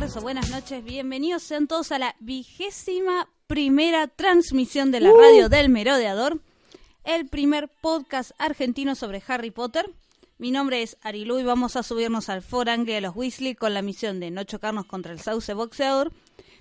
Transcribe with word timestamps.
tardes 0.00 0.16
o 0.16 0.22
buenas 0.22 0.48
noches. 0.48 0.82
Bienvenidos 0.82 1.42
sean 1.42 1.66
todos 1.66 1.92
a 1.92 1.98
la 1.98 2.16
vigésima 2.20 3.28
primera 3.46 4.06
transmisión 4.06 4.90
de 4.92 5.00
la 5.00 5.12
radio 5.12 5.50
del 5.50 5.68
Merodeador, 5.68 6.40
el 7.04 7.28
primer 7.28 7.68
podcast 7.68 8.30
argentino 8.38 8.94
sobre 8.94 9.22
Harry 9.26 9.50
Potter. 9.50 9.92
Mi 10.38 10.52
nombre 10.52 10.82
es 10.82 10.96
Arilu 11.02 11.38
y 11.38 11.42
vamos 11.42 11.76
a 11.76 11.82
subirnos 11.82 12.30
al 12.30 12.40
Forangle 12.40 12.94
de 12.94 13.00
los 13.02 13.14
Weasley 13.14 13.54
con 13.54 13.74
la 13.74 13.82
misión 13.82 14.20
de 14.20 14.30
no 14.30 14.42
chocarnos 14.44 14.86
contra 14.86 15.12
el 15.12 15.20
sauce 15.20 15.52
boxeador, 15.52 16.12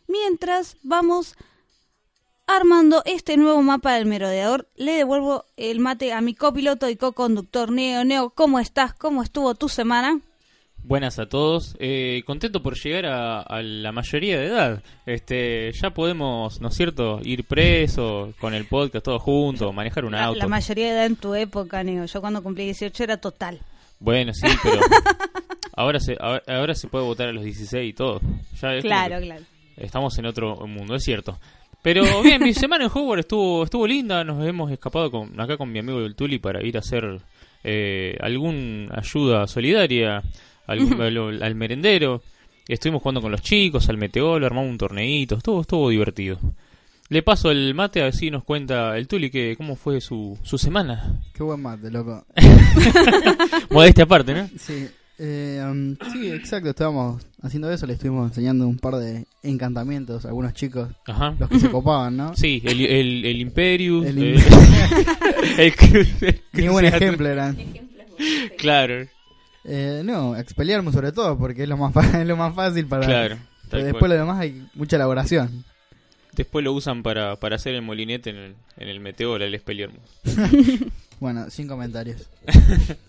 mientras 0.08 0.75
vamos 0.83 1.38
armando 2.45 3.03
este 3.05 3.38
nuevo 3.38 3.61
mapa 3.61 3.94
del 3.94 4.05
merodeador. 4.05 4.67
Le 4.75 4.91
devuelvo 4.91 5.45
el 5.55 5.80
mate 5.80 6.11
a 6.11 6.19
mi 6.19 6.35
copiloto 6.35 6.89
y 6.89 6.97
co-conductor 6.97 7.71
Neo. 7.71 8.03
Neo, 8.03 8.31
¿cómo 8.31 8.59
estás? 8.59 8.94
¿Cómo 8.94 9.23
estuvo 9.23 9.55
tu 9.55 9.69
semana? 9.69 10.19
Buenas 10.83 11.19
a 11.19 11.27
todos, 11.27 11.75
eh, 11.79 12.23
contento 12.25 12.63
por 12.63 12.75
llegar 12.75 13.05
a, 13.05 13.41
a 13.41 13.61
la 13.61 13.91
mayoría 13.91 14.39
de 14.39 14.47
edad. 14.47 14.83
Este, 15.05 15.71
ya 15.73 15.91
podemos, 15.91 16.59
¿no 16.61 16.69
es 16.69 16.75
cierto?, 16.75 17.19
ir 17.23 17.44
presos 17.44 18.33
con 18.38 18.55
el 18.55 18.66
podcast 18.66 19.05
todos 19.05 19.22
juntos, 19.22 19.72
manejar 19.73 20.05
un 20.05 20.13
La, 20.13 20.25
auto. 20.25 20.39
la 20.39 20.47
mayoría 20.47 20.88
de 20.88 20.91
edad 20.94 21.05
en 21.05 21.16
tu 21.16 21.35
época, 21.35 21.83
Neo. 21.83 22.05
Yo 22.05 22.22
cuando 22.22 22.41
cumplí 22.41 22.63
18 22.66 23.03
era 23.03 23.17
total. 23.17 23.59
Bueno, 24.00 24.33
sí, 24.33 24.47
pero 24.63 24.80
ahora 25.75 26.00
se 26.00 26.16
ahora, 26.19 26.41
ahora 26.47 26.73
se 26.73 26.88
puede 26.88 27.05
votar 27.05 27.27
a 27.27 27.33
los 27.33 27.44
16 27.44 27.88
y 27.89 27.94
todo. 27.94 28.19
Ya 28.59 28.73
es 28.73 28.83
Claro, 28.83 29.19
claro. 29.22 29.44
Estamos 29.77 30.17
en 30.17 30.25
otro 30.25 30.55
mundo, 30.66 30.95
es 30.95 31.03
cierto. 31.03 31.38
Pero 31.83 32.03
bien, 32.23 32.41
mi 32.41 32.53
semana 32.53 32.85
en 32.85 32.91
Hogwarts 32.91 33.25
estuvo 33.25 33.63
estuvo 33.63 33.85
linda, 33.85 34.23
nos 34.23 34.44
hemos 34.44 34.72
escapado 34.72 35.11
con, 35.11 35.39
acá 35.39 35.55
con 35.55 35.72
mi 35.72 35.80
amigo 35.80 36.00
el 36.00 36.16
Tuli 36.16 36.39
para 36.39 36.66
ir 36.66 36.77
a 36.77 36.80
hacer 36.80 37.22
eh, 37.63 38.17
algún 38.22 38.89
ayuda 38.91 39.45
solidaria 39.47 40.22
al, 40.70 41.02
al- 41.02 41.44
al 41.44 41.56
merendero. 41.56 42.22
Estuvimos 42.67 43.02
jugando 43.02 43.22
con 43.22 43.31
los 43.31 43.42
chicos, 43.42 43.89
al 43.89 43.98
meteoro, 43.98 44.45
armamos 44.45 44.70
un 44.70 44.78
torneito, 44.78 45.36
estuvo, 45.38 45.62
estuvo 45.62 45.89
divertido. 45.89 46.38
Le 47.09 47.23
paso 47.23 47.50
el 47.50 47.73
mate 47.73 48.02
a 48.02 48.03
ver 48.06 48.14
si 48.14 48.30
nos 48.30 48.44
cuenta 48.44 48.95
el 48.95 49.08
Tuli 49.08 49.31
que 49.31 49.56
cómo 49.58 49.75
fue 49.75 50.00
su, 50.00 50.38
su 50.44 50.59
semana. 50.59 51.20
Qué 51.34 51.42
buen 51.42 51.59
mate, 51.59 51.90
loco. 51.90 52.23
Modestia 53.72 54.03
aparte, 54.03 54.34
¿no? 54.34 54.47
Sí, 54.59 54.88
eh, 55.17 55.64
um, 55.67 55.95
sí, 56.12 56.30
exacto, 56.31 56.70
estábamos 56.70 57.25
haciendo 57.42 57.72
eso, 57.72 57.86
le 57.88 57.94
estuvimos 57.94 58.30
enseñando 58.30 58.67
un 58.67 58.78
par 58.78 58.95
de 58.97 59.25
encantamientos 59.44 60.25
a 60.25 60.30
algunos 60.30 60.53
chicos, 60.53 60.90
Ajá. 61.08 61.36
los 61.40 61.50
que 61.50 61.59
se 61.59 61.70
copaban, 61.72 62.16
¿no? 62.16 62.36
Sí, 62.36 62.62
el, 62.64 62.81
el, 62.86 63.25
el 63.25 63.42
Imperius. 63.42 64.06
El 64.06 64.17
eh, 64.23 64.36
Imper- 64.38 65.58
el 65.58 65.75
cru- 65.75 66.08
el 66.22 66.42
Ni 66.53 66.67
buen 66.67 66.86
ejemplo 66.86 67.28
eran. 67.28 67.58
Claro, 68.58 69.08
Eh, 69.72 70.02
no, 70.03 70.36
expeliarme 70.36 70.92
sobre 70.92 71.12
todo, 71.12 71.38
porque 71.38 71.64
es 71.64 71.70
lo 71.70 71.78
más, 71.78 71.95
es 72.16 72.25
lo 72.25 72.36
más 72.36 72.56
fácil 72.56 72.88
para... 72.88 73.06
claro. 73.06 73.38
después 73.72 74.00
cual. 74.00 74.12
lo 74.12 74.17
demás 74.17 74.39
hay 74.39 74.67
mucha 74.73 74.95
elaboración. 74.95 75.64
Después 76.34 76.64
lo 76.64 76.73
usan 76.73 77.03
para, 77.03 77.36
para 77.36 77.58
hacer 77.58 77.75
el 77.75 77.81
molinete 77.84 78.31
en 78.31 78.36
el, 78.38 78.56
en 78.78 78.88
el 78.88 79.00
meteoro, 79.00 79.44
el 79.44 79.53
Expelliarmus. 79.53 80.02
Bueno, 81.19 81.50
sin 81.50 81.68
comentarios. 81.68 82.29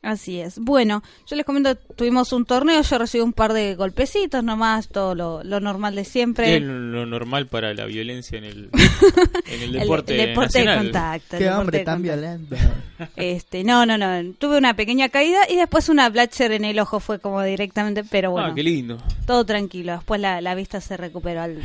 Así 0.00 0.40
es. 0.40 0.58
Bueno, 0.60 1.02
yo 1.26 1.34
les 1.34 1.44
comento, 1.44 1.74
tuvimos 1.74 2.32
un 2.32 2.44
torneo, 2.44 2.80
yo 2.82 2.98
recibí 2.98 3.20
un 3.22 3.32
par 3.32 3.52
de 3.52 3.74
golpecitos 3.74 4.44
nomás, 4.44 4.88
todo 4.88 5.16
lo, 5.16 5.42
lo 5.42 5.58
normal 5.58 5.96
de 5.96 6.04
siempre. 6.04 6.54
Es 6.56 6.62
lo 6.62 7.04
normal 7.04 7.48
para 7.48 7.74
la 7.74 7.84
violencia 7.84 8.38
en 8.38 8.44
el, 8.44 8.70
en 9.46 9.60
el 9.62 9.74
El- 9.74 9.80
deporte, 9.80 10.20
el 10.20 10.28
deporte 10.28 10.60
de 10.60 10.64
nacional. 10.66 10.84
contacto. 10.92 11.36
el 11.36 11.38
Qué 11.38 11.44
deporte 11.44 11.60
hombre 11.60 11.78
de 11.78 11.84
tan 11.84 12.02
contacto. 12.02 12.20
violento. 12.20 12.56
Este, 13.16 13.62
no, 13.64 13.86
no, 13.86 13.96
no, 13.98 14.32
tuve 14.38 14.58
una 14.58 14.74
pequeña 14.74 15.08
caída 15.08 15.40
y 15.48 15.54
después 15.56 15.88
una 15.88 16.08
blatcher 16.10 16.50
en 16.52 16.64
el 16.64 16.78
ojo 16.80 16.98
fue 17.00 17.18
como 17.20 17.42
directamente, 17.42 18.02
pero 18.04 18.30
bueno, 18.32 18.48
Ah, 18.48 18.54
qué 18.54 18.62
lindo. 18.64 18.98
todo 19.26 19.44
tranquilo. 19.44 19.92
Después 19.94 20.20
la, 20.20 20.40
la 20.40 20.54
vista 20.56 20.80
se 20.80 20.96
recuperó. 20.96 21.42
Al... 21.42 21.60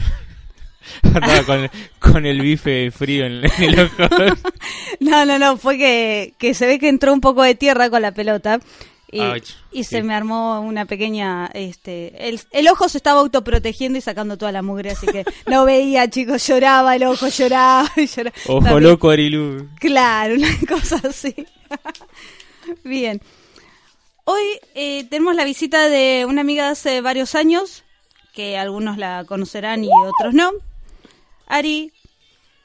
Andaba 1.04 1.44
con, 1.46 1.70
con 2.00 2.26
el 2.26 2.42
bife 2.42 2.92
frío 2.92 3.26
en, 3.26 3.44
en 3.46 3.64
el 3.64 3.80
ojo. 3.80 3.96
No, 5.00 5.26
no, 5.26 5.38
no, 5.40 5.58
fue 5.58 5.78
que, 5.78 6.34
que 6.38 6.54
se 6.54 6.66
ve 6.66 6.80
que 6.80 6.88
entró 6.90 7.12
un 7.14 7.22
poco 7.22 7.44
de 7.44 7.56
tierra 7.56 7.90
con 7.90 8.02
la 8.02 8.12
pelota. 8.14 8.60
Y, 9.12 9.20
Ouch, 9.20 9.52
y 9.72 9.84
sí. 9.84 9.92
se 9.92 10.04
me 10.04 10.16
armó 10.16 10.60
una 10.62 10.86
pequeña, 10.86 11.46
este, 11.54 12.30
el, 12.30 12.40
el 12.50 12.68
ojo 12.68 12.90
se 12.90 12.98
estaba 12.98 13.20
autoprotegiendo 13.20 14.00
y 14.00 14.02
sacando 14.02 14.38
toda 14.40 14.52
la 14.52 14.64
mugre, 14.64 14.90
así 14.92 15.06
que 15.06 15.24
no 15.46 15.66
veía, 15.66 16.10
chicos, 16.10 16.48
lloraba, 16.48 16.96
el 16.96 17.04
ojo 17.04 17.28
lloraba, 17.28 17.92
y 17.96 18.08
lloraba. 18.08 18.36
Ojo 18.48 18.64
También- 18.64 18.84
loco, 18.92 19.10
Arilu. 19.12 19.70
Claro, 19.80 20.34
una 20.34 20.48
cosa 20.68 21.00
así. 21.08 21.36
Bien. 22.84 23.22
Hoy 24.26 24.44
eh, 24.74 25.06
tenemos 25.10 25.36
la 25.36 25.44
visita 25.46 25.90
de 25.90 26.26
una 26.28 26.42
amiga 26.42 26.66
de 26.66 26.72
hace 26.72 27.02
varios 27.02 27.36
años, 27.36 27.84
que 28.34 28.58
algunos 28.58 28.98
la 28.98 29.26
conocerán 29.28 29.84
y 29.84 29.90
otros 30.08 30.34
no. 30.34 30.50
Ari, 31.58 31.92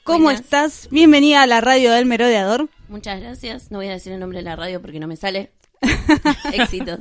¿cómo 0.02 0.24
Buenas. 0.24 0.40
estás? 0.40 0.88
Bienvenida 0.90 1.42
a 1.42 1.46
la 1.46 1.60
radio 1.60 1.92
del 1.92 2.06
Merodeador. 2.06 2.70
Muchas 2.88 3.20
gracias. 3.20 3.70
No 3.70 3.76
voy 3.76 3.88
a 3.88 3.90
decir 3.92 4.14
el 4.14 4.18
nombre 4.18 4.38
de 4.38 4.44
la 4.44 4.56
radio 4.56 4.80
porque 4.80 4.98
no 4.98 5.06
me 5.06 5.16
sale. 5.16 5.50
Éxitos. 6.54 7.00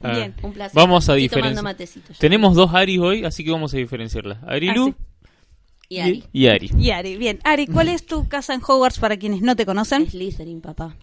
Ah, 0.00 0.12
Bien. 0.12 0.34
Un 0.40 0.54
placer. 0.54 0.74
Vamos 0.74 1.06
a 1.10 1.14
diferenciar. 1.14 1.76
Tenemos 2.18 2.54
dos 2.54 2.72
Aris 2.72 2.98
hoy, 2.98 3.26
así 3.26 3.44
que 3.44 3.50
vamos 3.50 3.74
a 3.74 3.76
diferenciarla. 3.76 4.40
Arilu 4.46 4.94
Y 5.90 5.98
Ari. 6.00 6.24
y 6.32 6.46
Ari. 6.46 6.70
Y 6.78 6.90
Ari, 6.92 7.16
bien. 7.18 7.40
Ari, 7.44 7.66
¿cuál 7.66 7.88
es 7.88 8.06
tu 8.06 8.26
casa 8.26 8.54
en 8.54 8.62
Hogwarts 8.66 8.98
para 8.98 9.18
quienes 9.18 9.42
no 9.42 9.54
te 9.54 9.66
conocen? 9.66 10.08
Slytherin, 10.10 10.62
papá. 10.62 10.96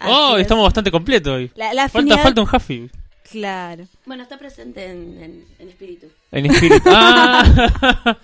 Oh, 0.00 0.36
es. 0.36 0.42
estamos 0.42 0.64
bastante 0.64 0.90
completos 0.90 1.34
hoy. 1.34 1.50
La, 1.54 1.74
la 1.74 1.90
Falta, 1.90 2.14
afinidad- 2.14 2.22
falta 2.22 2.40
un 2.40 2.48
Huffy. 2.50 2.90
Claro. 3.30 3.84
Bueno, 4.06 4.22
está 4.22 4.38
presente 4.38 4.86
en, 4.86 5.22
en- 5.22 5.44
en 5.58 5.68
espíritu. 5.68 6.06
En 6.30 6.46
espíritu. 6.46 6.88
Ah. 6.90 8.16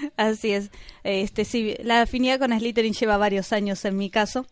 Así 0.16 0.50
es. 0.52 0.70
Este, 1.04 1.44
sí, 1.44 1.74
la 1.82 2.02
afinidad 2.02 2.38
con 2.38 2.56
Slytherin 2.58 2.94
lleva 2.94 3.16
varios 3.16 3.52
años 3.52 3.84
en 3.84 3.96
mi 3.96 4.10
caso. 4.10 4.46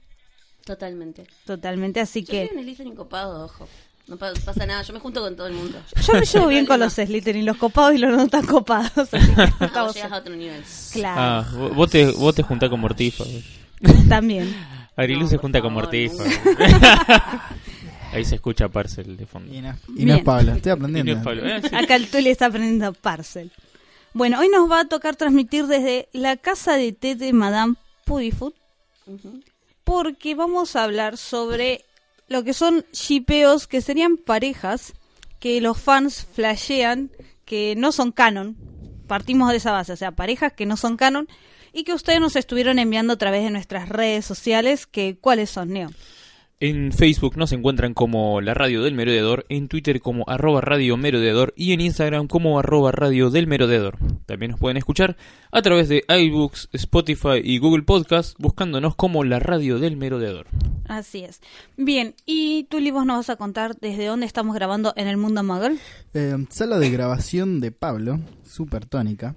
Totalmente. 0.64 1.24
Totalmente, 1.46 2.00
así 2.00 2.22
Yo 2.24 2.32
que... 2.32 2.48
soy 2.48 2.56
un 2.58 2.62
Slytherin 2.64 2.94
copado, 2.96 3.44
ojo. 3.44 3.68
No 4.06 4.16
pa- 4.16 4.32
pasa 4.44 4.64
nada. 4.66 4.82
Yo 4.82 4.92
me 4.94 5.00
junto 5.00 5.20
con 5.20 5.36
todo 5.36 5.46
el 5.46 5.54
mundo. 5.54 5.78
Yo 6.06 6.12
me 6.14 6.24
llevo 6.26 6.46
bien 6.48 6.66
con 6.66 6.80
los 6.80 6.94
Slytherin, 6.94 7.44
los 7.46 7.56
copados 7.56 7.94
y 7.94 7.98
los 7.98 8.16
no 8.16 8.26
tan 8.28 8.44
copados. 8.46 8.90
Así 8.96 9.16
que 9.34 9.42
Ah, 9.74 9.82
vos 9.82 9.94
llegas 9.94 10.12
a 10.12 10.16
otro 10.18 10.34
nivel. 10.36 10.62
Claro, 10.92 11.20
Ah, 11.20 11.70
vos- 11.74 11.90
te, 11.90 12.06
vos 12.12 12.34
te 12.34 12.42
juntás 12.42 12.68
con 12.70 12.80
Mortifa. 12.80 13.24
también. 14.08 14.54
Arilu 14.96 15.20
No, 15.22 15.28
se 15.28 15.36
junta 15.36 15.60
con 15.60 15.70
favor, 15.74 15.84
Mortifa. 15.84 16.24
nunca. 16.24 17.48
Ahí 18.12 18.24
se 18.24 18.36
escucha 18.36 18.68
Parcel 18.68 19.16
de 19.16 19.26
fondo. 19.26 19.54
Y 19.54 19.60
no, 19.60 19.76
y 19.96 20.04
no 20.06 20.14
es 20.14 20.22
Pablo, 20.22 20.52
estoy 20.52 20.72
aprendiendo. 20.72 21.12
no 21.12 21.18
es 21.18 21.24
Pablo. 21.24 21.46
Eh, 21.46 21.60
sí. 21.68 21.74
Acá 21.74 21.94
el 21.96 22.08
Tuli 22.08 22.30
está 22.30 22.46
aprendiendo 22.46 22.92
parcel. 22.94 23.52
Bueno, 24.18 24.40
hoy 24.40 24.48
nos 24.48 24.68
va 24.68 24.80
a 24.80 24.84
tocar 24.88 25.14
transmitir 25.14 25.68
desde 25.68 26.08
la 26.12 26.36
casa 26.36 26.76
de 26.76 26.90
té 26.90 27.14
de 27.14 27.32
Madame 27.32 27.76
Puddifoot 28.04 28.52
Ujú. 29.06 29.44
porque 29.84 30.34
vamos 30.34 30.74
a 30.74 30.82
hablar 30.82 31.16
sobre 31.16 31.84
lo 32.26 32.42
que 32.42 32.52
son 32.52 32.84
shipeos 32.92 33.68
que 33.68 33.80
serían 33.80 34.16
parejas 34.16 34.94
que 35.38 35.60
los 35.60 35.80
fans 35.80 36.26
flashean 36.32 37.12
que 37.44 37.76
no 37.76 37.92
son 37.92 38.10
canon. 38.10 38.56
Partimos 39.06 39.52
de 39.52 39.58
esa 39.58 39.70
base, 39.70 39.92
o 39.92 39.96
sea, 39.96 40.10
parejas 40.10 40.52
que 40.52 40.66
no 40.66 40.76
son 40.76 40.96
canon 40.96 41.28
y 41.72 41.84
que 41.84 41.92
ustedes 41.92 42.18
nos 42.18 42.34
estuvieron 42.34 42.80
enviando 42.80 43.12
a 43.12 43.18
través 43.18 43.44
de 43.44 43.50
nuestras 43.50 43.88
redes 43.88 44.26
sociales, 44.26 44.88
que 44.88 45.16
¿cuáles 45.16 45.48
son, 45.50 45.68
Neo? 45.68 45.90
En 46.60 46.90
Facebook 46.90 47.36
nos 47.36 47.52
encuentran 47.52 47.94
como 47.94 48.40
la 48.40 48.52
radio 48.52 48.82
del 48.82 48.92
merodeador, 48.92 49.46
en 49.48 49.68
Twitter 49.68 50.00
como 50.00 50.24
arroba 50.26 50.60
radio 50.60 50.96
merodeador 50.96 51.54
y 51.56 51.72
en 51.72 51.80
Instagram 51.80 52.26
como 52.26 52.58
arroba 52.58 52.90
radio 52.90 53.30
del 53.30 53.46
merodeador. 53.46 53.96
También 54.26 54.50
nos 54.50 54.58
pueden 54.58 54.76
escuchar 54.76 55.16
a 55.52 55.62
través 55.62 55.88
de 55.88 56.02
iBooks, 56.08 56.68
Spotify 56.72 57.40
y 57.44 57.58
Google 57.58 57.84
Podcast 57.84 58.36
buscándonos 58.40 58.96
como 58.96 59.22
la 59.22 59.38
radio 59.38 59.78
del 59.78 59.96
merodeador. 59.96 60.48
Así 60.88 61.22
es. 61.22 61.40
Bien, 61.76 62.16
y 62.26 62.64
tú, 62.64 62.78
vos 62.92 63.06
nos 63.06 63.18
vas 63.18 63.30
a 63.30 63.36
contar 63.36 63.76
desde 63.80 64.06
dónde 64.06 64.26
estamos 64.26 64.56
grabando 64.56 64.92
en 64.96 65.06
el 65.06 65.16
mundo 65.16 65.44
Muggle. 65.44 65.78
Eh, 66.12 66.44
sala 66.50 66.80
de 66.80 66.90
grabación 66.90 67.60
de 67.60 67.70
Pablo, 67.70 68.18
super 68.42 68.84
tónica. 68.84 69.36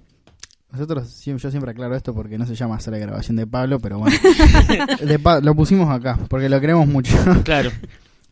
Nosotros, 0.71 1.23
yo 1.25 1.37
siempre 1.37 1.71
aclaro 1.71 1.95
esto 1.95 2.13
porque 2.13 2.37
no 2.37 2.45
se 2.45 2.55
llama 2.55 2.79
sala 2.79 2.97
de 2.97 3.03
grabación 3.05 3.35
de 3.35 3.45
Pablo, 3.45 3.79
pero 3.79 3.99
bueno. 3.99 4.15
De 5.05 5.19
Pa- 5.19 5.41
lo 5.41 5.53
pusimos 5.53 5.89
acá, 5.89 6.17
porque 6.29 6.47
lo 6.47 6.61
queremos 6.61 6.87
mucho. 6.87 7.13
Claro. 7.43 7.71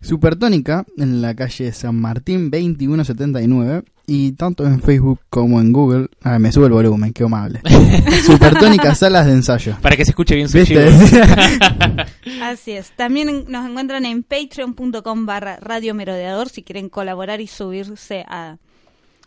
Supertónica 0.01 0.85
en 0.97 1.21
la 1.21 1.35
calle 1.35 1.73
San 1.73 1.97
Martín 1.99 2.49
2179 2.49 3.83
y 4.07 4.31
tanto 4.31 4.65
en 4.65 4.81
Facebook 4.81 5.19
como 5.29 5.59
en 5.59 5.73
Google. 5.73 6.07
Ah, 6.23 6.39
me 6.39 6.53
sube 6.53 6.67
el 6.67 6.71
volumen, 6.71 7.11
qué 7.11 7.25
amable. 7.25 7.59
Supertónica 8.25 8.95
Salas 8.95 9.25
de 9.25 9.33
Ensayo. 9.33 9.75
Para 9.81 9.97
que 9.97 10.05
se 10.05 10.11
escuche 10.11 10.35
bien 10.35 10.47
su. 10.47 10.57
Así 12.41 12.71
es. 12.71 12.91
También 12.95 13.45
nos 13.49 13.69
encuentran 13.69 14.05
en 14.05 14.23
patreon.com 14.23 15.25
barra 15.25 15.57
Radio 15.57 15.93
Merodeador 15.93 16.47
si 16.47 16.63
quieren 16.63 16.87
colaborar 16.87 17.41
y 17.41 17.47
subirse 17.47 18.23
a, 18.27 18.57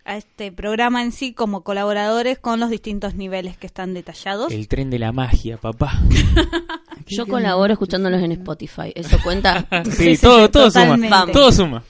a 0.05 0.17
este 0.17 0.53
programa 0.53 1.03
en 1.03 1.13
sí 1.13 1.33
como 1.33 1.63
colaboradores 1.63 2.39
con 2.39 2.61
los 2.61 2.71
distintos 2.71 3.15
niveles 3.15 3.57
que 3.57 3.67
están 3.67 3.95
detallados. 3.95 4.53
El 4.53 4.69
tren 4.69 4.91
de 4.91 4.99
la 4.99 5.13
magia, 5.13 5.57
papá. 5.57 6.01
Yo 7.07 7.27
colaboro 7.27 7.73
escuchándolos 7.73 8.23
en 8.23 8.33
Spotify. 8.33 8.93
¿Eso 8.95 9.19
cuenta? 9.23 9.67
Sí, 9.93 10.17
sí, 10.17 10.23
todo, 10.23 10.47
sí, 10.47 10.53
todo 10.53 10.71
suma. 10.71 11.27
Todo 11.33 11.53
suma. 11.53 11.85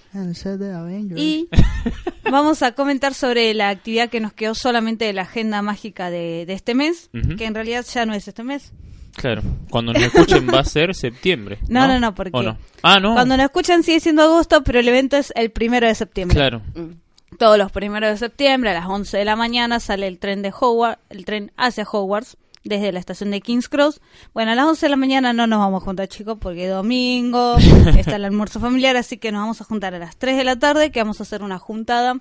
Y 1.16 1.48
vamos 2.30 2.62
a 2.62 2.72
comentar 2.72 3.14
sobre 3.14 3.54
la 3.54 3.68
actividad 3.68 4.08
que 4.08 4.20
nos 4.20 4.32
quedó 4.32 4.54
solamente 4.54 5.04
de 5.04 5.12
la 5.12 5.22
agenda 5.22 5.62
mágica 5.62 6.10
de, 6.10 6.46
de 6.46 6.52
este 6.52 6.74
mes, 6.74 7.10
que 7.36 7.44
en 7.44 7.54
realidad 7.54 7.84
ya 7.92 8.06
no 8.06 8.14
es 8.14 8.28
este 8.28 8.42
mes. 8.42 8.72
Claro. 9.14 9.42
Cuando 9.70 9.92
nos 9.92 10.02
escuchen 10.02 10.48
va 10.48 10.60
a 10.60 10.64
ser 10.64 10.94
septiembre. 10.94 11.58
No, 11.68 11.86
no, 11.86 12.00
no, 12.00 12.14
porque. 12.14 12.54
Ah, 12.82 12.98
no. 12.98 13.14
Cuando 13.14 13.36
nos 13.36 13.44
escuchan 13.44 13.82
sigue 13.82 14.00
siendo 14.00 14.22
agosto, 14.22 14.62
pero 14.64 14.80
el 14.80 14.88
evento 14.88 15.16
es 15.16 15.32
el 15.36 15.50
primero 15.50 15.86
de 15.86 15.94
septiembre. 15.94 16.34
Claro. 16.34 16.62
Mm. 16.74 17.01
Todos 17.38 17.58
los 17.58 17.72
primeros 17.72 18.10
de 18.10 18.16
septiembre 18.18 18.70
a 18.70 18.74
las 18.74 18.86
11 18.86 19.16
de 19.16 19.24
la 19.24 19.36
mañana 19.36 19.80
sale 19.80 20.06
el 20.06 20.18
tren 20.18 20.42
de 20.42 20.52
Howard, 20.58 20.98
el 21.08 21.24
tren 21.24 21.52
hacia 21.56 21.84
Hogwarts 21.84 22.36
desde 22.64 22.92
la 22.92 23.00
estación 23.00 23.30
de 23.30 23.40
King's 23.40 23.68
Cross. 23.68 24.00
Bueno, 24.34 24.52
a 24.52 24.54
las 24.54 24.66
11 24.66 24.86
de 24.86 24.90
la 24.90 24.96
mañana 24.96 25.32
no 25.32 25.46
nos 25.46 25.58
vamos 25.58 25.82
a 25.82 25.84
juntar, 25.84 26.08
chicos, 26.08 26.38
porque 26.40 26.66
es 26.66 26.70
domingo, 26.70 27.56
está 27.96 28.16
el 28.16 28.24
almuerzo 28.24 28.60
familiar, 28.60 28.96
así 28.96 29.18
que 29.18 29.32
nos 29.32 29.42
vamos 29.42 29.60
a 29.60 29.64
juntar 29.64 29.94
a 29.94 29.98
las 29.98 30.16
3 30.16 30.36
de 30.36 30.44
la 30.44 30.58
tarde, 30.58 30.92
que 30.92 31.00
vamos 31.00 31.20
a 31.20 31.24
hacer 31.24 31.42
una 31.42 31.58
juntada 31.58 32.20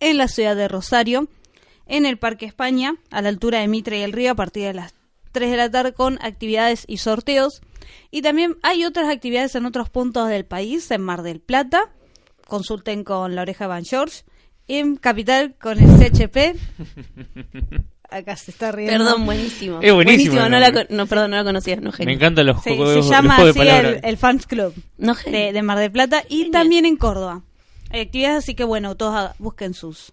en 0.00 0.18
la 0.18 0.28
ciudad 0.28 0.56
de 0.56 0.68
Rosario, 0.68 1.28
en 1.86 2.06
el 2.06 2.18
Parque 2.18 2.46
España, 2.46 2.94
a 3.10 3.22
la 3.22 3.28
altura 3.28 3.60
de 3.60 3.68
Mitre 3.68 3.98
y 3.98 4.02
el 4.02 4.12
Río, 4.12 4.32
a 4.32 4.36
partir 4.36 4.64
de 4.64 4.74
las 4.74 4.94
3 5.32 5.50
de 5.50 5.56
la 5.56 5.70
tarde 5.70 5.92
con 5.92 6.18
actividades 6.22 6.84
y 6.86 6.98
sorteos. 6.98 7.60
Y 8.10 8.22
también 8.22 8.56
hay 8.62 8.84
otras 8.84 9.08
actividades 9.08 9.54
en 9.54 9.66
otros 9.66 9.90
puntos 9.90 10.28
del 10.28 10.44
país, 10.44 10.90
en 10.90 11.02
Mar 11.02 11.22
del 11.22 11.40
Plata, 11.40 11.90
consulten 12.46 13.04
con 13.04 13.34
la 13.34 13.42
oreja 13.42 13.66
Van 13.66 13.84
George, 13.84 14.24
en 14.78 14.96
Capital 14.96 15.54
con 15.60 15.78
el 15.78 15.88
CHP. 15.98 16.36
Acá 18.10 18.36
se 18.36 18.50
está 18.50 18.72
riendo. 18.72 18.98
Perdón, 19.04 19.24
buenísimo. 19.24 19.80
Es 19.80 19.92
buenísimo 19.94 20.38
el 20.42 20.50
no, 20.50 20.58
la 20.60 20.70
con- 20.72 20.86
no, 20.90 21.06
perdón, 21.06 21.30
no 21.30 21.38
la 21.38 21.44
conocía. 21.44 21.76
No, 21.76 21.90
Me 21.90 21.92
genio. 21.92 22.14
encantan 22.14 22.44
los 22.46 22.62
Sí, 22.62 22.70
juegos, 22.76 22.90
se 22.90 22.96
los 22.96 23.08
llama 23.08 23.42
de 23.42 23.50
así 23.50 23.60
el, 23.60 23.66
palabras. 23.66 24.00
el 24.02 24.16
Fans 24.18 24.46
Club 24.46 24.74
No, 24.98 25.14
genio. 25.14 25.38
de, 25.40 25.52
de 25.54 25.62
Mar 25.62 25.78
del 25.78 25.90
Plata 25.92 26.22
y 26.28 26.36
Genial. 26.36 26.50
también 26.50 26.84
en 26.86 26.96
Córdoba. 26.96 27.42
Hay 27.90 28.00
actividades, 28.02 28.38
así 28.44 28.54
que 28.54 28.64
bueno, 28.64 28.96
todos 28.96 29.30
busquen 29.38 29.72
sus 29.72 30.12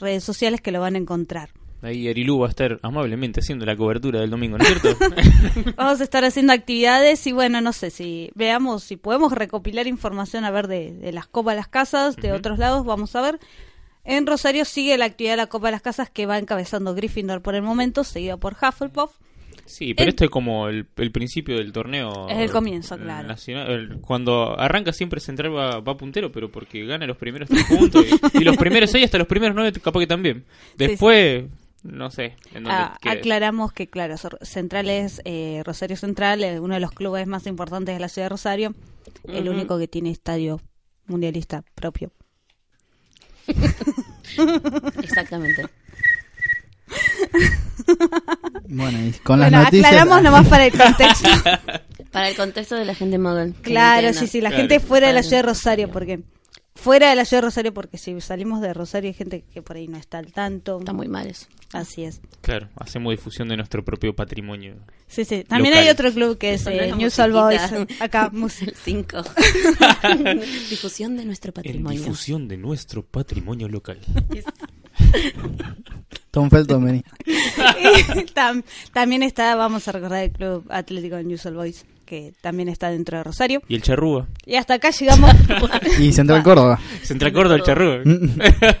redes 0.00 0.22
sociales 0.22 0.60
que 0.60 0.70
lo 0.70 0.80
van 0.80 0.96
a 0.96 0.98
encontrar. 0.98 1.48
Ahí 1.80 2.08
Arilú 2.08 2.38
va 2.40 2.46
a 2.46 2.50
estar 2.50 2.78
amablemente 2.82 3.40
haciendo 3.40 3.64
la 3.66 3.76
cobertura 3.76 4.20
del 4.20 4.30
domingo, 4.30 4.56
¿no 4.58 4.64
es 4.64 4.80
cierto? 4.80 4.96
Vamos 5.76 6.00
a 6.00 6.04
estar 6.04 6.24
haciendo 6.24 6.52
actividades 6.54 7.26
y 7.26 7.32
bueno, 7.32 7.60
no 7.60 7.72
sé 7.74 7.90
si 7.90 8.30
veamos 8.34 8.84
si 8.84 8.96
podemos 8.96 9.32
recopilar 9.32 9.86
información 9.86 10.44
a 10.46 10.50
ver 10.50 10.66
de, 10.66 10.92
de 10.92 11.12
las 11.12 11.26
Copas 11.26 11.52
de 11.54 11.56
las 11.60 11.68
Casas, 11.68 12.16
de 12.16 12.32
otros 12.32 12.58
lados, 12.58 12.84
vamos 12.86 13.14
a 13.16 13.20
ver. 13.22 13.38
En 14.04 14.26
Rosario 14.26 14.64
sigue 14.64 14.98
la 14.98 15.06
actividad 15.06 15.32
de 15.32 15.36
la 15.38 15.46
Copa 15.46 15.68
de 15.68 15.72
las 15.72 15.82
Casas 15.82 16.10
que 16.10 16.26
va 16.26 16.38
encabezando 16.38 16.94
Gryffindor 16.94 17.40
por 17.42 17.54
el 17.54 17.62
momento, 17.62 18.04
seguido 18.04 18.38
por 18.38 18.54
Hufflepuff. 18.54 19.12
Sí, 19.66 19.94
pero 19.94 20.04
El- 20.04 20.08
esto 20.10 20.24
es 20.24 20.30
como 20.30 20.68
el, 20.68 20.86
el 20.96 21.10
principio 21.10 21.56
del 21.56 21.72
torneo. 21.72 22.28
Es 22.28 22.36
el 22.38 22.50
comienzo, 22.50 22.98
claro. 22.98 23.26
nacional. 23.26 23.98
Cuando 24.02 24.58
arranca 24.60 24.92
siempre 24.92 25.20
Central 25.20 25.56
va, 25.56 25.80
va 25.80 25.96
puntero, 25.96 26.30
pero 26.30 26.50
porque 26.52 26.84
gana 26.84 27.06
los 27.06 27.16
primeros 27.16 27.48
tres 27.48 27.64
puntos. 27.64 28.04
y, 28.34 28.38
y 28.40 28.44
los 28.44 28.58
primeros 28.58 28.90
seis 28.90 29.06
hasta 29.06 29.16
los 29.16 29.26
primeros 29.26 29.54
nueve 29.56 29.72
capaz 29.80 30.00
que 30.00 30.06
también. 30.06 30.44
Después, 30.76 31.44
no 31.82 32.10
sé. 32.10 32.36
En 32.52 32.66
Ah, 32.68 32.98
aclaramos 33.06 33.72
que, 33.72 33.86
claro, 33.88 34.16
Central 34.42 34.90
es 34.90 35.22
eh, 35.24 35.62
Rosario 35.64 35.96
Central, 35.96 36.44
eh, 36.44 36.60
uno 36.60 36.74
de 36.74 36.80
los 36.80 36.90
clubes 36.92 37.26
más 37.26 37.46
importantes 37.46 37.94
de 37.94 38.00
la 38.00 38.08
ciudad 38.10 38.26
de 38.26 38.30
Rosario, 38.30 38.74
el 39.28 39.48
único 39.48 39.78
que 39.78 39.88
tiene 39.88 40.10
estadio 40.10 40.60
mundialista 41.06 41.64
propio. 41.74 42.10
Exactamente. 45.02 45.66
Bueno, 48.68 48.98
y 49.06 49.12
con 49.22 49.40
las 49.40 49.50
Bueno, 49.50 49.64
noticias. 49.64 49.86
aclaramos 49.86 50.22
nomás 50.22 50.46
para 50.48 50.66
el 50.66 50.72
contexto. 50.76 51.28
Para 52.12 52.28
el 52.28 52.36
contexto 52.36 52.76
de 52.76 52.84
la 52.84 52.94
gente 52.94 53.18
model. 53.18 53.54
claro, 53.60 54.12
sí, 54.12 54.28
sí, 54.28 54.40
la 54.40 54.50
Claro. 54.50 54.62
gente 54.68 54.78
fuera 54.78 55.08
de 55.08 55.14
la 55.14 55.22
ciudad 55.24 55.38
de 55.38 55.48
Rosario, 55.48 55.90
porque 55.90 56.20
fuera 56.74 57.08
de 57.10 57.16
la 57.16 57.24
ciudad 57.24 57.42
de 57.42 57.46
Rosario, 57.48 57.72
porque 57.74 57.98
si 57.98 58.20
salimos 58.20 58.60
de 58.60 58.74
Rosario 58.74 59.08
hay 59.08 59.14
gente 59.14 59.42
que 59.52 59.62
por 59.62 59.76
ahí 59.76 59.88
no 59.88 59.96
está 59.96 60.18
al 60.18 60.32
tanto. 60.32 60.78
Está 60.78 60.92
muy 60.92 61.08
mal 61.08 61.26
eso. 61.26 61.46
Así 61.72 62.04
es. 62.04 62.20
Claro, 62.40 62.68
hacemos 62.76 63.10
difusión 63.12 63.48
de 63.48 63.56
nuestro 63.56 63.84
propio 63.84 64.14
patrimonio. 64.14 64.76
Sí, 65.08 65.24
sí. 65.24 65.44
También 65.44 65.74
Local. 65.74 65.84
hay 65.86 65.90
otro 65.92 66.12
club 66.12 66.38
que 66.38 66.54
es 66.54 66.66
eh, 66.66 66.92
New 66.96 67.10
Soul 67.10 67.32
Boys. 67.32 67.60
Acá, 68.00 68.30
mus- 68.32 68.62
El 68.62 68.74
5. 68.74 69.16
Difusión 70.70 71.16
de 71.16 71.24
nuestro 71.24 71.50
En 71.50 71.54
patrimonio. 71.54 72.00
difusión 72.00 72.48
de 72.48 72.56
nuestro 72.56 73.04
patrimonio 73.04 73.68
local. 73.68 73.98
Tom 76.30 76.50
Felton, 76.50 76.84
vení. 76.84 77.02
Tam- 78.34 78.64
también 78.92 79.22
está, 79.22 79.54
vamos 79.54 79.86
a 79.88 79.92
recordar 79.92 80.24
el 80.24 80.32
Club 80.32 80.66
Atlético 80.70 81.16
de 81.16 81.24
New 81.24 81.38
Soul 81.38 81.54
Boys, 81.54 81.84
que 82.04 82.32
también 82.40 82.68
está 82.68 82.90
dentro 82.90 83.18
de 83.18 83.24
Rosario. 83.24 83.62
Y 83.68 83.74
el 83.74 83.82
charrúa. 83.82 84.26
Y 84.46 84.56
hasta 84.56 84.74
acá 84.74 84.90
llegamos. 84.90 85.30
Y 86.00 86.12
Central 86.12 86.42
Córdoba. 86.42 86.78
Central 87.02 87.32
Córdoba, 87.32 87.56
el 87.56 87.62
charrúa. 87.62 87.98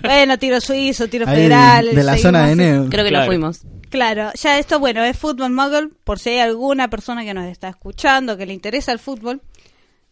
bueno, 0.02 0.38
tiro 0.38 0.60
suizo, 0.60 1.08
tiro 1.08 1.26
Ahí, 1.28 1.36
federal. 1.36 1.94
de 1.94 2.02
la 2.02 2.16
zona 2.18 2.46
de. 2.46 2.56
Neo. 2.56 2.88
Creo 2.90 3.04
que 3.04 3.10
Claro. 3.10 3.24
lo 3.26 3.30
fuimos. 3.30 3.60
Claro, 3.90 4.30
ya 4.34 4.58
esto, 4.58 4.80
bueno, 4.80 5.04
es 5.04 5.16
Fútbol 5.16 5.50
Muggle, 5.52 5.88
por 6.02 6.18
si 6.18 6.30
hay 6.30 6.38
alguna 6.40 6.88
persona 6.88 7.22
que 7.24 7.32
nos 7.32 7.46
está 7.46 7.68
escuchando, 7.68 8.36
que 8.36 8.44
le 8.46 8.52
interesa 8.52 8.90
el 8.92 8.98
fútbol. 8.98 9.40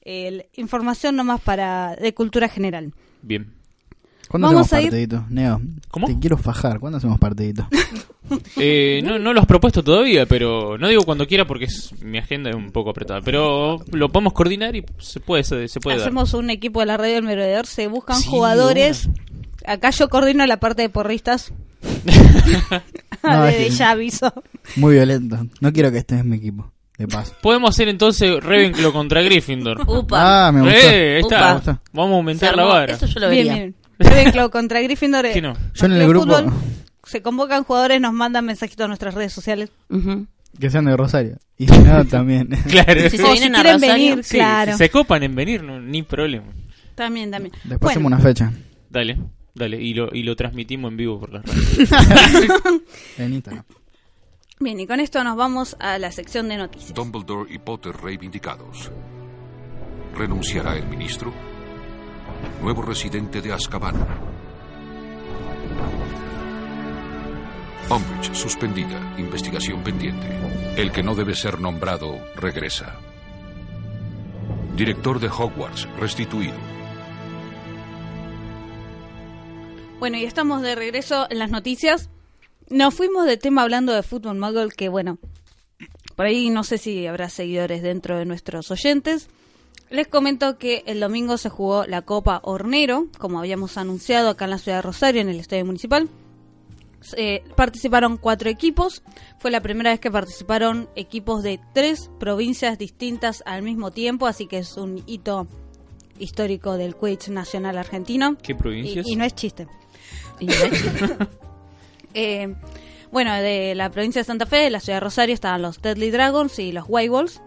El- 0.02 0.46
información 0.54 1.16
nomás 1.16 1.40
para 1.40 1.96
de 1.96 2.14
cultura 2.14 2.48
general. 2.48 2.92
Bien. 3.22 3.52
¿Cuándo 4.28 4.48
Vamos 4.48 4.66
hacemos 4.66 4.72
a 4.72 4.80
ir- 4.86 4.90
partidito? 4.90 5.26
Neo, 5.30 5.60
¿Cómo? 5.90 6.06
te 6.06 6.18
quiero 6.18 6.38
fajar. 6.38 6.78
¿Cuándo 6.80 6.98
hacemos 6.98 7.18
partidito? 7.18 7.68
Eh, 8.56 9.02
no, 9.04 9.18
no 9.18 9.32
lo 9.32 9.40
has 9.40 9.46
propuesto 9.46 9.82
todavía, 9.82 10.24
pero 10.26 10.78
no 10.78 10.88
digo 10.88 11.02
cuando 11.02 11.26
quiera 11.26 11.44
porque 11.46 11.66
es, 11.66 11.92
mi 12.02 12.18
agenda 12.18 12.50
es 12.50 12.56
un 12.56 12.70
poco 12.70 12.90
apretada. 12.90 13.20
Pero 13.20 13.82
lo 13.92 14.08
podemos 14.10 14.32
coordinar 14.32 14.74
y 14.76 14.84
se 14.98 15.20
puede, 15.20 15.44
se, 15.44 15.68
se 15.68 15.80
puede 15.80 15.98
dar. 15.98 16.06
Hacemos 16.06 16.32
un 16.34 16.48
equipo 16.50 16.80
de 16.80 16.86
la 16.86 16.96
radio 16.96 17.14
del 17.14 17.24
merodeador, 17.24 17.66
se 17.66 17.86
buscan 17.88 18.16
Sí, 18.16 18.28
jugadores. 18.28 19.08
Acá 19.66 19.90
yo 19.90 20.08
coordino 20.08 20.46
la 20.46 20.58
parte 20.58 20.82
de 20.82 20.88
porristas. 20.88 21.52
No, 23.22 23.44
de 23.44 23.70
ya 23.70 23.90
aviso. 23.92 24.32
Muy 24.74 24.94
violento. 24.94 25.38
No 25.60 25.72
quiero 25.72 25.92
que 25.92 25.98
estés 25.98 26.20
en 26.20 26.28
mi 26.30 26.38
equipo. 26.38 26.72
De 26.98 27.06
paso. 27.06 27.34
Podemos 27.40 27.70
hacer 27.70 27.88
entonces 27.88 28.42
Ravenclaw 28.42 28.92
contra 28.92 29.22
Gryffindor. 29.22 29.80
Upa. 29.88 30.48
Ah, 30.48 30.50
me 30.52 30.62
gustó. 30.62 30.76
Eh, 30.76 31.16
ahí 31.18 31.22
Upa. 31.22 31.34
está. 31.36 31.46
Me 31.48 31.54
gustó. 31.54 31.80
Vamos 31.92 32.12
a 32.12 32.16
aumentar 32.16 32.56
la 32.56 32.64
vara. 32.64 32.92
Eso 32.94 33.06
yo 33.06 33.20
lo 33.20 33.30
Bien, 33.30 33.46
vería. 33.46 33.62
bien. 33.62 33.74
Ravenclaw 34.00 34.50
contra 34.50 34.80
Gryffindor. 34.82 35.30
¿Qué 35.32 35.40
no? 35.40 35.54
Yo 35.74 35.86
en 35.86 35.92
el 35.92 35.98
De 36.00 36.06
grupo. 36.08 36.26
fútbol, 36.34 36.52
se 37.04 37.22
convocan 37.22 37.64
jugadores, 37.64 38.00
nos 38.00 38.12
mandan 38.12 38.44
mensajitos 38.44 38.84
a 38.84 38.88
nuestras 38.88 39.14
redes 39.14 39.32
sociales. 39.32 39.70
Que 40.58 40.70
sean 40.70 40.84
de 40.84 40.96
Rosario. 40.96 41.38
Y 41.58 41.68
si 41.68 41.78
no, 41.78 42.04
también. 42.06 42.48
Claro. 42.68 43.00
Si 43.10 43.16
se 43.16 43.22
O 43.22 43.26
si 43.26 43.32
vienen 43.32 43.54
a 43.56 43.62
quieren 43.62 43.80
Rosario, 43.80 44.08
venir. 44.10 44.24
Sí, 44.24 44.36
claro. 44.36 44.72
Si 44.72 44.78
se 44.78 44.90
copan 44.90 45.22
en 45.22 45.34
venir, 45.34 45.62
no, 45.62 45.80
ni 45.80 46.02
problema. 46.02 46.46
También, 46.96 47.30
también. 47.30 47.52
Después 47.64 47.78
Bueno, 47.80 47.90
hacemos 47.90 48.12
una 48.12 48.18
fecha. 48.18 48.52
Dale, 48.90 49.18
dale. 49.54 49.80
Y 49.80 49.94
lo, 49.94 50.08
y 50.12 50.22
lo 50.24 50.34
transmitimos 50.36 50.90
en 50.90 50.96
vivo 50.96 51.20
por 51.20 51.32
las 51.32 51.44
redes. 51.46 52.50
En 53.18 53.32
Instagram. 53.34 53.64
Bien, 54.60 54.78
y 54.78 54.86
con 54.86 55.00
esto 55.00 55.22
nos 55.24 55.36
vamos 55.36 55.76
a 55.80 55.98
la 55.98 56.12
sección 56.12 56.48
de 56.48 56.56
noticias. 56.56 56.94
Dumbledore 56.94 57.52
y 57.52 57.58
Potter 57.58 57.94
reivindicados. 57.96 58.90
¿Renunciará 60.16 60.76
el 60.76 60.86
ministro? 60.88 61.32
Nuevo 62.60 62.82
residente 62.82 63.40
de 63.40 63.52
Azkaban. 63.52 63.94
Umbridge 67.92 68.34
suspendida. 68.34 69.14
Investigación 69.18 69.84
pendiente. 69.84 70.26
El 70.78 70.92
que 70.92 71.02
no 71.02 71.14
debe 71.14 71.34
ser 71.34 71.60
nombrado 71.60 72.18
regresa. 72.36 72.98
Director 74.74 75.20
de 75.20 75.28
Hogwarts 75.28 75.86
restituido. 75.98 76.54
Bueno, 79.98 80.16
y 80.16 80.24
estamos 80.24 80.62
de 80.62 80.74
regreso 80.74 81.26
en 81.28 81.38
las 81.38 81.50
noticias. 81.50 82.08
Nos 82.70 82.94
fuimos 82.94 83.26
de 83.26 83.36
tema 83.36 83.60
hablando 83.60 83.92
de 83.92 84.02
fútbol 84.02 84.38
muggle, 84.38 84.70
que 84.70 84.88
bueno, 84.88 85.18
por 86.16 86.24
ahí 86.24 86.48
no 86.48 86.64
sé 86.64 86.78
si 86.78 87.06
habrá 87.06 87.28
seguidores 87.28 87.82
dentro 87.82 88.16
de 88.16 88.24
nuestros 88.24 88.70
oyentes. 88.70 89.28
Les 89.90 90.08
comento 90.08 90.56
que 90.56 90.82
el 90.86 90.98
domingo 90.98 91.36
se 91.36 91.50
jugó 91.50 91.84
la 91.84 92.00
Copa 92.00 92.40
Hornero, 92.42 93.08
como 93.18 93.38
habíamos 93.38 93.76
anunciado 93.76 94.30
acá 94.30 94.46
en 94.46 94.52
la 94.52 94.58
ciudad 94.58 94.78
de 94.78 94.82
Rosario, 94.82 95.20
en 95.20 95.28
el 95.28 95.40
Estadio 95.40 95.66
Municipal. 95.66 96.08
Eh, 97.16 97.42
participaron 97.56 98.16
cuatro 98.16 98.48
equipos. 98.50 99.02
Fue 99.38 99.50
la 99.50 99.60
primera 99.60 99.90
vez 99.90 100.00
que 100.00 100.10
participaron 100.10 100.88
equipos 100.96 101.42
de 101.42 101.60
tres 101.72 102.10
provincias 102.20 102.78
distintas 102.78 103.42
al 103.46 103.62
mismo 103.62 103.90
tiempo, 103.90 104.26
así 104.26 104.46
que 104.46 104.58
es 104.58 104.76
un 104.76 105.02
hito 105.06 105.46
histórico 106.18 106.76
del 106.76 106.94
Quidditch 106.94 107.28
nacional 107.28 107.78
argentino. 107.78 108.36
¿Qué 108.42 108.52
Y, 108.52 108.54
provincias? 108.54 109.06
y 109.08 109.16
no 109.16 109.24
es 109.24 109.34
chiste. 109.34 109.66
Y 110.40 110.46
no 110.46 110.52
es- 110.52 111.12
Eh, 112.14 112.54
bueno, 113.10 113.32
de 113.34 113.74
la 113.74 113.90
provincia 113.90 114.20
de 114.20 114.24
Santa 114.24 114.44
Fe, 114.46 114.56
de 114.58 114.70
la 114.70 114.80
ciudad 114.80 114.96
de 114.96 115.00
Rosario, 115.00 115.34
estaban 115.34 115.62
los 115.62 115.80
Deadly 115.80 116.10
Dragons 116.10 116.58
y 116.58 116.72
los 116.72 116.84
White 116.88 117.08
Wolves. 117.10 117.40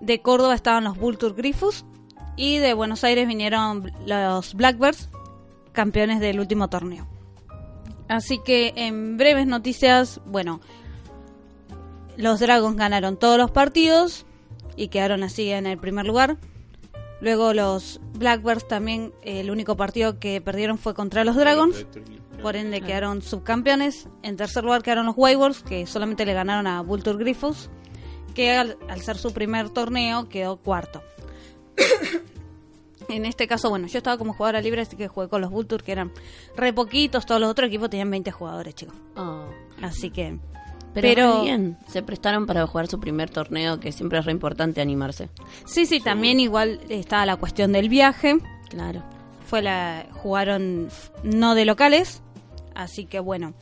De 0.00 0.20
Córdoba 0.20 0.54
estaban 0.54 0.84
los 0.84 0.98
Vulture 0.98 1.34
Griffus. 1.34 1.84
Y 2.36 2.58
de 2.58 2.74
Buenos 2.74 3.02
Aires 3.04 3.26
vinieron 3.26 3.90
los 4.06 4.52
Blackbirds, 4.54 5.08
campeones 5.72 6.20
del 6.20 6.38
último 6.40 6.68
torneo. 6.68 7.08
Así 8.08 8.38
que 8.44 8.72
en 8.76 9.16
breves 9.16 9.46
noticias, 9.46 10.20
bueno, 10.26 10.60
los 12.16 12.40
Dragons 12.40 12.76
ganaron 12.76 13.16
todos 13.16 13.36
los 13.38 13.50
partidos 13.50 14.26
y 14.76 14.88
quedaron 14.88 15.22
así 15.22 15.50
en 15.50 15.66
el 15.66 15.78
primer 15.78 16.06
lugar. 16.06 16.36
Luego 17.20 17.54
los 17.54 18.00
Blackbirds 18.14 18.68
también, 18.68 19.12
eh, 19.22 19.40
el 19.40 19.50
único 19.50 19.76
partido 19.76 20.18
que 20.18 20.40
perdieron 20.40 20.78
fue 20.78 20.94
contra 20.94 21.24
los 21.24 21.36
Dragons. 21.36 21.86
Por 22.42 22.56
ende 22.56 22.82
quedaron 22.82 23.22
subcampeones. 23.22 24.08
En 24.22 24.36
tercer 24.36 24.64
lugar 24.64 24.82
quedaron 24.82 25.06
los 25.06 25.16
Wolves, 25.16 25.62
que 25.62 25.86
solamente 25.86 26.26
le 26.26 26.34
ganaron 26.34 26.66
a 26.66 26.82
Vulture 26.82 27.18
Griffus, 27.18 27.70
que 28.34 28.52
al, 28.52 28.76
al 28.88 29.00
ser 29.00 29.16
su 29.16 29.32
primer 29.32 29.70
torneo 29.70 30.28
quedó 30.28 30.58
cuarto. 30.58 31.02
En 33.08 33.24
este 33.26 33.46
caso, 33.46 33.70
bueno, 33.70 33.86
yo 33.86 33.98
estaba 33.98 34.18
como 34.18 34.32
jugadora 34.32 34.60
libre, 34.60 34.82
así 34.82 34.96
que 34.96 35.08
jugué 35.08 35.28
con 35.28 35.40
los 35.40 35.50
Vulture, 35.50 35.84
que 35.84 35.92
eran 35.92 36.12
re 36.56 36.72
poquitos. 36.72 37.26
Todos 37.26 37.40
los 37.40 37.50
otros 37.50 37.68
equipos 37.68 37.90
tenían 37.90 38.10
20 38.10 38.30
jugadores, 38.30 38.74
chicos. 38.74 38.94
Oh. 39.16 39.46
Así 39.82 40.10
que... 40.10 40.38
Pero, 40.94 41.08
Pero- 41.08 41.42
bien, 41.42 41.76
se 41.88 42.02
prestaron 42.02 42.46
para 42.46 42.66
jugar 42.66 42.86
su 42.86 42.98
primer 42.98 43.28
torneo, 43.28 43.78
que 43.78 43.92
siempre 43.92 44.18
es 44.18 44.24
re 44.24 44.32
importante 44.32 44.80
animarse. 44.80 45.28
Sí, 45.66 45.84
sí, 45.84 46.00
también 46.00 46.40
igual 46.40 46.80
estaba 46.88 47.26
la 47.26 47.36
cuestión 47.36 47.72
del 47.72 47.90
viaje. 47.90 48.38
Claro. 48.70 49.02
Fue 49.46 49.60
la 49.60 50.06
jugaron 50.12 50.88
no 51.22 51.54
de 51.54 51.66
locales, 51.66 52.22
así 52.74 53.04
que 53.04 53.20
bueno. 53.20 53.52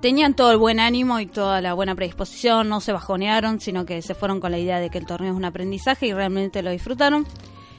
Tenían 0.00 0.34
todo 0.34 0.52
el 0.52 0.58
buen 0.58 0.80
ánimo 0.80 1.20
y 1.20 1.26
toda 1.26 1.60
la 1.60 1.74
buena 1.74 1.94
predisposición, 1.94 2.68
no 2.68 2.80
se 2.80 2.92
bajonearon, 2.92 3.60
sino 3.60 3.84
que 3.84 4.00
se 4.00 4.14
fueron 4.14 4.40
con 4.40 4.52
la 4.52 4.58
idea 4.58 4.80
de 4.80 4.88
que 4.90 4.98
el 4.98 5.06
torneo 5.06 5.32
es 5.32 5.36
un 5.36 5.44
aprendizaje 5.44 6.06
y 6.06 6.12
realmente 6.14 6.62
lo 6.62 6.70
disfrutaron. 6.70 7.26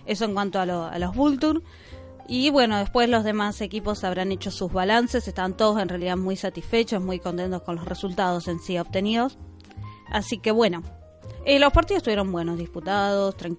Eso 0.06 0.26
en 0.26 0.34
cuanto 0.34 0.60
a, 0.60 0.66
lo- 0.66 0.86
a 0.86 0.98
los 1.00 1.16
Vulture. 1.16 1.60
Y 2.28 2.50
bueno, 2.50 2.78
después 2.78 3.10
los 3.10 3.24
demás 3.24 3.60
equipos 3.62 4.04
habrán 4.04 4.32
hecho 4.32 4.50
sus 4.50 4.72
balances, 4.72 5.28
estaban 5.28 5.58
todos 5.58 5.82
en 5.82 5.90
realidad 5.90 6.16
muy 6.18 6.36
satisfechos, 6.38 7.04
muy 7.04 7.20
contentos 7.20 7.62
con 7.64 7.76
los 7.76 7.86
resultados 7.86 8.48
en 8.48 8.60
sí 8.60 8.78
obtenidos. 8.78 9.38
Así 10.10 10.38
que 10.38 10.52
bueno, 10.52 10.84
eh, 11.46 11.60
los 11.60 11.74
partidos 11.74 11.98
estuvieron 12.00 12.32
buenos, 12.32 12.58
disputados, 12.58 13.36
tran- 13.38 13.58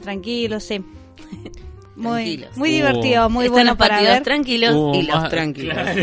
tranquilos, 0.00 0.62
sí. 0.62 0.78
muy 1.96 2.12
Tranquilos. 2.36 2.56
muy 2.56 2.70
divertido, 2.70 3.28
muy 3.30 3.44
Están 3.46 3.52
bueno 3.54 3.70
los 3.72 3.78
para 3.78 3.94
partidos 3.96 4.14
ver. 4.14 4.22
tranquilos 4.22 4.74
Hubo 4.74 4.94
y 4.94 5.02
los 5.02 5.16
más- 5.16 5.30
tranquilos. 5.30 5.74
claro. 5.74 6.02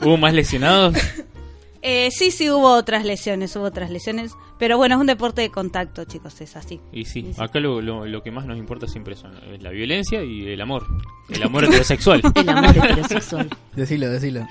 Hubo 0.02 0.16
más 0.16 0.32
lesionados. 0.34 0.94
Eh, 1.82 2.10
sí, 2.10 2.30
sí 2.30 2.50
hubo 2.50 2.72
otras 2.74 3.04
lesiones, 3.04 3.54
hubo 3.54 3.64
otras 3.64 3.90
lesiones, 3.90 4.32
pero 4.58 4.76
bueno, 4.76 4.96
es 4.96 5.00
un 5.00 5.06
deporte 5.06 5.42
de 5.42 5.50
contacto, 5.50 6.04
chicos, 6.04 6.40
es 6.40 6.56
así. 6.56 6.80
Y 6.92 7.04
sí, 7.04 7.30
acá 7.38 7.60
lo, 7.60 7.80
lo, 7.80 8.04
lo 8.04 8.22
que 8.22 8.32
más 8.32 8.46
nos 8.46 8.58
importa 8.58 8.88
siempre 8.88 9.14
son 9.14 9.32
es 9.52 9.62
la 9.62 9.70
violencia 9.70 10.22
y 10.24 10.48
el 10.48 10.60
amor. 10.60 10.86
El 11.28 11.42
amor 11.42 11.64
heterosexual. 11.66 12.20
El 12.34 12.48
amor 12.48 12.76
heterosexual. 12.76 13.48
Decilo, 13.76 14.10
decilo. 14.10 14.46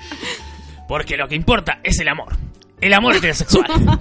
Porque 0.88 1.16
lo 1.18 1.28
que 1.28 1.34
importa 1.34 1.80
es 1.82 2.00
el 2.00 2.08
amor. 2.08 2.34
El 2.80 2.94
amor 2.94 3.16
heterosexual. 3.16 3.66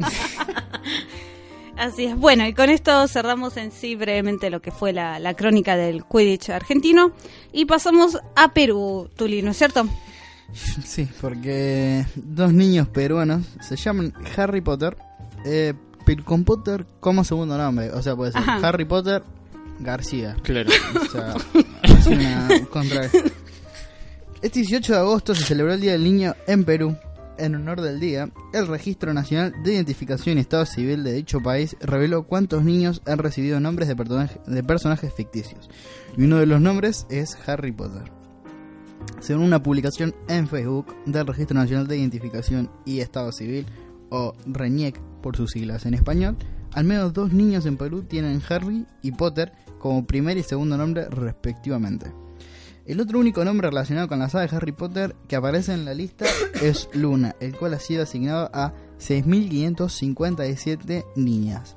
Así 1.77 2.05
es. 2.05 2.15
Bueno, 2.15 2.47
y 2.47 2.53
con 2.53 2.69
esto 2.69 3.07
cerramos 3.07 3.57
en 3.57 3.71
sí 3.71 3.95
brevemente 3.95 4.49
lo 4.49 4.61
que 4.61 4.71
fue 4.71 4.93
la, 4.93 5.19
la 5.19 5.35
crónica 5.35 5.75
del 5.75 6.05
Quidditch 6.05 6.49
argentino 6.49 7.11
y 7.51 7.65
pasamos 7.65 8.17
a 8.35 8.53
Perú, 8.53 9.09
Tuli, 9.15 9.41
¿no 9.43 9.51
es 9.51 9.57
cierto? 9.57 9.87
Sí, 10.85 11.07
porque 11.21 12.05
dos 12.15 12.51
niños 12.53 12.87
peruanos 12.87 13.45
se 13.61 13.75
llaman 13.75 14.13
Harry 14.35 14.61
Potter, 14.61 14.97
eh, 15.45 15.73
pero 16.05 16.23
con 16.23 16.43
Potter 16.43 16.85
como 16.99 17.23
segundo 17.23 17.57
nombre. 17.57 17.91
O 17.91 18.01
sea, 18.01 18.15
puede 18.15 18.31
ser 18.31 18.41
Ajá. 18.41 18.67
Harry 18.67 18.85
Potter 18.85 19.23
García. 19.79 20.35
claro. 20.43 20.69
O 21.01 21.05
sea, 21.05 21.35
es 21.83 22.07
una 22.07 22.47
contra. 22.71 23.05
Este 24.41 24.59
18 24.59 24.93
de 24.93 24.99
agosto 24.99 25.35
se 25.35 25.43
celebró 25.43 25.73
el 25.73 25.81
Día 25.81 25.91
del 25.93 26.03
Niño 26.03 26.35
en 26.47 26.63
Perú. 26.63 26.95
En 27.39 27.53
honor 27.53 27.81
del 27.81 27.99
día, 27.99 28.31
el 28.51 28.65
Registro 28.67 29.13
Nacional 29.13 29.53
de 29.63 29.75
Identificación 29.75 30.37
y 30.37 30.41
Estado 30.41 30.65
Civil 30.65 31.03
de 31.03 31.13
dicho 31.13 31.39
país 31.39 31.75
reveló 31.81 32.23
cuántos 32.23 32.63
niños 32.63 33.03
han 33.05 33.19
recibido 33.19 33.59
nombres 33.59 33.87
de, 33.87 33.95
personaje- 33.95 34.39
de 34.47 34.63
personajes 34.63 35.13
ficticios. 35.13 35.69
Y 36.17 36.23
uno 36.23 36.37
de 36.37 36.47
los 36.47 36.59
nombres 36.61 37.05
es 37.11 37.37
Harry 37.47 37.71
Potter. 37.71 38.11
Según 39.19 39.43
una 39.43 39.63
publicación 39.63 40.13
en 40.27 40.47
Facebook 40.47 40.95
del 41.05 41.27
Registro 41.27 41.57
Nacional 41.57 41.87
de 41.87 41.97
Identificación 41.97 42.69
y 42.85 42.99
Estado 42.99 43.31
Civil, 43.31 43.65
o 44.09 44.33
RENIEC 44.45 44.99
por 45.21 45.35
sus 45.35 45.51
siglas 45.51 45.85
en 45.85 45.93
español, 45.93 46.37
al 46.73 46.85
menos 46.85 47.13
dos 47.13 47.33
niños 47.33 47.65
en 47.65 47.75
Perú 47.77 48.03
tienen 48.03 48.41
Harry 48.49 48.85
y 49.01 49.11
Potter 49.11 49.51
como 49.79 50.05
primer 50.05 50.37
y 50.37 50.43
segundo 50.43 50.77
nombre 50.77 51.09
respectivamente. 51.09 52.13
El 52.85 53.01
otro 53.01 53.19
único 53.19 53.43
nombre 53.43 53.69
relacionado 53.69 54.07
con 54.07 54.19
la 54.19 54.29
saga 54.29 54.47
de 54.47 54.55
Harry 54.55 54.71
Potter 54.71 55.13
que 55.27 55.35
aparece 55.35 55.73
en 55.73 55.83
la 55.83 55.93
lista 55.93 56.23
es 56.61 56.87
Luna, 56.93 57.35
el 57.39 57.57
cual 57.57 57.73
ha 57.73 57.79
sido 57.79 58.03
asignado 58.03 58.49
a 58.53 58.73
6.557 58.99 61.03
niñas. 61.15 61.75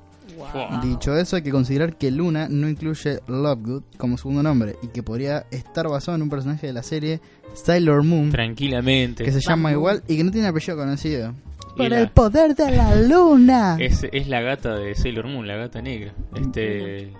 Dicho 0.82 1.16
eso, 1.16 1.36
hay 1.36 1.42
que 1.42 1.50
considerar 1.50 1.96
que 1.96 2.10
Luna 2.10 2.48
no 2.48 2.68
incluye 2.68 3.20
Lovegood 3.28 3.82
como 3.96 4.16
segundo 4.18 4.42
nombre 4.42 4.76
y 4.82 4.88
que 4.88 5.02
podría 5.02 5.46
estar 5.50 5.88
basado 5.88 6.16
en 6.16 6.22
un 6.22 6.30
personaje 6.30 6.66
de 6.66 6.72
la 6.72 6.82
serie 6.82 7.20
Sailor 7.54 8.04
Moon 8.04 8.30
Tranquilamente. 8.30 9.24
que 9.24 9.32
se 9.32 9.40
llama 9.40 9.72
igual 9.72 10.02
y 10.08 10.16
que 10.16 10.24
no 10.24 10.30
tiene 10.30 10.48
apellido 10.48 10.76
conocido. 10.76 11.34
Por 11.76 11.88
la- 11.88 12.00
el 12.00 12.10
poder 12.10 12.54
de 12.54 12.70
la 12.76 12.96
luna. 12.96 13.76
Es, 13.80 14.04
es 14.12 14.28
la 14.28 14.40
gata 14.40 14.74
de 14.76 14.94
Sailor 14.94 15.26
Moon, 15.28 15.46
la 15.46 15.56
gata 15.56 15.80
negra. 15.80 16.12
Este, 16.34 17.12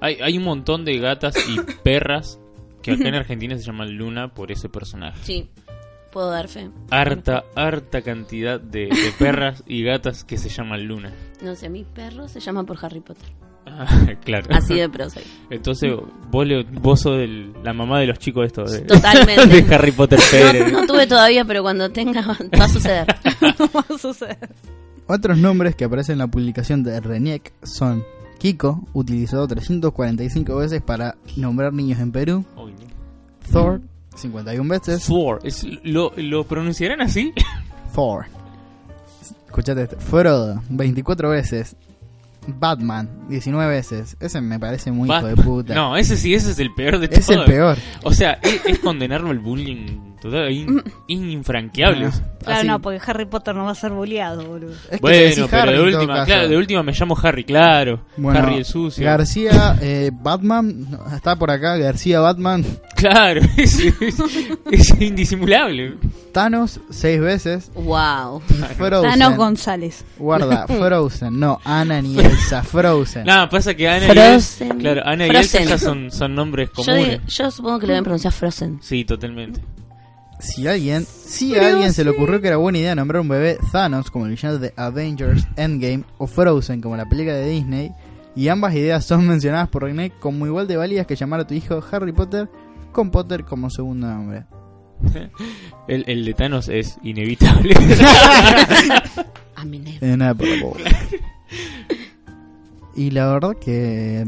hay, 0.00 0.18
hay 0.22 0.38
un 0.38 0.44
montón 0.44 0.84
de 0.84 0.98
gatas 0.98 1.34
y 1.48 1.60
perras 1.82 2.38
que 2.82 2.92
acá 2.92 3.08
en 3.08 3.14
Argentina 3.16 3.56
se 3.56 3.64
llaman 3.64 3.90
Luna 3.96 4.32
por 4.34 4.52
ese 4.52 4.68
personaje. 4.68 5.18
Sí, 5.24 5.48
puedo 6.12 6.30
dar 6.30 6.48
fe. 6.48 6.70
Harta, 6.90 7.44
harta 7.54 8.02
cantidad 8.02 8.60
de, 8.60 8.86
de 8.86 9.12
perras 9.18 9.62
y 9.66 9.82
gatas 9.84 10.24
que 10.24 10.36
se 10.38 10.48
llaman 10.48 10.86
Luna. 10.86 11.12
No 11.42 11.54
sé, 11.54 11.68
mi 11.68 11.84
perro 11.84 12.28
se 12.28 12.40
llama 12.40 12.64
por 12.64 12.84
Harry 12.84 13.00
Potter. 13.00 13.28
Ah, 13.66 13.86
claro. 14.24 14.46
Así 14.50 14.74
de 14.74 14.88
pro 14.88 15.10
soy. 15.10 15.22
Entonces, 15.50 15.92
vos, 16.30 16.46
le- 16.46 16.62
vos 16.64 17.00
sos 17.00 17.18
del- 17.18 17.52
la 17.62 17.72
mamá 17.74 18.00
de 18.00 18.06
los 18.06 18.18
chicos 18.18 18.46
estos 18.46 18.72
de, 18.72 18.80
Totalmente. 18.82 19.46
de 19.62 19.74
Harry 19.74 19.92
Potter 19.92 20.18
Pérez. 20.30 20.72
No, 20.72 20.80
no 20.80 20.86
tuve 20.86 21.06
todavía, 21.06 21.44
pero 21.44 21.62
cuando 21.62 21.90
tenga 21.90 22.22
va 22.22 22.64
a 22.64 22.68
suceder. 22.68 23.06
Va 23.42 23.84
a 23.94 23.98
suceder. 23.98 24.38
Otros 25.06 25.38
nombres 25.38 25.74
que 25.76 25.84
aparecen 25.84 26.14
en 26.14 26.18
la 26.20 26.26
publicación 26.28 26.82
de 26.82 26.98
Reniec 27.00 27.52
son 27.62 28.04
Kiko, 28.38 28.86
utilizado 28.94 29.46
345 29.48 30.56
veces 30.56 30.82
para 30.82 31.16
nombrar 31.36 31.72
niños 31.72 31.98
en 32.00 32.12
Perú, 32.12 32.44
no. 32.56 32.68
Thor, 33.52 33.80
51 34.18 34.68
veces, 34.68 35.04
Thor. 35.06 35.40
Es- 35.44 35.66
¿lo, 35.82 36.12
¿Lo 36.16 36.44
pronunciarán 36.44 37.00
así? 37.00 37.32
Thor. 37.94 38.26
Escuchate 39.46 39.82
este. 39.82 39.96
Frodo, 39.96 40.62
24 40.68 41.30
veces. 41.30 41.76
Batman, 42.46 43.10
19 43.28 43.70
veces. 43.70 44.16
Ese 44.20 44.40
me 44.40 44.58
parece 44.58 44.90
muy 44.90 45.10
hijo 45.10 45.26
de 45.26 45.36
puta. 45.36 45.74
No, 45.74 45.96
ese 45.96 46.16
sí, 46.16 46.34
ese 46.34 46.50
es 46.52 46.58
el 46.58 46.72
peor 46.74 46.98
de 46.98 47.06
es 47.14 47.28
el 47.28 47.36
todos. 47.36 47.46
peor. 47.48 47.78
O 48.04 48.12
sea, 48.14 48.38
es, 48.42 48.64
es 48.64 48.78
condenarlo 48.78 49.28
al 49.30 49.38
bullying 49.38 50.07
total, 50.20 50.50
in- 50.50 50.82
infranqueable. 51.06 52.06
Ah, 52.06 52.12
Claro, 52.38 52.58
así. 52.60 52.66
no, 52.68 52.80
porque 52.80 53.00
Harry 53.06 53.26
Potter 53.26 53.54
no 53.54 53.64
va 53.64 53.72
a 53.72 53.74
ser 53.74 53.90
bulleado, 53.92 54.42
boludo. 54.46 54.72
Es 54.72 54.88
que 54.92 54.96
Bueno, 55.00 55.46
pero 55.50 55.62
Harry 55.62 55.72
de 55.76 55.82
última, 55.96 56.24
claro, 56.24 56.48
de 56.48 56.56
última 56.56 56.82
me 56.82 56.92
llamo 56.92 57.16
Harry, 57.22 57.44
claro. 57.44 58.00
Bueno, 58.16 58.38
Harry 58.38 58.56
el 58.58 58.64
sucio. 58.64 59.04
García, 59.04 59.76
eh, 59.82 60.10
Batman, 60.12 60.88
no, 60.90 61.14
está 61.14 61.36
por 61.36 61.50
acá, 61.50 61.76
García 61.76 62.20
Batman. 62.20 62.64
Claro, 62.98 63.40
es, 63.56 63.78
es- 63.78 64.18
es 64.72 65.00
indisimulable. 65.00 65.94
Thanos, 66.32 66.80
6 66.90 67.20
veces. 67.20 67.70
Wow. 67.76 68.40
Frozen. 68.76 69.10
Thanos 69.10 69.36
González. 69.36 70.04
Guarda, 70.18 70.66
Frozen. 70.68 71.38
No, 71.38 71.60
Ana 71.64 72.02
ni 72.02 72.18
Elsa, 72.18 72.64
Frozen. 72.64 73.24
Nada, 73.24 73.48
pasa 73.48 73.74
que 73.74 73.88
Ana 73.88 74.06
y. 74.12 74.18
Elsa, 74.18 74.66
claro, 74.80 75.02
Ana 75.04 75.26
y 75.26 75.30
Frozen. 75.30 75.62
Elsa 75.62 75.70
ya 75.76 75.78
son, 75.78 76.10
son 76.10 76.34
nombres 76.34 76.70
Yo, 76.70 76.74
comunes. 76.84 77.06
digo- 77.08 77.22
yo 77.28 77.50
supongo 77.52 77.78
que 77.78 77.86
lo 77.86 77.92
deben 77.92 78.04
pronunciar 78.04 78.32
Frozen. 78.32 78.78
Sí, 78.82 79.04
totalmente. 79.04 79.60
Si 80.40 80.66
a 80.68 80.72
alguien, 80.72 81.04
si 81.04 81.56
a 81.56 81.66
alguien 81.68 81.92
se 81.92 82.04
le 82.04 82.10
ocurrió 82.10 82.40
que 82.40 82.48
era 82.48 82.56
buena 82.58 82.78
idea 82.78 82.94
nombrar 82.94 83.20
un 83.22 83.28
bebé 83.28 83.58
Thanos 83.72 84.10
como 84.10 84.26
el 84.26 84.30
villano 84.32 84.58
de 84.58 84.72
Avengers 84.76 85.46
Endgame 85.56 86.04
o 86.18 86.26
Frozen 86.28 86.80
como 86.80 86.96
la 86.96 87.08
película 87.08 87.34
de 87.34 87.48
Disney, 87.48 87.92
y 88.36 88.48
ambas 88.48 88.74
ideas 88.74 89.04
son 89.04 89.26
mencionadas 89.26 89.68
por 89.68 89.82
René 89.82 90.10
como 90.10 90.46
igual 90.46 90.68
de 90.68 90.76
válidas 90.76 91.06
que 91.06 91.16
llamar 91.16 91.40
a 91.40 91.46
tu 91.46 91.54
hijo 91.54 91.82
Harry 91.90 92.12
Potter 92.12 92.48
con 92.92 93.10
Potter 93.10 93.44
como 93.44 93.68
segundo 93.70 94.06
nombre. 94.06 94.44
El, 95.88 96.04
el 96.08 96.24
de 96.24 96.34
Thanos 96.34 96.68
es 96.68 96.98
inevitable. 97.02 97.74
En. 100.00 100.22
Y 102.94 103.10
la 103.10 103.32
verdad 103.32 103.56
que 103.60 104.24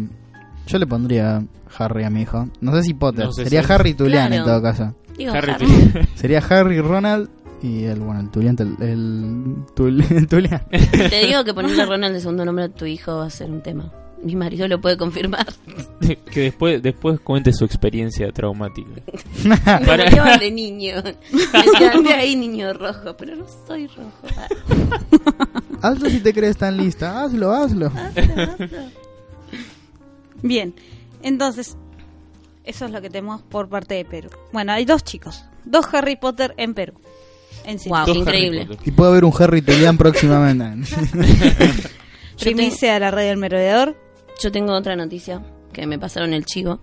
Yo 0.66 0.78
le 0.78 0.86
pondría 0.86 1.44
Harry 1.78 2.04
a 2.04 2.10
mi 2.10 2.22
hijo. 2.22 2.48
No 2.60 2.74
sé 2.74 2.82
si 2.82 2.94
Potter. 2.94 3.26
No 3.26 3.32
sé 3.32 3.44
Sería 3.44 3.62
si- 3.62 3.72
Harry 3.72 3.94
Tulian 3.94 4.32
en 4.32 4.42
Claro. 4.42 4.60
todo 4.60 4.62
caso. 4.62 4.94
Digo, 5.20 5.32
Harry 5.34 5.52
Harry. 5.52 6.08
Sería 6.14 6.38
Harry 6.48 6.80
Ronald 6.80 7.28
y 7.62 7.84
el, 7.84 8.00
bueno, 8.00 8.20
el 8.20 8.30
Tulian. 8.30 8.56
El, 8.58 8.76
el, 8.88 9.66
Tul- 9.76 10.04
el 10.16 10.26
Tulian. 10.26 10.62
Te 10.70 11.26
digo 11.26 11.44
que 11.44 11.54
ponerle 11.54 11.84
Ronald 11.86 12.14
de 12.14 12.20
segundo 12.20 12.44
nombre 12.44 12.64
a 12.64 12.68
tu 12.68 12.86
hijo 12.86 13.16
va 13.16 13.26
a 13.26 13.30
ser 13.30 13.50
un 13.50 13.62
tema. 13.62 13.92
Mi 14.22 14.36
marido 14.36 14.68
lo 14.68 14.78
puede 14.82 14.98
confirmar. 14.98 15.46
que 16.30 16.40
después 16.40 16.82
después 16.82 17.20
cuente 17.20 17.54
su 17.54 17.64
experiencia 17.64 18.30
traumática. 18.32 18.90
Me 19.44 19.56
Para- 19.56 20.04
murió 20.10 20.24
de 20.38 20.50
niño. 20.52 20.96
Me 21.32 21.62
decían, 21.62 22.02
"Ve 22.04 22.12
ahí, 22.12 22.36
niño 22.36 22.72
rojo, 22.74 23.16
pero 23.16 23.34
no 23.36 23.46
soy 23.66 23.86
rojo. 23.86 24.10
Hazlo 25.80 26.10
si 26.10 26.20
te 26.20 26.34
crees 26.34 26.58
tan 26.58 26.76
lista. 26.76 27.22
Hazlo, 27.24 27.50
hazlo. 27.52 27.86
hazlo, 27.86 28.42
hazlo. 28.42 28.68
Bien, 30.42 30.74
entonces, 31.22 31.76
eso 32.70 32.86
es 32.86 32.92
lo 32.92 33.00
que 33.02 33.10
tenemos 33.10 33.42
por 33.42 33.68
parte 33.68 33.94
de 33.94 34.04
Perú. 34.04 34.30
Bueno, 34.52 34.72
hay 34.72 34.84
dos 34.84 35.04
chicos, 35.04 35.44
dos 35.64 35.86
Harry 35.92 36.16
Potter 36.16 36.54
en 36.56 36.74
Perú. 36.74 36.94
En 37.64 37.78
sí. 37.78 37.88
Wow, 37.88 38.06
Dos 38.06 38.16
increíble. 38.16 38.68
Y 38.84 38.90
puede 38.92 39.10
haber 39.10 39.24
un 39.24 39.32
Harry 39.38 39.60
Tulian 39.60 39.98
próximamente. 39.98 40.88
Primicia 42.38 42.96
a 42.96 43.00
la 43.00 43.10
radio 43.10 43.28
del 43.28 43.38
merodeador. 43.38 43.96
yo 44.42 44.50
tengo 44.50 44.72
otra 44.72 44.96
noticia 44.96 45.42
que 45.72 45.86
me 45.86 45.98
pasaron 45.98 46.32
el 46.32 46.46
chivo. 46.46 46.80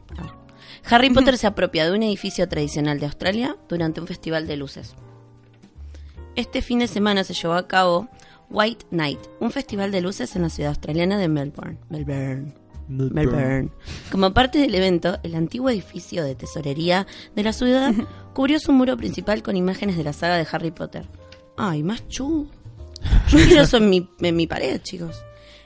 Harry 0.89 1.10
Potter 1.10 1.38
se 1.39 1.48
apropia 1.48 1.86
de 1.86 1.96
un 1.96 2.03
edificio 2.03 2.48
tradicional 2.48 3.00
de 3.00 3.08
Australia 3.08 3.56
durante 3.67 4.01
un 4.01 4.08
festival 4.08 4.46
de 4.46 4.58
luces. 4.58 4.94
Este 6.36 6.62
fin 6.62 6.79
de 6.79 6.88
semana 6.88 7.24
se 7.24 7.34
llevó 7.34 7.53
a 7.53 7.67
cabo 7.67 8.08
White 8.50 8.86
Night, 8.91 9.20
un 9.39 9.51
festival 9.51 9.91
de 9.91 10.01
luces 10.01 10.36
en 10.36 10.44
la 10.44 10.50
ciudad 10.50 10.70
australiana 10.70 11.17
de 11.17 11.27
Melbourne. 11.27 11.79
Melbourne. 11.89 12.53
Melbourne. 12.88 13.70
Como 14.12 14.34
parte 14.34 14.60
del 14.60 14.74
evento, 14.75 15.17
el 15.24 15.36
antiguo 15.36 15.70
edificio 15.70 16.24
de 16.24 16.36
tesorería 16.36 17.06
de 17.36 17.44
la 17.44 17.53
ciudad 17.53 17.94
cubrió 18.34 18.60
su 18.60 18.72
muro 18.72 18.96
principal 18.98 19.44
con 19.44 19.56
imágenes 19.58 19.98
de 19.98 20.03
la 20.03 20.13
saga 20.13 20.38
de 20.38 20.48
Harry 20.51 20.72
Potter. 20.72 21.06
Ay, 21.58 21.84
más 21.84 22.08
chu. 22.08 22.48
Yo 23.29 23.38
quiero 23.38 23.63
eso 23.63 23.77
en 23.77 23.89
mi, 23.89 24.10
en 24.22 24.36
mi 24.36 24.48
pared, 24.48 24.79
chicos. 24.82 25.22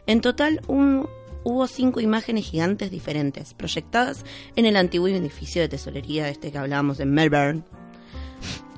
En 0.08 0.22
total, 0.22 0.62
un- 0.68 1.08
hubo 1.44 1.68
cinco 1.68 2.00
imágenes 2.02 2.46
gigantes 2.46 2.92
diferentes, 2.92 3.54
proyectadas 3.54 4.26
en 4.56 4.66
el 4.66 4.76
antiguo 4.76 5.08
edificio 5.08 5.62
de 5.62 5.70
tesorería 5.70 6.28
este 6.30 6.52
que 6.52 6.58
hablábamos 6.58 7.00
en 7.00 7.12
Melbourne. 7.14 7.64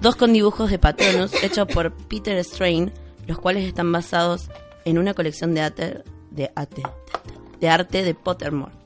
Dos 0.01 0.15
con 0.15 0.33
dibujos 0.33 0.69
de 0.69 0.79
patronos 0.79 1.31
hechos 1.43 1.67
por 1.73 1.93
Peter 1.93 2.37
Strain, 2.43 2.91
los 3.27 3.39
cuales 3.39 3.63
están 3.65 3.91
basados 3.91 4.49
en 4.85 4.97
una 4.97 5.13
colección 5.13 5.53
de 5.53 5.61
arte 5.61 6.03
de, 6.31 6.51
arte, 6.55 6.81
de 6.81 7.32
arte 7.69 8.03
de 8.03 8.13
Pottermore. 8.13 8.82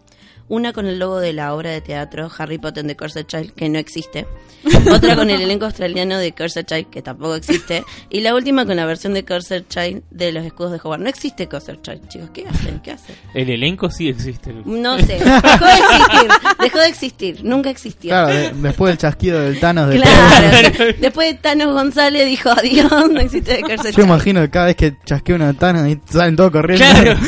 Una 0.50 0.72
con 0.72 0.86
el 0.88 0.98
logo 0.98 1.20
de 1.20 1.34
la 1.34 1.54
obra 1.54 1.72
de 1.72 1.82
teatro 1.82 2.32
Harry 2.38 2.58
Potter 2.58 2.82
and 2.82 2.90
the 2.90 2.96
Cursed 2.96 3.26
Child, 3.26 3.52
que 3.54 3.68
no 3.68 3.80
existe. 3.80 4.26
Otra 4.92 5.16
con 5.16 5.30
el 5.30 5.42
elenco 5.42 5.66
australiano 5.66 6.18
de 6.18 6.32
Cursed 6.34 6.66
Child, 6.66 6.90
que 6.90 7.02
tampoco 7.02 7.36
existe. 7.36 7.84
Y 8.10 8.22
la 8.22 8.34
última 8.34 8.66
con 8.66 8.76
la 8.78 8.86
versión 8.86 9.14
de 9.14 9.26
Cursed 9.26 9.66
Child 9.68 10.04
de 10.10 10.32
los 10.32 10.46
escudos 10.46 10.72
de 10.72 10.78
Hogwarts. 10.78 11.04
No 11.04 11.10
existe 11.10 11.48
Cursed 11.50 11.82
Child, 11.82 12.08
chicos. 12.08 12.30
¿Qué 12.34 12.48
hacen? 12.48 12.80
¿Qué 12.80 12.92
hacen? 12.92 13.16
El 13.34 13.50
elenco 13.50 13.90
sí 13.92 14.08
existe. 14.08 14.54
No 14.66 14.98
sé. 15.00 15.20
Dejó 15.20 15.66
de 15.66 15.78
existir. 15.78 16.32
Dejó 16.62 16.80
de 16.80 16.88
existir. 16.88 17.40
Nunca 17.44 17.70
existió. 17.70 18.10
Claro, 18.12 18.28
de- 18.30 18.52
después 18.54 18.92
del 18.92 18.98
chasquido 19.00 19.40
del 19.42 19.60
Thanos 19.60 19.90
de 19.90 19.98
Claro. 19.98 20.86
Después 21.02 21.28
de 21.30 21.34
Thanos 21.40 21.74
González 21.74 22.26
dijo 22.26 22.50
adiós, 22.52 22.90
no 23.12 23.20
existe 23.20 23.54
de 23.58 23.62
Cursed 23.62 23.90
Yo 23.90 23.92
Child. 23.96 24.06
imagino 24.06 24.42
que 24.42 24.50
cada 24.50 24.66
vez 24.68 24.76
que 24.78 24.96
chasqueo 25.06 25.36
uno 25.36 25.48
de 25.48 25.54
Thanos 25.56 25.88
y 25.90 26.00
salen 26.10 26.36
todos 26.38 26.52
corriendo. 26.52 26.86
Claro. 26.86 27.20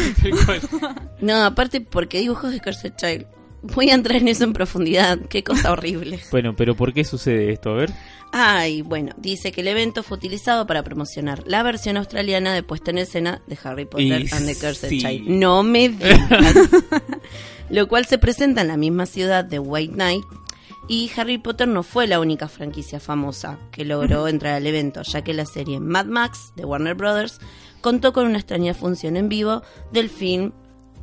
No, 1.21 1.43
aparte 1.45 1.81
porque 1.81 2.19
dibujos 2.19 2.51
de 2.51 2.59
Cursed 2.61 2.93
Child. 2.95 3.08
Voy 3.61 3.89
a 3.89 3.95
entrar 3.95 4.17
en 4.17 4.29
eso 4.29 4.45
en 4.45 4.53
profundidad. 4.53 5.19
Qué 5.29 5.43
cosa 5.43 5.71
horrible. 5.73 6.19
bueno, 6.31 6.55
pero 6.55 6.75
¿por 6.75 6.93
qué 6.93 7.03
sucede 7.03 7.51
esto? 7.51 7.71
A 7.71 7.75
ver. 7.75 7.91
Ay, 8.31 8.83
bueno, 8.83 9.13
dice 9.17 9.51
que 9.51 9.61
el 9.61 9.67
evento 9.67 10.03
fue 10.03 10.17
utilizado 10.17 10.65
para 10.67 10.83
promocionar 10.83 11.43
la 11.47 11.63
versión 11.63 11.97
australiana 11.97 12.53
de 12.53 12.63
puesta 12.63 12.91
en 12.91 12.99
escena 12.99 13.41
de 13.47 13.57
Harry 13.63 13.85
Potter 13.85 14.05
Y 14.21 14.29
and 14.31 14.45
the 14.45 14.55
Cursed 14.55 14.89
sí. 14.89 14.99
Child. 14.99 15.27
No 15.29 15.63
me 15.63 15.89
digas. 15.89 16.55
Lo 17.69 17.87
cual 17.87 18.05
se 18.05 18.17
presenta 18.17 18.61
en 18.61 18.67
la 18.69 18.77
misma 18.77 19.05
ciudad 19.05 19.43
de 19.43 19.59
White 19.59 19.93
Knight. 19.93 20.23
Y 20.87 21.11
Harry 21.17 21.37
Potter 21.37 21.67
no 21.67 21.83
fue 21.83 22.07
la 22.07 22.19
única 22.19 22.47
franquicia 22.47 22.99
famosa 22.99 23.59
que 23.71 23.85
logró 23.85 24.27
entrar 24.27 24.55
al 24.55 24.65
evento, 24.65 25.03
ya 25.03 25.23
que 25.23 25.33
la 25.33 25.45
serie 25.45 25.79
Mad 25.79 26.05
Max 26.05 26.51
de 26.55 26.65
Warner 26.65 26.95
Brothers 26.95 27.39
contó 27.81 28.11
con 28.11 28.25
una 28.25 28.37
extraña 28.39 28.73
función 28.73 29.15
en 29.15 29.29
vivo 29.29 29.61
del 29.91 30.09
film 30.09 30.51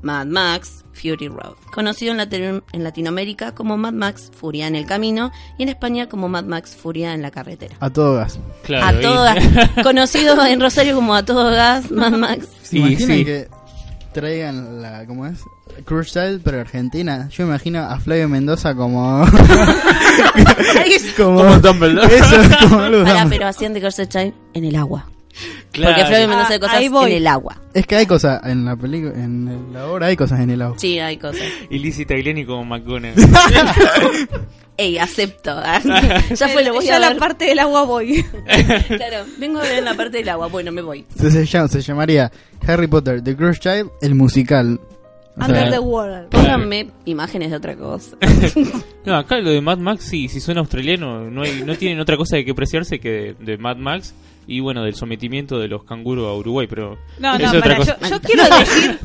Mad 0.03 0.27
Max 0.27 0.85
Fury 0.97 1.29
Road, 1.29 1.55
conocido 1.73 2.13
en, 2.13 2.19
Latino- 2.19 2.63
en 2.73 2.83
Latinoamérica 2.85 3.55
como 3.55 3.77
Mad 3.77 3.93
Max 3.93 4.31
Furia 4.35 4.67
en 4.67 4.75
el 4.77 4.87
camino 4.87 5.31
y 5.59 5.63
en 5.65 5.69
España 5.69 6.09
como 6.09 6.29
Mad 6.29 6.45
Max 6.45 6.75
Furia 6.81 7.13
en 7.15 7.23
la 7.23 7.31
carretera. 7.31 7.77
A 7.81 7.91
todo 7.91 8.15
gas. 8.15 8.39
Claro. 8.65 8.87
a 8.87 8.93
y- 8.99 9.03
todo 9.03 9.23
gas, 9.23 9.45
conocido 9.83 10.47
en 10.47 10.61
Rosario 10.61 10.95
como 10.95 11.15
a 11.15 11.25
todo 11.25 11.51
gas, 11.51 11.91
Mad 11.91 12.13
Max. 12.19 12.49
¿Se 12.63 12.77
Y 12.79 12.81
imaginan 12.81 13.17
sí. 13.19 13.25
que 13.25 13.49
traigan 14.13 14.81
la, 14.83 15.05
¿cómo 15.07 15.27
es? 15.27 15.41
Cruise 15.85 16.11
Child, 16.13 16.41
pero 16.43 16.61
Argentina? 16.61 17.29
Yo 17.31 17.45
me 17.45 17.51
imagino 17.51 17.81
a 17.81 17.99
Flavio 18.01 18.29
Mendoza 18.29 18.75
como... 18.75 19.27
como... 21.17 21.41
Como 21.41 21.59
Dumbledore. 21.59 22.17
Eso, 22.17 22.37
como 22.63 22.79
pero 23.29 23.47
hacían 23.49 23.75
de 23.75 23.81
Child 24.09 24.33
en 24.55 24.65
el 24.65 24.77
agua. 24.77 25.07
Claro. 25.73 25.95
Porque 25.95 26.07
Flavio 26.09 26.29
Mendoza 26.29 26.49
Ah, 26.49 26.53
de 26.53 26.61
cosas 26.61 26.83
en 26.83 27.13
el 27.13 27.27
agua. 27.27 27.61
Es 27.75 27.87
que 27.87 27.97
hay 27.97 28.07
cosas 28.07 28.41
en 28.47 28.65
la 28.65 28.77
película, 28.77 29.13
en 29.15 29.73
la 29.73 29.87
obra 29.87 30.07
hay 30.07 30.17
cosas 30.17 30.41
en 30.41 30.51
el 30.51 30.63
agua. 30.63 30.79
Sí, 30.79 30.99
hay 30.99 31.17
cosas. 31.19 31.43
Y 31.71 31.79
Lizzie 31.79 32.07
Tagliani 32.07 32.45
como 32.47 32.65
McGonagall. 32.65 33.15
Ey, 34.79 34.99
acepto. 34.99 35.53
ah. 35.55 35.81
ya 36.35 36.49
fue, 36.49 36.63
lo 36.65 36.75
voy 36.75 36.85
ya 36.87 36.97
a 36.97 36.99
la 36.99 37.09
ver. 37.11 37.19
parte 37.19 37.47
del 37.47 37.59
agua 37.59 37.85
voy. 37.85 38.23
Claro, 38.89 39.25
vengo 39.39 39.61
a 39.61 39.63
ver 39.63 39.79
en 39.79 39.85
la 39.87 39.95
parte 39.95 40.19
del 40.19 40.29
agua. 40.29 40.49
Bueno, 40.49 40.71
me 40.71 40.83
voy. 40.83 41.07
Se, 41.19 41.31
se 41.31 41.47
llama- 41.47 41.69
se 41.69 41.81
llamaría 41.81 42.31
Harry 42.67 42.87
Potter, 42.87 43.23
The 43.23 43.35
Cruise 43.37 43.59
Child, 43.59 43.91
el 44.03 44.15
musical. 44.15 44.79
O 45.39 45.45
sea, 45.45 45.49
Under 45.49 45.71
the 45.71 45.79
water. 45.79 46.27
Pónganme 46.31 46.89
imágenes 47.07 47.51
de 47.51 47.57
otra 47.57 47.75
cosa. 47.77 48.17
No, 49.05 49.17
acá 49.17 49.39
lo 49.39 49.51
de 49.51 49.61
Mad 49.61 49.79
Max, 49.79 50.05
sí, 50.05 50.29
si 50.29 50.41
suena 50.41 50.61
australiano, 50.61 51.31
no 51.31 51.43
hay, 51.43 51.63
no 51.65 51.75
tienen 51.77 52.01
otra 52.01 52.17
cosa 52.19 52.37
de 52.37 52.45
que 52.45 52.51
apreciarse 52.53 52.99
que 52.99 53.11
de, 53.11 53.35
de 53.41 53.59
Mad 53.59 53.77
Max 53.77 54.15
y 54.47 54.61
bueno, 54.61 54.83
del 54.85 54.95
sometimiento 54.95 55.59
de 55.59 55.69
los 55.69 55.85
canguros 55.85 56.27
a 56.29 56.35
Uruguay, 56.35 56.67
pero 56.69 56.99
No, 57.19 57.39
no, 57.39 57.45
es 57.45 57.49
otra 57.51 57.61
para, 57.61 57.77
cosa. 57.77 57.99
yo, 58.01 58.09
yo 58.09 58.21
quiero 58.21 58.43
decir 58.59 58.99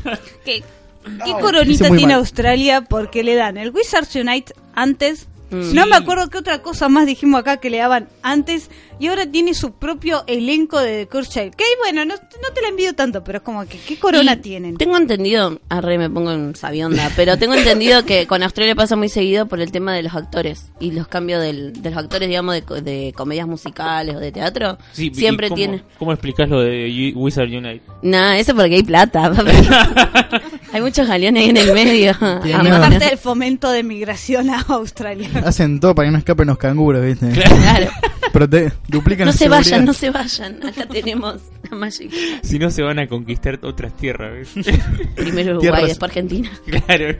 que 0.44 0.62
qué 1.24 1.32
coronita 1.40 1.88
tiene 1.88 2.02
mal. 2.12 2.18
Australia 2.20 2.80
porque 2.82 3.22
le 3.24 3.34
dan 3.34 3.56
el 3.56 3.70
Wizards 3.70 4.14
Unite 4.14 4.54
antes. 4.74 5.28
Mm. 5.52 5.74
No 5.74 5.86
me 5.86 5.96
acuerdo 5.96 6.28
qué 6.30 6.38
otra 6.38 6.62
cosa 6.62 6.88
más 6.88 7.06
dijimos 7.06 7.38
acá 7.40 7.58
que 7.58 7.70
le 7.70 7.76
daban 7.78 8.08
antes 8.22 8.70
y 8.98 9.08
ahora 9.08 9.26
tiene 9.26 9.52
su 9.54 9.72
propio 9.72 10.24
elenco 10.26 10.80
de 10.80 11.04
The 11.04 11.08
Curse 11.08 11.30
Child. 11.30 11.54
Que 11.56 11.64
bueno, 11.78 12.04
no, 12.04 12.14
no 12.14 12.54
te 12.54 12.62
la 12.62 12.68
envío 12.68 12.94
tanto, 12.94 13.22
pero 13.22 13.38
es 13.38 13.44
como 13.44 13.64
que 13.66 13.78
qué 13.78 13.98
corona 13.98 14.32
Y 14.34 14.36
tienen. 14.36 14.76
Tengo 14.76 14.96
entendido, 14.96 15.60
arre 15.68 15.98
me 15.98 16.08
pongo 16.08 16.32
en 16.32 16.56
sabionda, 16.56 17.10
pero 17.16 17.36
tengo 17.38 17.54
entendido 17.54 18.04
que 18.04 18.26
con 18.26 18.42
Australia 18.42 18.74
pasa 18.74 18.96
muy 18.96 19.08
seguido 19.08 19.46
por 19.46 19.60
el 19.60 19.70
tema 19.72 19.94
de 19.94 20.02
los 20.04 20.14
actores 20.14 20.70
y 20.80 20.92
los 20.92 21.06
cambios 21.08 21.42
del- 21.42 21.72
de 21.82 21.90
los 21.90 21.98
actores, 21.98 22.28
digamos, 22.28 22.54
de, 22.54 22.62
co- 22.62 22.80
de 22.80 23.12
comedias 23.16 23.46
musicales 23.46 24.16
o 24.16 24.20
de 24.20 24.32
teatro. 24.32 24.78
Sí, 24.92 25.10
¿y 25.12 25.14
Siempre 25.14 25.48
cómo- 25.48 25.56
tiene. 25.56 25.82
¿Cómo 25.98 26.12
explicás 26.12 26.48
lo 26.48 26.60
de 26.60 27.12
Wizard 27.14 27.48
Unite? 27.48 27.82
Nah, 28.02 28.36
eso 28.38 28.54
porque 28.54 28.76
hay 28.76 28.82
plata. 28.82 29.30
hay 30.72 30.80
muchos 30.80 31.06
galeones 31.06 31.42
ahí 31.44 31.50
en 31.50 31.56
el 31.56 31.72
medio. 31.72 32.12
Aparte 32.20 33.04
del 33.06 33.18
fomento 33.18 33.70
de 33.70 33.82
migración 33.82 34.50
a 34.50 34.60
Australia. 34.62 35.28
Hacen 35.44 35.78
todo 35.80 35.94
para 35.94 36.08
que 36.08 36.12
no 36.12 36.18
escapen 36.18 36.46
los 36.48 36.58
canguros, 36.58 37.04
¿viste? 37.04 37.30
Claro. 37.30 37.90
Prote- 38.32 38.72
duplican 38.88 39.26
No 39.26 39.32
la 39.32 39.36
se 39.36 39.48
vayan, 39.48 39.84
no 39.84 39.92
se 39.92 40.10
vayan. 40.10 40.64
Acá 40.66 40.86
tenemos 40.86 41.36
la 41.70 41.76
Magic. 41.76 42.10
Si 42.42 42.58
no 42.58 42.70
se 42.70 42.82
van 42.82 42.98
a 42.98 43.06
conquistar 43.06 43.58
otras 43.62 43.94
tierras, 43.96 44.32
¿ves? 44.32 44.52
Primero 45.16 45.52
Uruguay, 45.58 45.60
Tierras- 45.82 45.86
después 45.88 46.08
Argentina. 46.10 46.50
claro. 46.86 47.18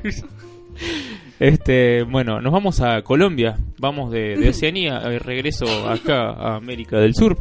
Este, 1.39 2.03
bueno, 2.05 2.41
nos 2.41 2.53
vamos 2.53 2.81
a 2.81 3.03
Colombia, 3.03 3.59
vamos 3.79 4.13
de, 4.13 4.37
de 4.37 4.49
Oceanía, 4.51 5.01
eh, 5.05 5.19
regreso 5.19 5.67
acá 5.89 6.31
a 6.31 6.57
América 6.57 6.99
del 6.99 7.15
Sur. 7.15 7.37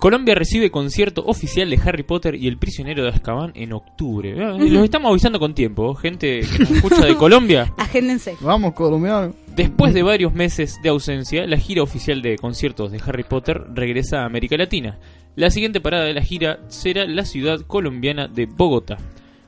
Colombia 0.00 0.34
recibe 0.34 0.70
concierto 0.70 1.22
oficial 1.26 1.68
de 1.68 1.78
Harry 1.84 2.04
Potter 2.04 2.34
y 2.34 2.48
el 2.48 2.56
prisionero 2.56 3.02
de 3.02 3.10
Azkaban 3.10 3.52
en 3.54 3.74
octubre. 3.74 4.34
Ah, 4.42 4.56
Los 4.58 4.84
estamos 4.84 5.10
avisando 5.10 5.38
con 5.38 5.54
tiempo, 5.54 5.94
gente 5.94 6.40
que 6.40 6.58
nos 6.60 6.70
escucha 6.70 7.04
de 7.04 7.16
Colombia. 7.16 7.70
Agéndense. 7.76 8.34
Vamos, 8.40 8.72
colombiano. 8.72 9.34
Después 9.54 9.92
de 9.92 10.02
varios 10.02 10.32
meses 10.32 10.78
de 10.82 10.88
ausencia, 10.88 11.46
la 11.46 11.58
gira 11.58 11.82
oficial 11.82 12.22
de 12.22 12.38
conciertos 12.38 12.90
de 12.90 13.00
Harry 13.04 13.24
Potter 13.24 13.60
regresa 13.74 14.22
a 14.22 14.24
América 14.24 14.56
Latina. 14.56 14.98
La 15.36 15.50
siguiente 15.50 15.82
parada 15.82 16.04
de 16.04 16.14
la 16.14 16.22
gira 16.22 16.60
será 16.68 17.04
la 17.04 17.26
ciudad 17.26 17.60
colombiana 17.66 18.26
de 18.26 18.46
Bogotá. 18.46 18.96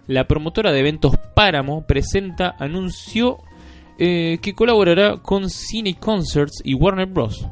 La 0.06 0.28
promotora 0.28 0.70
de 0.70 0.80
eventos 0.80 1.16
Páramo 1.34 1.86
presenta 1.86 2.56
anunció 2.58 3.38
eh, 3.98 4.36
que 4.42 4.52
colaborará 4.52 5.16
con 5.16 5.48
Cine 5.48 5.94
Concerts 5.98 6.60
y 6.62 6.74
Warner 6.74 7.06
Bros. 7.06 7.46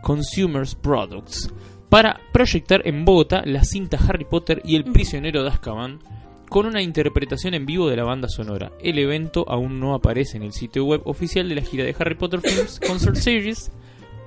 Consumers 0.00 0.74
Products 0.74 1.52
para 1.88 2.20
proyectar 2.32 2.86
en 2.86 3.04
Bogotá 3.04 3.42
la 3.44 3.64
cinta 3.64 3.98
Harry 4.08 4.24
Potter 4.24 4.60
y 4.64 4.76
el 4.76 4.84
prisionero 4.84 5.42
de 5.42 5.50
Azkaban 5.50 6.00
con 6.48 6.66
una 6.66 6.82
interpretación 6.82 7.54
en 7.54 7.66
vivo 7.66 7.88
de 7.88 7.96
la 7.96 8.04
banda 8.04 8.28
sonora. 8.28 8.72
El 8.80 8.98
evento 8.98 9.44
aún 9.48 9.78
no 9.80 9.94
aparece 9.94 10.36
en 10.36 10.42
el 10.42 10.52
sitio 10.52 10.84
web 10.84 11.02
oficial 11.04 11.48
de 11.48 11.54
la 11.54 11.62
gira 11.62 11.84
de 11.84 11.94
Harry 11.98 12.14
Potter 12.14 12.40
Films 12.40 12.80
Concert 12.86 13.16
Series, 13.16 13.70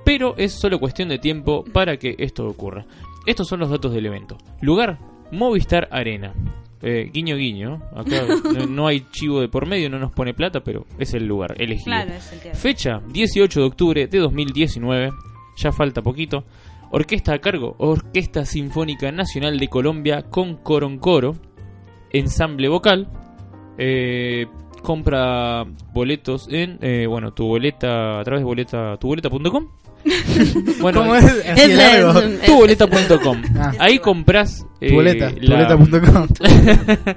pero 0.04 0.36
es 0.36 0.52
solo 0.52 0.78
cuestión 0.78 1.08
de 1.08 1.18
tiempo 1.18 1.64
para 1.72 1.96
que 1.96 2.14
esto 2.18 2.46
ocurra. 2.46 2.86
Estos 3.26 3.48
son 3.48 3.60
los 3.60 3.70
datos 3.70 3.92
del 3.92 4.06
evento. 4.06 4.38
Lugar, 4.60 4.98
Movistar 5.30 5.88
Arena. 5.90 6.32
Eh, 6.84 7.10
guiño 7.12 7.36
guiño, 7.36 7.80
acá 7.94 8.26
no, 8.52 8.66
no 8.68 8.86
hay 8.88 9.06
chivo 9.12 9.40
de 9.40 9.48
por 9.48 9.66
medio, 9.66 9.88
no 9.88 10.00
nos 10.00 10.10
pone 10.10 10.34
plata, 10.34 10.64
pero 10.64 10.84
es 10.98 11.14
el 11.14 11.26
lugar 11.26 11.54
elegido. 11.58 11.84
Claro, 11.84 12.12
es 12.12 12.32
el 12.32 12.40
teatro. 12.40 12.60
Fecha 12.60 13.00
18 13.08 13.60
de 13.60 13.66
octubre 13.66 14.06
de 14.08 14.18
2019, 14.18 15.12
ya 15.56 15.70
falta 15.70 16.02
poquito. 16.02 16.44
Orquesta 16.92 17.34
a 17.34 17.38
cargo, 17.40 17.74
Orquesta 17.78 18.44
Sinfónica 18.44 19.10
Nacional 19.10 19.58
de 19.58 19.68
Colombia 19.68 20.22
con 20.30 20.56
Coroncoro, 20.56 21.34
ensamble 22.12 22.68
vocal. 22.68 23.08
eh, 23.78 24.46
compra 24.82 25.64
boletos 25.94 26.46
en, 26.50 26.78
eh, 26.82 27.06
bueno, 27.08 27.32
tu 27.32 27.46
boleta, 27.46 28.20
a 28.20 28.24
través 28.24 28.40
de 28.42 28.44
boleta, 28.44 28.96
tuboleta.com. 28.98 29.68
bueno, 30.80 31.00
¿Cómo 31.00 31.14
es? 31.14 31.24
Es 31.24 31.58
el- 31.80 32.40
tuboleta.com. 32.44 33.42
Ah. 33.56 33.72
Ahí 33.78 33.98
compras 34.00 34.66
eh, 34.80 34.90
la- 35.40 35.68
tuboleta.com. 35.68 36.26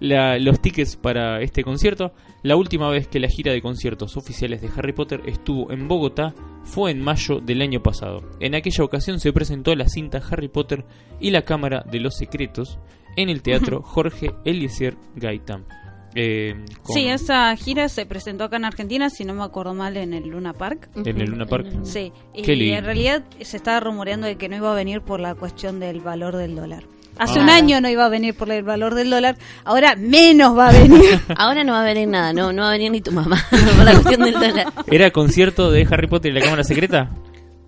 la- 0.00 0.38
los 0.38 0.60
tickets 0.60 0.96
para 0.96 1.40
este 1.42 1.62
concierto. 1.62 2.12
La 2.42 2.56
última 2.56 2.88
vez 2.90 3.06
que 3.06 3.20
la 3.20 3.28
gira 3.28 3.52
de 3.52 3.60
conciertos 3.62 4.16
oficiales 4.16 4.60
de 4.62 4.70
Harry 4.76 4.92
Potter 4.92 5.20
estuvo 5.26 5.70
en 5.70 5.86
Bogotá 5.86 6.34
fue 6.64 6.90
en 6.90 7.00
mayo 7.00 7.40
del 7.40 7.62
año 7.62 7.82
pasado. 7.82 8.22
En 8.40 8.54
aquella 8.54 8.84
ocasión 8.84 9.20
se 9.20 9.32
presentó 9.32 9.74
la 9.74 9.88
cinta 9.88 10.20
Harry 10.30 10.48
Potter 10.48 10.84
y 11.20 11.30
la 11.30 11.42
Cámara 11.42 11.84
de 11.90 12.00
los 12.00 12.16
Secretos 12.16 12.78
en 13.16 13.28
el 13.28 13.42
teatro 13.42 13.82
Jorge 13.82 14.30
Eliezer 14.44 14.96
Gaitán. 15.16 15.66
Eh, 16.14 16.54
con- 16.82 16.94
Sí, 16.94 17.06
esa 17.08 17.54
gira 17.56 17.88
se 17.88 18.04
presentó 18.04 18.44
acá 18.44 18.56
en 18.56 18.66
Argentina, 18.66 19.08
si 19.08 19.24
no 19.24 19.32
me 19.34 19.42
acuerdo 19.44 19.72
mal, 19.74 19.96
en 19.96 20.12
el 20.12 20.28
Luna 20.28 20.52
Park. 20.52 20.90
En 20.94 21.20
el 21.20 21.30
Luna 21.30 21.46
Park. 21.46 21.66
Sí, 21.84 22.12
y 22.34 22.70
en 22.70 22.84
realidad 22.84 23.24
se 23.40 23.56
estaba 23.56 23.80
rumoreando 23.80 24.26
de 24.26 24.36
que 24.36 24.48
no 24.50 24.56
iba 24.56 24.70
a 24.70 24.74
venir 24.74 25.00
por 25.00 25.20
la 25.20 25.34
cuestión 25.34 25.80
del 25.80 26.00
valor 26.00 26.36
del 26.36 26.54
dólar. 26.54 26.84
Hace 27.18 27.38
Ah. 27.38 27.42
un 27.42 27.50
año 27.50 27.80
no 27.80 27.88
iba 27.88 28.04
a 28.04 28.08
venir 28.08 28.34
por 28.34 28.50
el 28.50 28.62
valor 28.62 28.94
del 28.94 29.10
dólar, 29.10 29.36
ahora 29.64 29.94
menos 29.96 30.56
va 30.56 30.68
a 30.68 30.72
venir. 30.72 31.20
Ahora 31.36 31.62
no 31.62 31.72
va 31.72 31.82
a 31.82 31.84
venir 31.84 32.08
nada, 32.08 32.32
no, 32.32 32.52
no 32.52 32.62
va 32.62 32.68
a 32.70 32.72
venir 32.72 32.90
ni 32.90 33.00
tu 33.00 33.12
mamá 33.12 33.44
por 33.50 33.84
la 33.84 33.92
cuestión 33.92 34.22
del 34.22 34.34
dólar. 34.34 34.72
¿Era 34.90 35.10
concierto 35.10 35.70
de 35.70 35.86
Harry 35.90 36.06
Potter 36.08 36.32
y 36.32 36.34
la 36.34 36.40
Cámara 36.40 36.64
Secreta? 36.64 37.10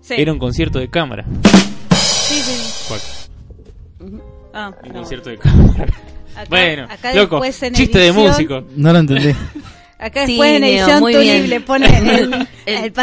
Sí, 0.01 0.15
Era 0.17 0.31
un 0.33 0.39
concierto 0.39 0.79
de 0.79 0.89
cámara. 0.89 1.25
sí, 1.91 2.35
sí. 2.41 2.73
¿Cuál? 2.87 2.99
Ah, 4.53 4.71
Un 4.83 4.89
no. 4.89 4.95
concierto 4.95 5.29
de 5.29 5.37
cámara. 5.37 5.83
Acá- 6.35 6.45
bueno, 6.49 6.83
acá 6.89 7.13
loco, 7.13 7.35
después 7.41 7.63
en 7.63 7.73
chiste 7.73 7.99
de 7.99 8.07
edición- 8.09 8.27
músico. 8.27 8.63
No 8.75 8.93
lo 8.93 8.99
entendí. 8.99 9.29
Acá 9.97 10.25
Sí, 10.25 10.33
después 10.33 10.51
en 10.57 10.63
edición 10.63 10.99
muy 10.99 11.15
bien. 11.17 11.49
le 11.49 11.61
pone 11.61 11.87
el, 11.97 12.09
El- 12.09 12.47
el. 12.83 12.93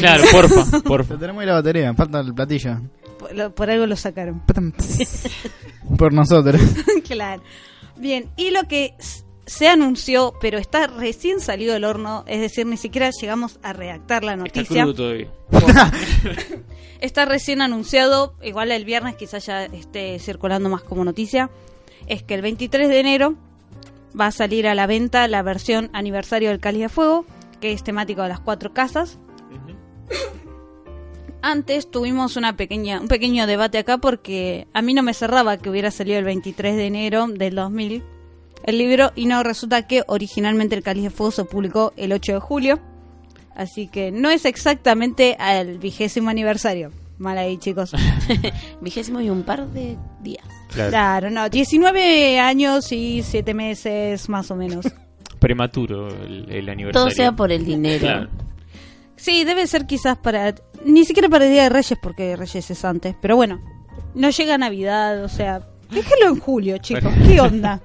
Claro, 0.00 0.24
porfa, 0.32 0.80
porfa. 0.80 1.16
Tenemos 1.16 1.40
ahí 1.42 1.46
la 1.46 1.54
batería, 1.54 1.94
falta 1.94 2.20
el 2.20 2.34
platillo. 2.34 2.78
Por, 3.24 3.34
lo- 3.34 3.54
por 3.54 3.70
algo 3.70 3.86
lo 3.86 3.96
sacaron. 3.96 4.42
Por 5.98 6.12
nosotros. 6.12 6.60
claro. 7.06 7.42
Bien, 7.96 8.28
y 8.36 8.50
lo 8.50 8.64
que 8.64 8.94
se 9.46 9.68
anunció, 9.68 10.34
pero 10.42 10.58
está 10.58 10.86
recién 10.88 11.40
salido 11.40 11.72
del 11.72 11.84
horno, 11.84 12.24
es 12.26 12.40
decir, 12.40 12.66
ni 12.66 12.76
siquiera 12.76 13.10
llegamos 13.18 13.58
a 13.62 13.72
redactar 13.72 14.24
la 14.24 14.32
Está 14.32 14.44
noticia. 14.44 14.82
crudo 14.82 14.94
todavía. 14.94 15.28
Está 17.00 17.24
recién 17.24 17.62
anunciado, 17.62 18.34
igual 18.42 18.72
el 18.72 18.84
viernes 18.84 19.16
quizás 19.16 19.46
ya 19.46 19.64
esté 19.64 20.18
circulando 20.18 20.68
más 20.68 20.82
como 20.82 21.02
noticia, 21.04 21.50
es 22.06 22.22
que 22.22 22.34
el 22.34 22.42
23 22.42 22.88
de 22.88 23.00
enero 23.00 23.34
va 24.18 24.26
a 24.26 24.32
salir 24.32 24.66
a 24.68 24.74
la 24.74 24.86
venta 24.86 25.26
la 25.28 25.40
versión 25.42 25.88
aniversario 25.94 26.50
del 26.50 26.60
Cáliz 26.60 26.82
de 26.82 26.88
Fuego, 26.90 27.24
que 27.60 27.72
es 27.72 27.82
temático 27.84 28.22
de 28.22 28.28
las 28.28 28.40
cuatro 28.40 28.72
casas. 28.74 29.18
Antes 31.46 31.90
tuvimos 31.90 32.38
una 32.38 32.56
pequeña, 32.56 32.98
un 33.02 33.08
pequeño 33.08 33.46
debate 33.46 33.76
acá 33.76 33.98
porque 33.98 34.66
a 34.72 34.80
mí 34.80 34.94
no 34.94 35.02
me 35.02 35.12
cerraba 35.12 35.58
que 35.58 35.68
hubiera 35.68 35.90
salido 35.90 36.18
el 36.18 36.24
23 36.24 36.74
de 36.74 36.86
enero 36.86 37.26
del 37.26 37.54
2000 37.54 38.02
el 38.64 38.78
libro 38.78 39.12
y 39.14 39.26
no 39.26 39.42
resulta 39.42 39.86
que 39.86 40.04
originalmente 40.06 40.74
el 40.74 40.82
Cáliz 40.82 41.04
de 41.04 41.10
Fuego 41.10 41.32
se 41.32 41.44
publicó 41.44 41.92
el 41.98 42.14
8 42.14 42.32
de 42.32 42.40
julio. 42.40 42.80
Así 43.54 43.88
que 43.88 44.10
no 44.10 44.30
es 44.30 44.46
exactamente 44.46 45.36
al 45.38 45.76
vigésimo 45.76 46.30
aniversario. 46.30 46.92
Mal 47.18 47.36
ahí, 47.36 47.58
chicos. 47.58 47.92
Vigésimo 48.80 49.20
y 49.20 49.28
un 49.28 49.42
par 49.42 49.68
de 49.68 49.98
días. 50.22 50.46
Claro. 50.72 50.90
Claro, 50.90 51.30
no, 51.30 51.50
19 51.50 52.40
años 52.40 52.90
y 52.90 53.22
7 53.22 53.52
meses 53.52 54.30
más 54.30 54.50
o 54.50 54.56
menos. 54.56 54.86
Prematuro 55.40 56.08
el, 56.08 56.50
el 56.50 56.70
aniversario. 56.70 57.06
Todo 57.06 57.10
sea 57.14 57.32
por 57.32 57.52
el 57.52 57.66
dinero. 57.66 58.00
Claro. 58.00 58.30
Sí, 59.16 59.44
debe 59.44 59.66
ser 59.66 59.86
quizás 59.86 60.18
para... 60.18 60.54
Ni 60.84 61.04
siquiera 61.04 61.28
para 61.28 61.46
el 61.46 61.52
Día 61.52 61.62
de 61.64 61.68
Reyes, 61.70 61.98
porque 62.02 62.36
Reyes 62.36 62.70
es 62.70 62.84
antes. 62.84 63.14
Pero 63.20 63.36
bueno, 63.36 63.60
no 64.14 64.30
llega 64.30 64.58
Navidad, 64.58 65.22
o 65.24 65.28
sea... 65.28 65.66
Déjelo 65.90 66.28
en 66.28 66.40
julio, 66.40 66.78
chicos. 66.78 67.12
¿Qué 67.26 67.40
onda? 67.40 67.80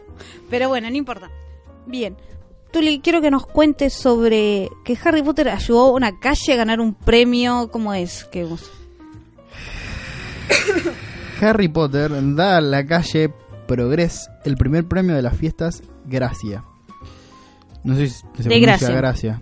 Pero 0.50 0.68
bueno, 0.68 0.90
no 0.90 0.96
importa. 0.96 1.30
Bien. 1.86 2.16
Tuli, 2.72 3.00
quiero 3.00 3.20
que 3.20 3.30
nos 3.30 3.46
cuentes 3.46 3.94
sobre 3.94 4.68
que 4.84 4.98
Harry 5.04 5.22
Potter 5.22 5.48
ayudó 5.48 5.86
a 5.86 5.90
una 5.92 6.18
calle 6.18 6.52
a 6.52 6.56
ganar 6.56 6.80
un 6.80 6.92
premio. 6.94 7.70
¿Cómo 7.70 7.94
es? 7.94 8.24
Que 8.24 8.44
vos- 8.44 8.70
Harry 11.40 11.68
Potter 11.68 12.10
da 12.34 12.56
a 12.58 12.60
la 12.60 12.84
calle 12.86 13.32
Progress 13.66 14.28
el 14.44 14.56
primer 14.56 14.86
premio 14.86 15.14
de 15.14 15.22
las 15.22 15.36
fiestas 15.36 15.82
Gracia. 16.06 16.64
No 17.82 17.94
sé 17.96 18.08
si 18.08 18.14
se 18.14 18.26
pronuncia 18.26 18.58
Gracia. 18.60 18.90
Gracia. 18.90 19.40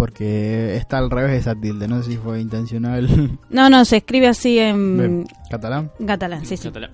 Porque 0.00 0.76
está 0.76 0.96
al 0.96 1.10
revés 1.10 1.32
de 1.32 1.36
esa 1.36 1.54
tilde. 1.54 1.86
No 1.86 2.02
sé 2.02 2.12
si 2.12 2.16
fue 2.16 2.40
intencional. 2.40 3.38
No, 3.50 3.68
no, 3.68 3.84
se 3.84 3.98
escribe 3.98 4.28
así 4.28 4.58
en 4.58 5.26
Catalán. 5.50 5.90
catalán, 6.06 6.46
sí, 6.46 6.56
sí. 6.56 6.68
Catalán. 6.68 6.90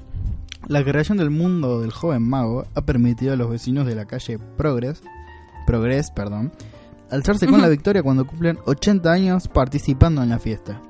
La 0.67 0.83
creación 0.83 1.17
del 1.17 1.31
mundo 1.31 1.81
del 1.81 1.93
joven 1.93 2.29
mago 2.29 2.67
ha 2.75 2.81
permitido 2.81 3.35
a 3.35 3.37
los 3.37 3.49
vecinos 3.49 3.87
de 3.87 3.95
la 3.95 4.07
calle 4.07 4.41
Progress, 4.57 5.05
Progress, 5.69 6.11
perdón, 6.11 6.51
alzarse 7.09 7.47
con 7.47 7.63
la 7.63 7.69
victoria 7.69 8.03
cuando 8.03 8.27
cumplen 8.27 8.59
80 8.67 9.13
años 9.13 9.47
participando 9.47 10.25
en 10.25 10.31
la 10.31 10.41
fiesta. 10.41 10.81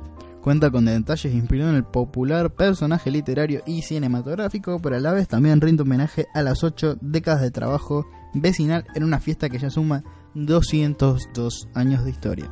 Cuenta 0.40 0.70
con 0.70 0.86
detalles 0.86 1.34
inspirados 1.34 1.72
en 1.72 1.76
el 1.76 1.84
popular 1.84 2.50
personaje 2.54 3.10
literario 3.10 3.60
y 3.66 3.82
cinematográfico, 3.82 4.78
pero 4.80 4.96
a 4.96 5.00
la 5.00 5.12
vez 5.12 5.28
también 5.28 5.60
rinde 5.60 5.82
homenaje 5.82 6.28
a 6.32 6.40
las 6.40 6.64
8 6.64 6.96
décadas 7.02 7.42
de 7.42 7.50
trabajo 7.50 8.06
vecinal 8.32 8.86
en 8.94 9.04
una 9.04 9.20
fiesta 9.20 9.50
que 9.50 9.58
ya 9.58 9.68
suma 9.68 10.02
202 10.36 11.68
años 11.74 12.04
de 12.04 12.10
historia. 12.10 12.50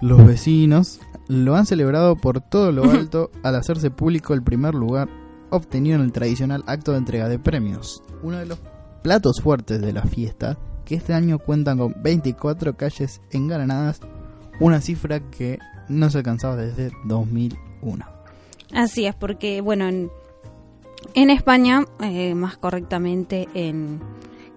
Los 0.00 0.24
vecinos 0.24 1.00
lo 1.28 1.56
han 1.56 1.66
celebrado 1.66 2.16
por 2.16 2.40
todo 2.40 2.72
lo 2.72 2.84
alto 2.90 3.30
al 3.42 3.56
hacerse 3.56 3.90
público 3.90 4.32
el 4.32 4.42
primer 4.42 4.74
lugar 4.74 5.08
obtenido 5.50 5.96
en 5.96 6.02
el 6.02 6.12
tradicional 6.12 6.62
acto 6.66 6.92
de 6.92 6.98
entrega 6.98 7.28
de 7.28 7.38
premios. 7.38 8.02
Uno 8.22 8.38
de 8.38 8.46
los 8.46 8.58
platos 9.02 9.40
fuertes 9.40 9.80
de 9.80 9.92
la 9.92 10.02
fiesta, 10.02 10.58
que 10.84 10.94
este 10.94 11.12
año 11.12 11.38
cuentan 11.38 11.78
con 11.78 11.94
24 12.02 12.76
calles 12.76 13.20
engalanadas, 13.30 14.00
una 14.60 14.80
cifra 14.80 15.20
que 15.30 15.58
no 15.88 16.08
se 16.10 16.18
alcanzaba 16.18 16.56
desde 16.56 16.92
2001. 17.06 18.04
Así 18.72 19.06
es, 19.06 19.14
porque, 19.16 19.60
bueno, 19.60 19.88
en, 19.88 20.10
en 21.14 21.30
España, 21.30 21.84
eh, 22.00 22.34
más 22.34 22.56
correctamente 22.56 23.48
en 23.54 24.00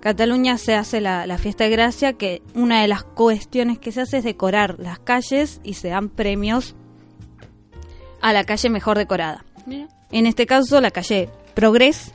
Cataluña, 0.04 0.58
se 0.58 0.76
hace 0.76 1.00
la, 1.00 1.26
la 1.26 1.38
fiesta 1.38 1.64
de 1.64 1.70
gracia, 1.70 2.12
que 2.12 2.42
una 2.56 2.82
de 2.82 2.90
las 2.90 3.06
cuestiones 3.06 3.80
que 3.80 3.94
se 3.94 4.02
hace 4.02 4.18
es 4.18 4.26
decorar 4.26 4.76
las 4.78 5.00
calles 5.00 5.62
y 5.64 5.76
se 5.76 5.88
dan 5.88 6.10
premios 6.10 6.76
a 8.20 8.34
la 8.34 8.44
calle 8.44 8.70
mejor 8.70 8.98
decorada. 8.98 9.46
Mira. 9.66 9.88
En 10.12 10.26
este 10.26 10.46
caso, 10.46 10.82
la 10.82 10.92
calle 10.92 11.30
Progress 11.54 12.12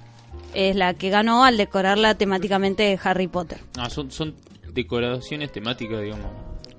es 0.53 0.77
la 0.77 0.93
que 0.93 1.09
ganó 1.09 1.45
al 1.45 1.57
decorarla 1.57 2.15
temáticamente 2.15 2.83
de 2.83 3.01
Harry 3.03 3.27
Potter. 3.27 3.61
Ah, 3.79 3.89
son, 3.89 4.11
son 4.11 4.35
decoraciones 4.71 5.51
temáticas, 5.51 6.03
digamos. 6.03 6.27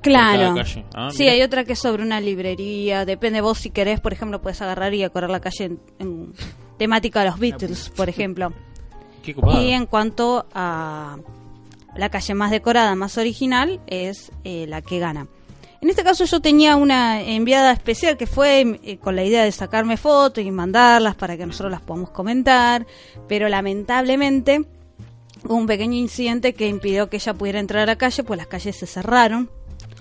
Claro. 0.02 0.54
Por 0.54 0.58
cada 0.58 0.64
calle. 0.64 0.86
Ah, 0.94 1.10
sí, 1.12 1.24
mira. 1.24 1.34
hay 1.34 1.42
otra 1.42 1.64
que 1.64 1.74
es 1.74 1.80
sobre 1.80 2.04
una 2.04 2.22
librería. 2.22 3.06
Depende 3.06 3.42
vos 3.42 3.58
si 3.58 3.72
querés, 3.72 4.00
por 4.00 4.14
ejemplo, 4.14 4.44
puedes 4.44 4.62
agarrar 4.62 4.94
y 4.94 5.02
decorar 5.02 5.32
la 5.32 5.40
calle 5.40 5.66
en, 5.66 5.80
en 5.98 6.34
temática 6.78 7.22
de 7.22 7.32
los 7.32 7.40
Beatles, 7.40 7.90
por 7.96 8.10
ejemplo. 8.10 8.54
Y 9.62 9.72
en 9.72 9.86
cuanto 9.86 10.46
a 10.54 11.18
la 11.96 12.10
calle 12.10 12.34
más 12.34 12.52
decorada, 12.52 12.96
más 12.96 13.18
original, 13.18 13.80
es 13.88 14.32
eh, 14.44 14.66
la 14.68 14.82
que 14.82 15.00
gana. 15.00 15.28
En 15.82 15.90
este 15.90 16.04
caso 16.04 16.26
yo 16.26 16.42
tenía 16.42 16.76
una 16.76 17.22
enviada 17.22 17.72
especial 17.72 18.18
que 18.18 18.28
fue 18.28 18.80
eh, 18.84 18.98
con 18.98 19.16
la 19.16 19.24
idea 19.24 19.44
de 19.46 19.52
sacarme 19.52 19.96
fotos 19.96 20.44
y 20.44 20.52
mandarlas 20.52 21.16
para 21.16 21.38
que 21.38 21.46
nosotros 21.46 21.72
las 21.72 21.82
podamos 21.82 22.10
comentar, 22.10 22.86
pero 23.30 23.48
lamentablemente 23.48 24.66
hubo 25.46 25.56
un 25.56 25.68
pequeño 25.68 25.96
incidente 25.98 26.54
que 26.54 26.68
impidió 26.68 27.10
que 27.10 27.16
ella 27.18 27.34
pudiera 27.34 27.60
entrar 27.60 27.84
a 27.84 27.86
la 27.86 27.98
calle, 27.98 28.24
pues 28.24 28.38
las 28.38 28.48
calles 28.48 28.76
se 28.76 28.88
cerraron. 28.88 29.50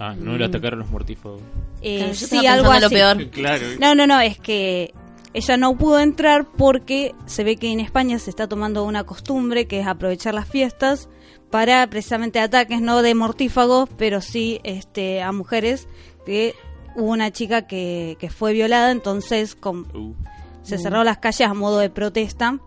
Ah, 0.00 0.14
no 0.18 0.36
le 0.36 0.44
atacaron 0.44 0.80
los 0.80 0.90
mortífagos. 0.90 1.40
Eh, 1.80 1.98
Claro, 1.98 2.14
sí, 2.14 2.46
algo 2.46 2.70
así. 2.72 2.80
lo 2.82 2.90
peor. 2.90 3.30
Claro. 3.30 3.64
No, 3.80 3.94
no, 3.94 4.06
no, 4.06 4.20
es 4.20 4.38
que 4.38 4.92
ella 5.34 5.56
no 5.56 5.76
pudo 5.76 6.00
entrar 6.00 6.46
porque 6.46 7.14
se 7.26 7.44
ve 7.44 7.56
que 7.56 7.70
en 7.70 7.80
España 7.80 8.18
se 8.18 8.30
está 8.30 8.48
tomando 8.48 8.84
una 8.84 9.04
costumbre 9.04 9.66
que 9.66 9.80
es 9.80 9.86
aprovechar 9.86 10.34
las 10.34 10.48
fiestas 10.48 11.08
para 11.50 11.86
precisamente 11.88 12.40
ataques 12.40 12.80
no 12.80 13.02
de 13.02 13.14
mortífagos, 13.14 13.88
pero 13.96 14.20
sí 14.20 14.60
este 14.64 15.22
a 15.22 15.32
mujeres 15.32 15.88
que 16.26 16.54
hubo 16.96 17.10
una 17.10 17.30
chica 17.30 17.66
que, 17.66 18.16
que 18.18 18.30
fue 18.30 18.52
violada, 18.52 18.90
entonces 18.90 19.54
con, 19.54 19.86
Uh, 19.94 20.14
se 20.62 20.78
cerraron 20.78 21.06
las 21.06 21.18
calles 21.18 21.48
a 21.48 21.54
modo 21.54 21.78
de 21.78 21.88
protesta 21.88 22.58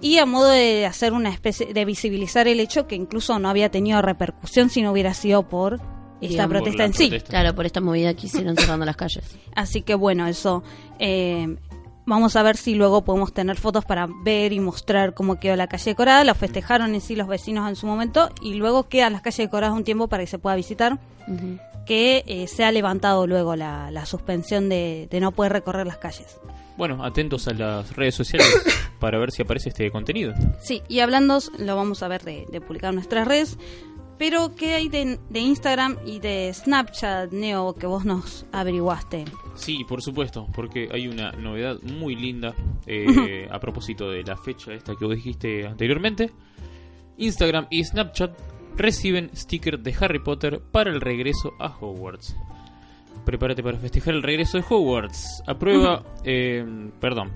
y 0.00 0.18
a 0.18 0.26
modo 0.26 0.48
de 0.48 0.86
hacer 0.86 1.12
una 1.12 1.30
especie 1.30 1.72
de 1.72 1.84
visibilizar 1.84 2.48
el 2.48 2.58
hecho 2.58 2.86
que 2.86 2.96
incluso 2.96 3.38
no 3.38 3.48
había 3.48 3.70
tenido 3.70 4.02
repercusión 4.02 4.70
si 4.70 4.82
no 4.82 4.90
hubiera 4.90 5.14
sido 5.14 5.48
por 5.48 5.80
esta 6.20 6.28
Digamos. 6.28 6.50
protesta 6.50 6.84
en 6.84 6.94
sí. 6.94 7.08
protesta. 7.08 7.30
Claro, 7.30 7.54
por 7.54 7.66
esta 7.66 7.80
movida 7.80 8.14
que 8.14 8.26
hicieron 8.26 8.56
cerrando 8.56 8.84
las 8.86 8.96
calles. 8.96 9.24
Así 9.54 9.82
que 9.82 9.94
bueno, 9.94 10.26
eso. 10.26 10.62
eh, 10.98 11.56
vamos 12.06 12.36
a 12.36 12.42
ver 12.42 12.56
si 12.56 12.74
luego 12.74 13.04
podemos 13.04 13.32
tener 13.32 13.56
fotos 13.56 13.84
para 13.84 14.06
ver 14.24 14.52
y 14.52 14.60
mostrar 14.60 15.12
cómo 15.14 15.40
quedó 15.40 15.56
la 15.56 15.66
calle 15.66 15.90
decorada. 15.90 16.22
La 16.24 16.34
festejaron 16.34 16.94
en 16.94 17.00
sí 17.00 17.16
los 17.16 17.26
vecinos 17.28 17.68
en 17.68 17.76
su 17.76 17.86
momento 17.86 18.30
y 18.40 18.54
luego 18.54 18.88
quedan 18.88 19.12
las 19.12 19.22
calles 19.22 19.38
decoradas 19.38 19.76
un 19.76 19.84
tiempo 19.84 20.06
para 20.08 20.22
que 20.22 20.28
se 20.28 20.38
pueda 20.38 20.54
visitar. 20.56 20.98
Que 21.86 22.24
eh, 22.26 22.46
se 22.48 22.64
ha 22.64 22.72
levantado 22.72 23.26
luego 23.26 23.54
la, 23.54 23.90
la 23.92 24.06
suspensión 24.06 24.68
de, 24.68 25.06
de 25.10 25.20
no 25.20 25.30
poder 25.32 25.52
recorrer 25.52 25.86
las 25.86 25.98
calles. 25.98 26.38
Bueno, 26.76 27.04
atentos 27.04 27.46
a 27.48 27.54
las 27.54 27.94
redes 27.96 28.14
sociales 28.14 28.48
para 29.00 29.18
ver 29.18 29.30
si 29.30 29.42
aparece 29.42 29.68
este 29.70 29.90
contenido. 29.90 30.34
Sí, 30.60 30.82
y 30.88 30.98
hablando, 31.00 31.38
lo 31.58 31.76
vamos 31.76 32.02
a 32.02 32.08
ver 32.08 32.22
de, 32.22 32.44
de 32.50 32.60
publicar 32.60 32.90
en 32.90 32.96
nuestras 32.96 33.26
redes. 33.26 33.56
Pero, 34.18 34.54
¿qué 34.54 34.74
hay 34.74 34.88
de, 34.88 35.18
de 35.28 35.40
Instagram 35.40 35.98
y 36.06 36.20
de 36.20 36.52
Snapchat, 36.52 37.32
Neo, 37.32 37.74
que 37.74 37.86
vos 37.86 38.04
nos 38.04 38.46
averiguaste? 38.52 39.24
Sí, 39.56 39.84
por 39.88 40.02
supuesto, 40.02 40.46
porque 40.54 40.88
hay 40.90 41.08
una 41.08 41.32
novedad 41.32 41.80
muy 41.82 42.14
linda 42.14 42.54
eh, 42.86 43.48
a 43.50 43.58
propósito 43.60 44.10
de 44.10 44.22
la 44.22 44.36
fecha 44.36 44.72
esta 44.72 44.94
que 44.94 45.04
vos 45.04 45.14
dijiste 45.14 45.66
anteriormente. 45.66 46.30
Instagram 47.18 47.66
y 47.70 47.84
Snapchat 47.84 48.38
reciben 48.76 49.30
stickers 49.34 49.82
de 49.82 49.94
Harry 50.00 50.18
Potter 50.18 50.60
para 50.60 50.90
el 50.90 51.00
regreso 51.00 51.52
a 51.58 51.68
Hogwarts. 51.68 52.36
Prepárate 53.24 53.62
para 53.62 53.78
festejar 53.78 54.14
el 54.14 54.22
regreso 54.22 54.58
de 54.58 54.64
Hogwarts. 54.68 55.42
A 55.46 55.58
prueba, 55.58 56.04
eh, 56.24 56.64
perdón, 57.00 57.32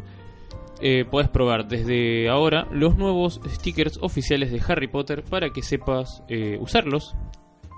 eh, 0.81 1.05
podés 1.05 1.29
probar 1.29 1.69
desde 1.69 2.29
ahora 2.29 2.67
los 2.73 2.97
nuevos 2.97 3.41
stickers 3.47 3.99
oficiales 4.01 4.51
de 4.51 4.63
Harry 4.67 4.89
Potter 4.89 5.23
para 5.23 5.51
que 5.51 5.63
sepas 5.63 6.23
eh, 6.29 6.59
usarlos 6.61 7.15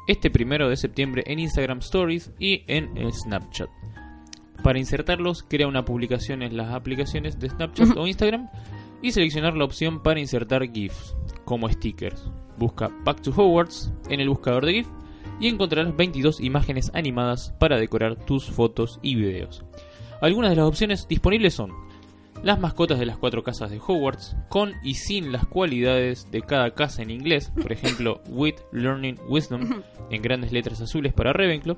este 0.06 0.30
primero 0.30 0.68
de 0.68 0.76
septiembre 0.76 1.22
en 1.26 1.38
Instagram 1.38 1.78
Stories 1.78 2.32
y 2.38 2.64
en 2.66 2.92
Snapchat. 3.12 3.68
Para 4.62 4.78
insertarlos, 4.78 5.42
crea 5.42 5.66
una 5.66 5.84
publicación 5.84 6.42
en 6.42 6.56
las 6.56 6.72
aplicaciones 6.72 7.40
de 7.40 7.50
Snapchat 7.50 7.96
o 7.96 8.06
Instagram 8.06 8.48
y 9.02 9.10
seleccionar 9.10 9.56
la 9.56 9.64
opción 9.64 10.02
para 10.02 10.20
insertar 10.20 10.70
GIFs 10.72 11.16
como 11.44 11.68
stickers. 11.68 12.30
Busca 12.56 12.90
Back 13.04 13.22
to 13.22 13.30
Hogwarts 13.30 13.92
en 14.08 14.20
el 14.20 14.28
buscador 14.28 14.64
de 14.64 14.74
GIF 14.74 14.88
y 15.40 15.48
encontrarás 15.48 15.96
22 15.96 16.40
imágenes 16.40 16.90
animadas 16.94 17.52
para 17.58 17.78
decorar 17.78 18.16
tus 18.16 18.48
fotos 18.48 19.00
y 19.02 19.16
videos. 19.16 19.64
Algunas 20.20 20.50
de 20.50 20.56
las 20.56 20.66
opciones 20.66 21.08
disponibles 21.08 21.54
son 21.54 21.72
las 22.42 22.58
mascotas 22.58 22.98
de 22.98 23.06
las 23.06 23.18
cuatro 23.18 23.44
casas 23.44 23.70
de 23.70 23.78
Hogwarts, 23.78 24.36
con 24.48 24.72
y 24.82 24.94
sin 24.94 25.30
las 25.30 25.46
cualidades 25.46 26.28
de 26.30 26.42
cada 26.42 26.72
casa 26.74 27.02
en 27.02 27.10
inglés, 27.10 27.52
por 27.60 27.72
ejemplo, 27.72 28.20
Wit, 28.28 28.56
Learning, 28.72 29.18
Wisdom, 29.28 29.82
en 30.10 30.22
grandes 30.22 30.52
letras 30.52 30.80
azules 30.80 31.12
para 31.12 31.32
Ravenclaw, 31.32 31.76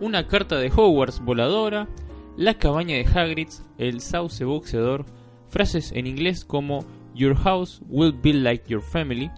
una 0.00 0.26
carta 0.26 0.56
de 0.56 0.72
Hogwarts 0.74 1.20
voladora, 1.20 1.88
la 2.36 2.54
cabaña 2.54 2.96
de 2.96 3.06
Hagrid, 3.06 3.48
el 3.78 4.00
sauce 4.00 4.44
boxeador, 4.44 5.04
frases 5.48 5.92
en 5.92 6.06
inglés 6.06 6.44
como 6.44 6.84
Your 7.14 7.36
house 7.36 7.80
will 7.88 8.12
be 8.12 8.32
like 8.32 8.64
your 8.68 8.82
family, 8.82 9.30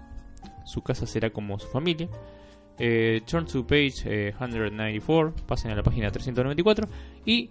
su 0.65 0.83
casa 0.83 1.07
será 1.07 1.31
como 1.31 1.59
su 1.59 1.69
familia, 1.69 2.09
eh, 2.79 3.23
turn 3.27 3.47
to 3.47 3.67
page 3.67 4.03
eh, 4.05 4.35
194, 4.39 5.35
pasen 5.47 5.73
a 5.73 5.75
la 5.75 5.83
página 5.83 6.11
394, 6.11 6.89
y 7.25 7.51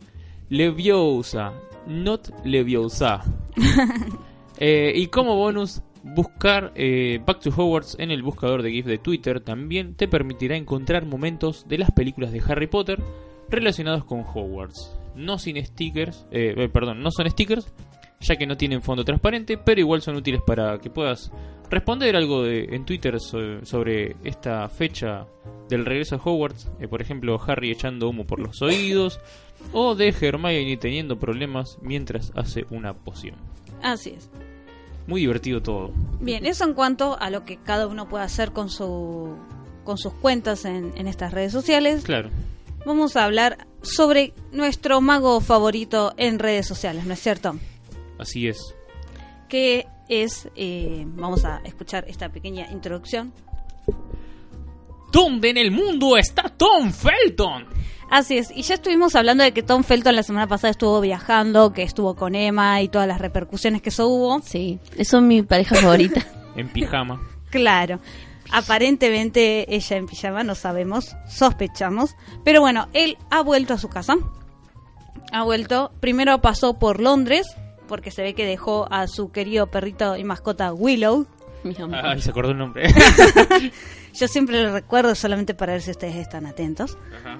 Leviosa, 0.50 1.54
not 1.88 2.30
Leviosa. 2.44 3.24
Eh, 4.60 4.92
y 4.96 5.06
como 5.10 5.36
bonus, 5.36 5.84
buscar 6.02 6.72
eh, 6.74 7.22
Back 7.24 7.42
to 7.42 7.52
Hogwarts 7.56 7.96
en 8.00 8.10
el 8.10 8.24
buscador 8.24 8.64
de 8.64 8.72
GIF 8.72 8.88
de 8.88 8.98
Twitter 8.98 9.40
también 9.40 9.94
te 9.94 10.08
permitirá 10.08 10.56
encontrar 10.56 11.06
momentos 11.06 11.68
de 11.68 11.78
las 11.78 11.92
películas 11.92 12.32
de 12.32 12.42
Harry 12.48 12.66
Potter 12.66 13.00
relacionados 13.50 14.04
con 14.04 14.22
Hogwarts. 14.22 14.98
No 15.16 15.38
sin 15.38 15.64
stickers, 15.64 16.26
eh, 16.32 16.70
perdón, 16.74 17.04
no 17.04 17.12
son 17.12 17.30
stickers, 17.30 17.72
ya 18.20 18.36
que 18.36 18.48
no 18.48 18.58
tienen 18.58 18.82
fondo 18.82 19.06
transparente, 19.06 19.60
pero 19.60 19.80
igual 19.80 20.02
son 20.02 20.16
útiles 20.16 20.42
para 20.44 20.80
que 20.80 20.90
puedas 20.90 21.32
responder 21.70 22.16
algo 22.16 22.42
de, 22.42 22.64
en 22.72 22.84
Twitter 22.84 23.20
so- 23.20 23.64
sobre 23.64 24.16
esta 24.24 24.68
fecha 24.70 25.28
del 25.70 25.86
regreso 25.86 26.16
a 26.16 26.20
Hogwarts. 26.24 26.72
Eh, 26.80 26.88
por 26.88 27.00
ejemplo, 27.04 27.40
Harry 27.46 27.70
echando 27.70 28.10
humo 28.10 28.26
por 28.26 28.40
los 28.40 28.60
oídos, 28.64 29.20
o 29.74 29.96
de 29.96 30.10
Hermione 30.10 30.78
teniendo 30.78 31.20
problemas 31.20 31.78
mientras 31.82 32.32
hace 32.36 32.66
una 32.70 32.94
poción. 32.94 33.36
Así 33.82 34.12
es. 34.12 34.30
Muy 35.08 35.22
divertido 35.22 35.62
todo. 35.62 35.92
Bien, 36.20 36.46
eso 36.46 36.66
en 36.66 36.74
cuanto 36.74 37.18
a 37.20 37.30
lo 37.30 37.46
que 37.46 37.58
cada 37.58 37.88
uno 37.88 38.10
puede 38.10 38.24
hacer 38.24 38.52
con 38.52 38.70
su 38.70 39.36
con 39.84 39.98
sus 39.98 40.12
cuentas 40.14 40.66
en, 40.66 40.92
en 40.98 41.08
estas 41.08 41.32
redes 41.32 41.54
sociales. 41.54 42.04
Claro. 42.04 42.30
Vamos 42.86 43.16
a 43.16 43.24
hablar 43.24 43.68
sobre 43.82 44.34
nuestro 44.52 45.00
mago 45.02 45.40
favorito 45.40 46.14
en 46.18 46.40
redes 46.40 46.68
sociales, 46.68 47.06
¿no 47.06 47.14
es 47.14 47.20
cierto? 47.20 47.58
Así 48.20 48.48
es. 48.48 48.76
Que 49.48 49.88
es, 50.10 50.50
eh, 50.56 51.04
vamos 51.06 51.46
a 51.46 51.62
escuchar 51.64 52.06
esta 52.08 52.30
pequeña 52.30 52.70
introducción. 52.72 53.34
¿Dónde 55.12 55.50
en 55.50 55.58
el 55.58 55.72
mundo 55.72 56.18
está 56.18 56.44
Tom 56.50 56.92
Felton? 56.92 57.66
Así 58.10 58.38
es, 58.38 58.52
y 58.56 58.62
ya 58.62 58.76
estuvimos 58.76 59.16
hablando 59.16 59.44
de 59.44 59.52
que 59.52 59.64
Tom 59.64 59.84
Felton 59.84 60.16
la 60.16 60.24
semana 60.24 60.48
pasada 60.48 60.72
estuvo 60.72 61.02
viajando, 61.02 61.74
que 61.74 61.84
estuvo 61.84 62.16
con 62.16 62.36
Emma 62.36 62.82
y 62.82 62.88
todas 62.88 63.08
las 63.08 63.20
repercusiones 63.20 63.82
que 63.82 63.90
eso 63.90 64.08
hubo. 64.08 64.42
Sí, 64.42 64.80
eso 64.96 65.18
es 65.18 65.24
mi 65.24 65.42
pareja 65.42 65.76
favorita. 65.76 66.26
En 66.56 66.70
pijama. 66.70 67.22
Claro. 67.52 68.00
Aparentemente 68.52 69.76
ella 69.76 69.98
en 69.98 70.08
pijama, 70.08 70.44
no 70.44 70.56
sabemos, 70.56 71.16
sospechamos. 71.28 72.16
Pero 72.44 72.62
bueno, 72.62 72.88
él 72.94 73.16
ha 73.30 73.42
vuelto 73.42 73.76
a 73.76 73.78
su 73.78 73.90
casa. 73.90 74.16
Ha 75.32 75.44
vuelto. 75.44 75.92
Primero 76.00 76.42
pasó 76.42 76.80
por 76.80 77.00
Londres, 77.00 77.46
porque 77.88 78.10
se 78.10 78.24
ve 78.24 78.34
que 78.34 78.48
dejó 78.48 78.92
a 78.92 79.08
su 79.08 79.32
querido 79.32 79.68
perrito 79.68 80.18
y 80.18 80.24
mascota 80.24 80.74
Willow. 80.74 81.28
Mi 81.64 81.76
amor. 81.80 82.00
Ay, 82.04 82.22
se 82.22 82.32
acordó 82.32 82.52
el 82.52 82.58
nombre. 82.58 82.92
Yo 84.14 84.28
siempre 84.28 84.64
lo 84.64 84.74
recuerdo 84.74 85.14
solamente 85.14 85.54
para 85.54 85.74
ver 85.74 85.84
si 85.84 85.92
ustedes 85.92 86.16
están 86.16 86.48
atentos. 86.48 86.98
Ajá. 87.20 87.38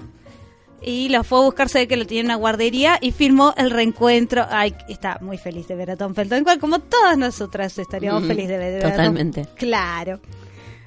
Y 0.80 1.08
lo 1.08 1.24
fue 1.24 1.38
a 1.38 1.42
buscar, 1.42 1.68
se 1.68 1.80
ve 1.80 1.88
que 1.88 1.96
lo 1.96 2.06
tenía 2.06 2.20
en 2.20 2.26
una 2.26 2.36
guardería 2.36 2.98
y 3.00 3.10
firmó 3.12 3.52
el 3.56 3.70
reencuentro. 3.70 4.46
Ay, 4.48 4.74
está 4.88 5.18
muy 5.20 5.36
feliz 5.36 5.66
de 5.66 5.74
ver 5.74 5.90
a 5.90 5.96
Tom 5.96 6.14
Felton. 6.14 6.38
Igual 6.38 6.58
como 6.60 6.78
todas 6.78 7.18
nosotras 7.18 7.76
estaríamos 7.78 8.22
Mm, 8.22 8.26
felices 8.28 8.48
de 8.50 8.58
ver, 8.58 8.72
de 8.74 8.80
Tom. 8.82 8.90
totalmente. 8.90 9.46
Claro. 9.56 10.20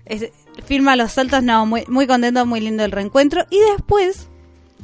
Es- 0.06 0.32
firma 0.66 0.96
los 0.96 1.12
saltos, 1.12 1.44
no, 1.44 1.66
muy, 1.66 1.84
muy 1.88 2.08
contento, 2.08 2.46
muy 2.46 2.62
lindo 2.62 2.84
el 2.86 2.92
reencuentro. 2.92 3.44
Y 3.50 3.60
después 3.76 4.30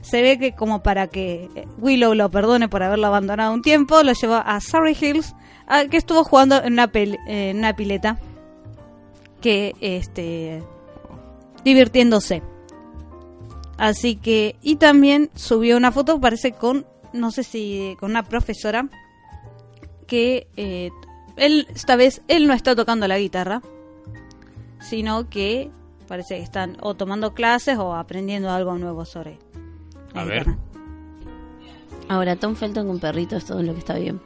se 0.02 0.22
ve 0.22 0.38
que 0.38 0.54
como 0.54 0.84
para 0.84 1.08
que 1.08 1.50
Willow 1.80 2.14
lo 2.14 2.30
perdone 2.30 2.68
por 2.68 2.84
haberlo 2.84 3.08
abandonado 3.08 3.54
un 3.54 3.62
tiempo, 3.62 4.04
lo 4.04 4.12
llevó 4.14 4.36
a 4.36 4.60
Surrey 4.62 4.96
Hills, 5.00 5.34
a- 5.68 5.86
que 5.86 5.98
estuvo 5.98 6.24
jugando 6.26 6.62
en 6.62 6.74
una, 6.74 6.92
pel- 6.92 7.18
eh, 7.28 7.52
en 7.52 7.60
una 7.60 7.76
pileta. 7.76 8.18
Que, 9.42 9.74
este, 9.82 10.64
divirtiéndose. 11.64 12.42
Así 13.78 14.16
que, 14.16 14.56
y 14.62 14.78
también 14.78 15.30
subió 15.36 15.78
una 15.78 15.92
foto, 15.92 16.20
parece 16.20 16.52
con, 16.54 16.86
no 17.14 17.32
sé 17.32 17.44
si 17.44 17.96
con 18.00 18.10
una 18.12 18.24
profesora, 18.24 18.90
que 20.08 20.48
eh, 20.58 20.90
él, 21.36 21.68
esta 21.76 21.96
vez, 21.96 22.22
él 22.28 22.48
no 22.48 22.54
está 22.54 22.76
tocando 22.76 23.08
la 23.08 23.20
guitarra, 23.20 23.62
sino 24.80 25.30
que 25.30 25.70
parece 26.08 26.38
que 26.38 26.44
están 26.44 26.78
o 26.82 26.96
tomando 26.96 27.34
clases 27.34 27.78
o 27.78 27.94
aprendiendo 27.94 28.50
algo 28.50 28.78
nuevo 28.78 29.06
sobre 29.06 29.38
la 30.14 30.22
A 30.22 30.26
ver. 30.26 30.46
Ahora, 32.10 32.36
Tom 32.38 32.56
Felton 32.56 32.88
con 32.88 33.00
perrito 33.00 33.36
es 33.36 33.46
todo 33.46 33.62
lo 33.62 33.74
que 33.74 33.80
está 33.80 33.96
bien. 33.96 34.22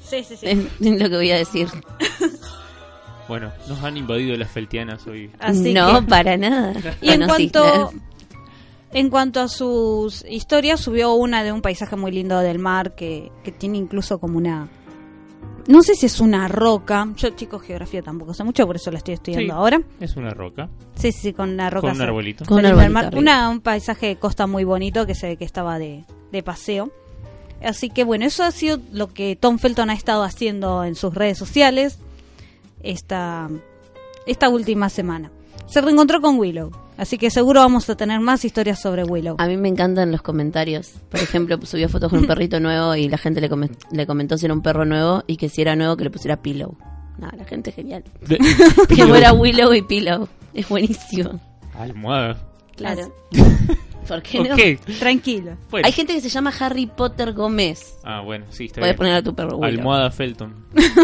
Sí, 0.00 0.24
sí, 0.24 0.36
sí. 0.36 0.46
Es 0.46 1.00
lo 1.00 1.10
que 1.10 1.16
voy 1.16 1.30
a 1.30 1.36
decir. 1.36 1.68
Bueno, 3.28 3.52
nos 3.68 3.82
han 3.84 3.98
invadido 3.98 4.34
las 4.38 4.50
feltianas 4.50 5.06
hoy. 5.06 5.30
Así 5.38 5.74
no, 5.74 6.00
que- 6.00 6.06
para 6.06 6.38
nada. 6.38 6.72
Y 7.02 7.10
en 7.10 7.26
cuanto, 7.26 7.60
claro. 7.62 7.92
En 8.92 9.10
cuanto 9.10 9.40
a 9.40 9.48
sus 9.48 10.24
historias, 10.28 10.80
subió 10.80 11.12
una 11.14 11.42
de 11.44 11.52
un 11.52 11.60
paisaje 11.62 11.96
muy 11.96 12.10
lindo 12.10 12.38
del 12.40 12.58
mar 12.58 12.94
que, 12.94 13.30
que 13.44 13.52
tiene 13.52 13.78
incluso 13.78 14.18
como 14.18 14.38
una... 14.38 14.68
No 15.66 15.82
sé 15.82 15.94
si 15.94 16.06
es 16.06 16.18
una 16.20 16.48
roca. 16.48 17.06
Yo, 17.16 17.28
chicos, 17.30 17.60
geografía 17.62 18.00
tampoco 18.02 18.32
sé 18.32 18.42
mucho, 18.42 18.66
por 18.66 18.76
eso 18.76 18.90
la 18.90 18.98
estoy 18.98 19.14
estudiando 19.14 19.52
Sí. 19.52 19.58
ahora. 19.58 19.82
Es 20.00 20.16
una 20.16 20.30
roca. 20.30 20.70
Sí, 20.94 21.12
sí, 21.12 21.34
con 21.34 21.50
una 21.50 21.68
roca. 21.68 21.88
Con 21.88 21.96
un 21.96 22.02
arbolito. 22.02 22.44
Con 22.46 22.60
un 22.60 22.66
arbolito 22.66 22.90
mar. 22.92 23.14
Una, 23.14 23.50
un 23.50 23.60
paisaje 23.60 24.06
de 24.06 24.16
costa 24.16 24.46
muy 24.46 24.64
bonito 24.64 25.04
que 25.06 25.14
se 25.14 25.26
ve 25.28 25.36
que 25.36 25.44
estaba 25.44 25.78
de, 25.78 26.06
de 26.32 26.42
paseo. 26.42 26.90
Así 27.62 27.90
que 27.90 28.04
bueno, 28.04 28.24
eso 28.24 28.44
ha 28.44 28.50
sido 28.50 28.78
lo 28.92 29.08
que 29.12 29.36
Tom 29.36 29.58
Felton 29.58 29.90
ha 29.90 29.94
estado 29.94 30.22
haciendo 30.22 30.84
en 30.84 30.94
sus 30.94 31.12
redes 31.14 31.36
sociales 31.36 31.98
esta, 32.82 33.50
esta 34.26 34.48
última 34.48 34.88
semana. 34.88 35.30
Se 35.66 35.80
reencontró 35.82 36.22
con 36.22 36.38
Willow, 36.38 36.70
así 36.98 37.16
que 37.16 37.30
seguro 37.30 37.60
vamos 37.60 37.88
a 37.88 37.96
tener 37.96 38.20
más 38.20 38.44
historias 38.44 38.80
sobre 38.80 39.04
Willow. 39.04 39.36
A 39.38 39.46
mí 39.46 39.56
me 39.56 39.68
encantan 39.68 40.12
los 40.12 40.20
comentarios. 40.22 40.90
Por 41.10 41.20
ejemplo, 41.20 41.58
subió 41.64 41.88
fotos 41.88 42.10
con 42.10 42.18
un 42.18 42.26
perrito 42.28 42.60
nuevo 42.60 42.94
y 42.94 43.08
la 43.08 43.16
gente 43.18 43.40
le, 43.40 43.48
le 43.92 44.06
comentó 44.06 44.36
si 44.36 44.44
era 44.44 44.54
un 44.54 44.60
perro 44.62 44.84
nuevo 44.84 45.24
y 45.26 45.36
que 45.36 45.48
si 45.48 45.62
era 45.62 45.74
nuevo 45.76 45.96
que 45.96 46.04
le 46.04 46.10
pusiera 46.10 46.36
Pillow. 46.42 46.76
No, 47.18 47.28
la 47.36 47.44
gente 47.44 47.70
es 47.70 47.76
genial. 47.76 48.04
De- 48.26 48.38
Que 48.94 49.06
fuera 49.06 49.32
Willow 49.32 49.72
y 49.74 49.82
Pillow. 49.82 50.28
Es 50.54 50.68
buenísimo. 50.68 51.40
Almohada. 51.78 52.36
Claro. 52.76 53.12
¿Por 54.08 54.22
qué 54.22 54.40
no? 54.40 54.56
Tranquilo. 54.98 55.56
Hay 55.84 55.92
gente 55.92 56.14
que 56.14 56.20
se 56.22 56.30
llama 56.30 56.50
Harry 56.60 56.86
Potter 56.86 57.34
Gómez. 57.34 57.98
Ah, 58.04 58.22
bueno, 58.22 58.46
sí, 58.48 58.64
está 58.66 58.80
Puedes 58.80 58.94
bien. 58.94 58.96
poner 58.96 59.12
a 59.16 59.22
tu 59.22 59.34
perro 59.34 59.58
Willow. 59.58 59.78
Almohada 59.80 60.10
Felton. 60.10 60.54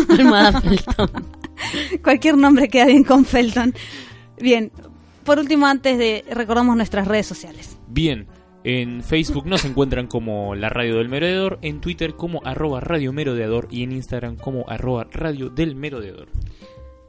Almohada 0.08 0.60
Felton. 0.62 1.10
Cualquier 2.02 2.36
nombre 2.38 2.68
queda 2.68 2.86
bien 2.86 3.04
con 3.04 3.24
Felton. 3.26 3.74
Bien, 4.40 4.72
por 5.24 5.38
último, 5.38 5.66
antes 5.66 5.98
de 5.98 6.24
recordamos 6.30 6.76
nuestras 6.76 7.08
redes 7.08 7.26
sociales. 7.26 7.78
Bien, 7.88 8.26
en 8.64 9.02
Facebook 9.02 9.46
nos 9.46 9.64
encuentran 9.64 10.06
como 10.06 10.54
la 10.54 10.70
Radio 10.70 10.96
del 10.96 11.08
Merodeador, 11.08 11.58
en 11.62 11.80
Twitter 11.80 12.14
como 12.14 12.40
arroba 12.44 12.80
Radio 12.80 13.12
Merodeador 13.12 13.68
y 13.70 13.82
en 13.82 13.92
Instagram 13.92 14.36
como 14.36 14.64
arroba 14.68 15.06
Radio 15.12 15.50
del 15.50 15.76
Merodeador. 15.76 16.28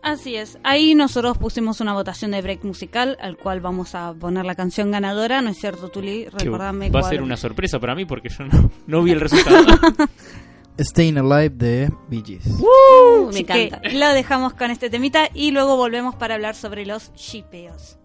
Así 0.01 0.35
es, 0.35 0.59
ahí 0.63 0.93
nosotros 0.93 1.37
pusimos 1.39 1.81
una 1.81 1.93
votación 1.93 2.31
de 2.31 2.41
break 2.41 2.63
musical 2.63 3.17
al 3.21 3.37
cual 3.37 3.59
vamos 3.59 3.95
a 3.95 4.13
poner 4.13 4.45
la 4.45 4.53
canción 4.53 4.91
ganadora, 4.91 5.41
¿no 5.41 5.49
es 5.49 5.57
cierto, 5.57 5.89
Tuli? 5.89 6.25
Que 6.25 6.29
Recordame 6.45 6.91
va 6.91 6.99
a 6.99 7.03
ser 7.09 7.23
una 7.23 7.37
sorpresa 7.37 7.79
para 7.79 7.95
mí 7.95 8.05
porque 8.05 8.29
yo 8.29 8.45
no, 8.45 8.69
no 8.85 9.01
vi 9.01 9.11
el 9.11 9.21
resultado. 9.21 9.65
Staying 10.79 11.17
Alive 11.17 11.49
de 11.55 11.91
Bee 12.09 12.21
Gees. 12.23 12.45
Uh, 12.45 13.31
me 13.33 13.45
que 13.45 13.63
encanta. 13.63 13.89
lo 13.93 14.09
dejamos 14.09 14.53
con 14.53 14.71
este 14.71 14.89
temita 14.89 15.29
y 15.33 15.51
luego 15.51 15.77
volvemos 15.77 16.15
para 16.15 16.35
hablar 16.35 16.53
sobre 16.53 16.85
los 16.85 17.13
shipeos. 17.15 17.97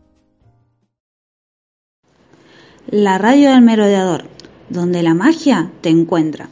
La 2.92 3.18
radio 3.18 3.50
del 3.50 3.62
merodeador, 3.62 4.24
donde 4.68 5.04
la 5.04 5.14
magia 5.14 5.70
te 5.80 5.90
encuentra. 5.90 6.48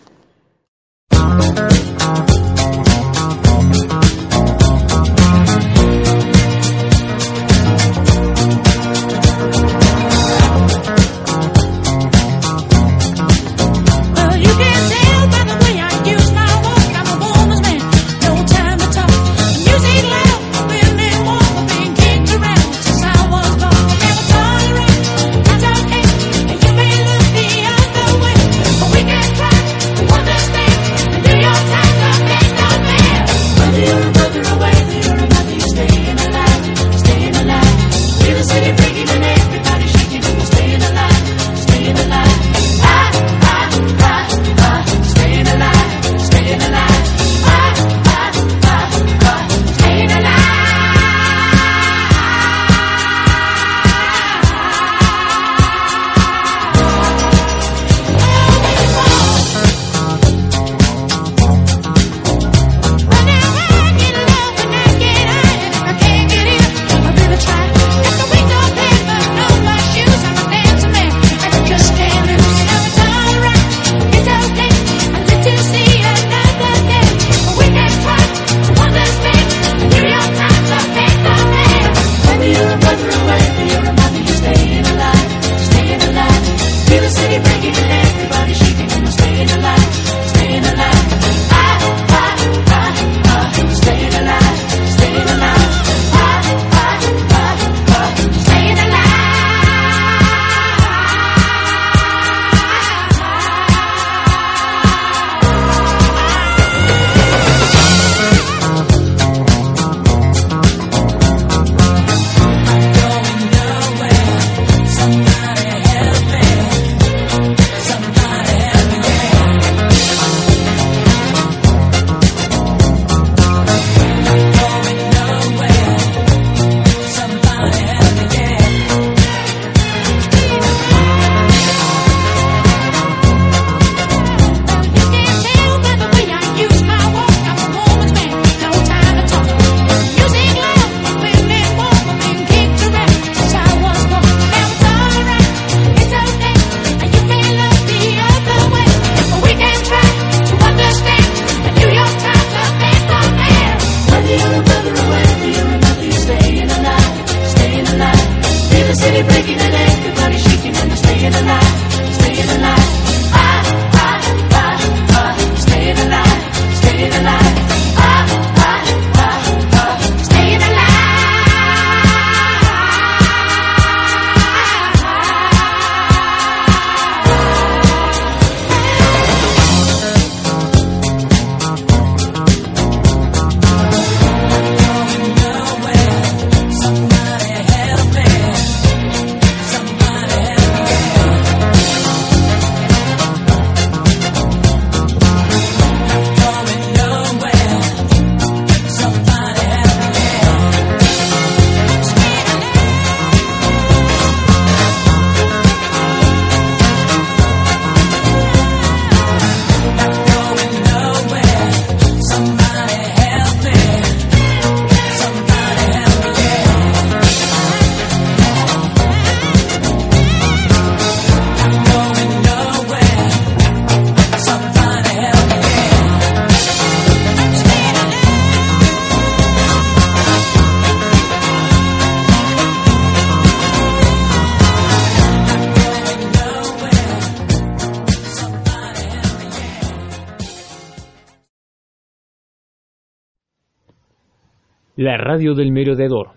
La 245.00 245.16
radio 245.16 245.54
del 245.54 245.70
merodeador, 245.70 246.32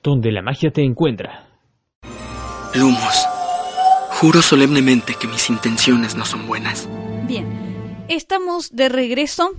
donde 0.00 0.30
la 0.30 0.40
magia 0.40 0.70
te 0.70 0.80
encuentra. 0.80 1.48
Lumos, 2.72 3.26
juro 4.10 4.42
solemnemente 4.42 5.14
que 5.20 5.26
mis 5.26 5.50
intenciones 5.50 6.14
no 6.14 6.24
son 6.24 6.46
buenas. 6.46 6.88
Bien, 7.26 7.44
estamos 8.06 8.76
de 8.76 8.90
regreso 8.90 9.50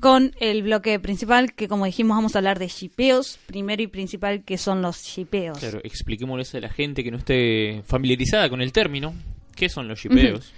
con 0.00 0.32
el 0.40 0.62
bloque 0.62 0.98
principal, 0.98 1.52
que 1.52 1.68
como 1.68 1.84
dijimos 1.84 2.16
vamos 2.16 2.36
a 2.36 2.38
hablar 2.38 2.58
de 2.58 2.68
shipeos, 2.68 3.38
primero 3.44 3.82
y 3.82 3.88
principal 3.88 4.44
que 4.44 4.56
son 4.56 4.80
los 4.80 5.02
shipeos. 5.02 5.58
Claro, 5.58 5.80
expliquémosle 5.84 6.44
eso 6.44 6.56
a 6.56 6.60
la 6.60 6.70
gente 6.70 7.04
que 7.04 7.10
no 7.10 7.18
esté 7.18 7.82
familiarizada 7.84 8.48
con 8.48 8.62
el 8.62 8.72
término. 8.72 9.12
¿Qué 9.54 9.68
son 9.68 9.88
los 9.88 10.00
shipeos? 10.00 10.54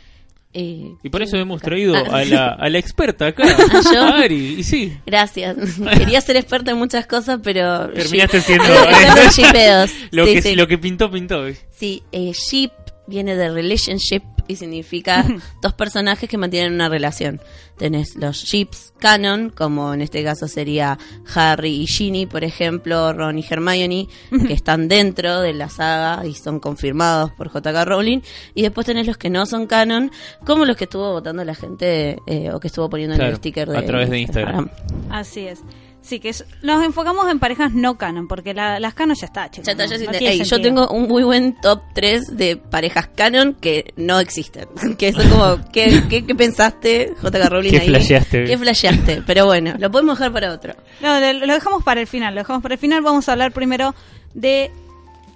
Eh, 0.52 0.94
Y 1.02 1.08
por 1.10 1.22
eso 1.22 1.36
hemos 1.36 1.62
traído 1.62 1.94
a 1.96 2.24
la, 2.24 2.48
a 2.48 2.68
la 2.68 2.78
experta 2.78 3.28
acá, 3.28 3.44
¿Ah, 3.72 3.80
yo? 3.94 4.02
a 4.02 4.18
Ari. 4.20 4.56
Y 4.58 4.62
sí, 4.64 4.92
Gracias. 5.06 5.56
Quería 5.98 6.20
ser 6.20 6.36
experta 6.36 6.72
en 6.72 6.78
muchas 6.78 7.06
cosas, 7.06 7.38
pero... 7.42 7.88
terminaste 7.90 8.40
siendo 8.40 8.64
lo, 10.10 10.26
Sí, 10.26 10.34
que, 10.34 10.42
sí. 10.42 10.54
lo 10.56 10.66
que 10.66 10.78
pintó, 10.78 11.10
pintó. 11.10 11.44
Sí, 11.70 12.02
eh, 12.12 12.32
ship 12.32 12.72
viene 13.06 13.36
de 13.36 13.48
relationship 13.50 14.22
y 14.50 14.56
significa 14.56 15.24
dos 15.62 15.72
personajes 15.74 16.28
que 16.28 16.38
mantienen 16.38 16.74
una 16.74 16.88
relación. 16.88 17.40
Tenés 17.76 18.14
los 18.16 18.36
ships 18.36 18.92
canon, 18.98 19.50
como 19.50 19.94
en 19.94 20.02
este 20.02 20.22
caso 20.22 20.46
sería 20.48 20.98
Harry 21.34 21.82
y 21.82 21.86
Ginny, 21.86 22.26
por 22.26 22.44
ejemplo, 22.44 23.12
Ron 23.12 23.38
y 23.38 23.44
Hermione, 23.48 24.08
que 24.46 24.52
están 24.52 24.88
dentro 24.88 25.40
de 25.40 25.54
la 25.54 25.70
saga 25.70 26.26
y 26.26 26.34
son 26.34 26.60
confirmados 26.60 27.30
por 27.32 27.50
JK 27.50 27.84
Rowling. 27.84 28.20
Y 28.54 28.62
después 28.62 28.86
tenés 28.86 29.06
los 29.06 29.16
que 29.16 29.30
no 29.30 29.46
son 29.46 29.66
canon, 29.66 30.10
como 30.44 30.66
los 30.66 30.76
que 30.76 30.84
estuvo 30.84 31.10
votando 31.12 31.42
la 31.44 31.54
gente 31.54 32.18
eh, 32.26 32.50
o 32.52 32.60
que 32.60 32.68
estuvo 32.68 32.90
poniendo 32.90 33.14
en 33.14 33.22
el 33.22 33.36
sticker 33.36 33.68
de 33.68 33.78
a 33.78 33.84
través 33.86 34.10
de 34.10 34.18
Instagram. 34.18 34.68
Así 35.08 35.46
es. 35.46 35.62
Sí, 36.02 36.18
que 36.18 36.30
es- 36.30 36.44
nos 36.62 36.82
enfocamos 36.84 37.30
en 37.30 37.38
parejas 37.38 37.72
no 37.72 37.98
canon, 37.98 38.26
porque 38.26 38.54
la- 38.54 38.80
las 38.80 38.94
canon 38.94 39.14
ya 39.14 39.26
está, 39.26 39.50
chicos. 39.50 39.66
Ya 39.66 39.72
está, 39.72 39.84
no- 39.84 39.90
ya 39.90 39.96
no 39.96 40.02
existe. 40.04 40.18
tiene 40.18 40.34
Ey, 40.34 40.44
yo 40.48 40.60
tengo 40.60 40.88
un 40.88 41.08
muy 41.08 41.22
buen 41.24 41.54
top 41.60 41.82
3 41.94 42.36
de 42.36 42.56
parejas 42.56 43.08
canon 43.14 43.54
que 43.54 43.92
no 43.96 44.18
existen. 44.18 44.66
Que 44.98 45.12
son 45.12 45.28
como, 45.28 45.58
¿qué, 45.72 46.02
qué, 46.08 46.24
qué 46.26 46.34
pensaste, 46.34 47.14
JK 47.22 47.48
Rowling? 47.48 47.70
¿Qué 47.70 47.78
ahí? 47.80 47.88
flasheaste? 47.88 48.44
¿Qué 48.44 48.56
flasheaste? 48.58 49.22
Pero 49.26 49.46
bueno, 49.46 49.74
lo 49.78 49.90
podemos 49.90 50.18
dejar 50.18 50.32
para 50.32 50.52
otro. 50.52 50.74
No, 51.02 51.20
lo 51.20 51.32
lo 51.46 51.54
dejamos 51.54 51.84
para 51.84 52.00
el 52.00 52.06
final, 52.06 52.34
lo 52.34 52.40
dejamos 52.40 52.62
para 52.62 52.74
el 52.74 52.80
final. 52.80 53.02
Vamos 53.02 53.28
a 53.28 53.32
hablar 53.32 53.52
primero 53.52 53.94
de 54.34 54.70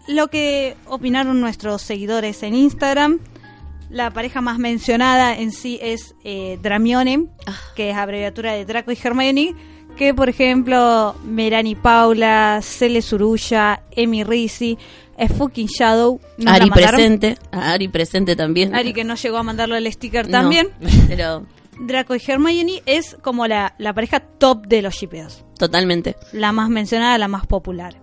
lo 0.09 0.29
que 0.29 0.77
opinaron 0.87 1.41
nuestros 1.41 1.83
seguidores 1.83 2.43
en 2.43 2.55
Instagram. 2.55 3.21
La 3.91 4.11
pareja 4.11 4.41
más 4.41 4.59
mencionada 4.59 5.37
en 5.37 5.53
sí 5.53 5.79
es 5.83 6.15
eh, 6.25 6.59
Dramione, 6.63 7.27
Ah. 7.47 7.55
que 7.77 7.91
es 7.91 7.97
abreviatura 7.97 8.55
de 8.55 8.65
Draco 8.65 8.91
y 8.93 8.99
Hermione, 9.03 9.55
que 9.97 10.15
por 10.15 10.29
ejemplo 10.29 11.15
Merani 11.25 11.75
Paula, 11.75 12.61
Cele 12.63 13.03
Surulla, 13.03 13.83
Emi 13.93 14.25
Rizzi, 14.25 14.77
es 15.17 15.33
fucking 15.33 15.67
Shadow. 15.69 16.21
Ari 16.47 16.69
mandaron. 16.69 16.71
presente. 16.97 17.39
Ari 17.53 17.89
presente 17.89 18.37
también. 18.37 18.75
Ari 18.75 18.93
que 18.93 19.05
no 19.05 19.15
llegó 19.15 19.37
a 19.39 19.43
mandarlo 19.43 19.77
el 19.77 19.91
sticker 19.93 20.27
No, 20.27 20.33
también. 20.33 20.69
pero 21.09 21.47
Draco 21.81 22.15
y 22.15 22.21
Hermione 22.27 22.83
es 22.87 23.17
como 23.23 23.47
la, 23.47 23.75
la 23.79 23.93
pareja 23.93 24.21
top 24.21 24.67
de 24.67 24.83
los 24.83 24.95
shipeos. 24.95 25.45
totalmente. 25.59 26.17
La 26.33 26.53
más 26.53 26.69
mencionada, 26.69 27.17
la 27.19 27.29
más 27.29 27.47
popular. 27.47 27.97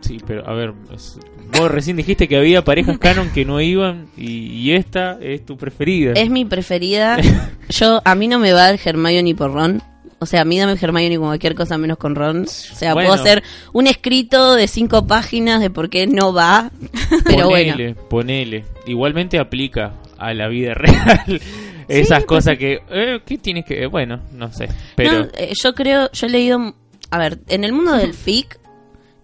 Sí, 0.00 0.18
pero 0.26 0.48
a 0.48 0.52
ver, 0.52 0.72
vos 0.72 1.70
recién 1.70 1.96
dijiste 1.96 2.26
que 2.26 2.36
había 2.36 2.64
parejas 2.64 2.98
canon 3.00 3.30
que 3.30 3.44
no 3.44 3.60
iban 3.60 4.08
y, 4.16 4.46
y 4.48 4.72
esta 4.72 5.18
es 5.20 5.44
tu 5.46 5.56
preferida. 5.56 6.12
Es 6.14 6.28
mi 6.28 6.44
preferida. 6.44 7.18
Yo, 7.68 8.02
a 8.04 8.14
mí 8.14 8.28
no 8.28 8.38
me 8.38 8.52
va 8.52 8.68
el 8.70 8.80
Hermione 8.84 9.34
por 9.34 9.52
Ron. 9.52 9.82
O 10.22 10.26
sea, 10.26 10.42
a 10.42 10.44
mí 10.44 10.58
dame 10.58 10.72
Hermione 10.80 11.16
como 11.16 11.28
cualquier 11.28 11.54
cosa 11.54 11.76
menos 11.78 11.98
con 11.98 12.14
Ron. 12.14 12.44
O 12.44 12.46
sea, 12.46 12.94
Bueno. 12.94 13.08
puedo 13.10 13.20
hacer 13.22 13.42
un 13.72 13.86
escrito 13.86 14.54
de 14.54 14.68
cinco 14.68 15.06
páginas 15.06 15.60
de 15.60 15.70
por 15.70 15.90
qué 15.90 16.06
no 16.06 16.32
va. 16.32 16.70
Pero 17.24 17.48
bueno. 17.48 17.72
ponele, 17.72 17.94
ponele. 17.94 18.64
Igualmente 18.86 19.38
aplica 19.38 19.94
a 20.18 20.32
la 20.34 20.48
vida 20.48 20.72
real. 20.74 21.40
Esas 21.88 22.24
cosas 22.24 22.56
que, 22.56 22.78
eh, 22.90 23.20
¿qué 23.26 23.38
tienes 23.38 23.64
que...? 23.64 23.86
Bueno, 23.86 24.20
no 24.32 24.52
sé. 24.52 24.68
Pero 24.96 25.12
No, 25.24 25.28
eh, 25.36 25.52
yo 25.62 25.74
creo, 25.74 26.10
yo 26.12 26.26
he 26.26 26.30
leído, 26.30 26.74
a 27.10 27.18
ver, 27.18 27.40
en 27.48 27.64
el 27.64 27.72
mundo 27.72 27.92
del 27.92 28.14
FIC, 28.14 28.58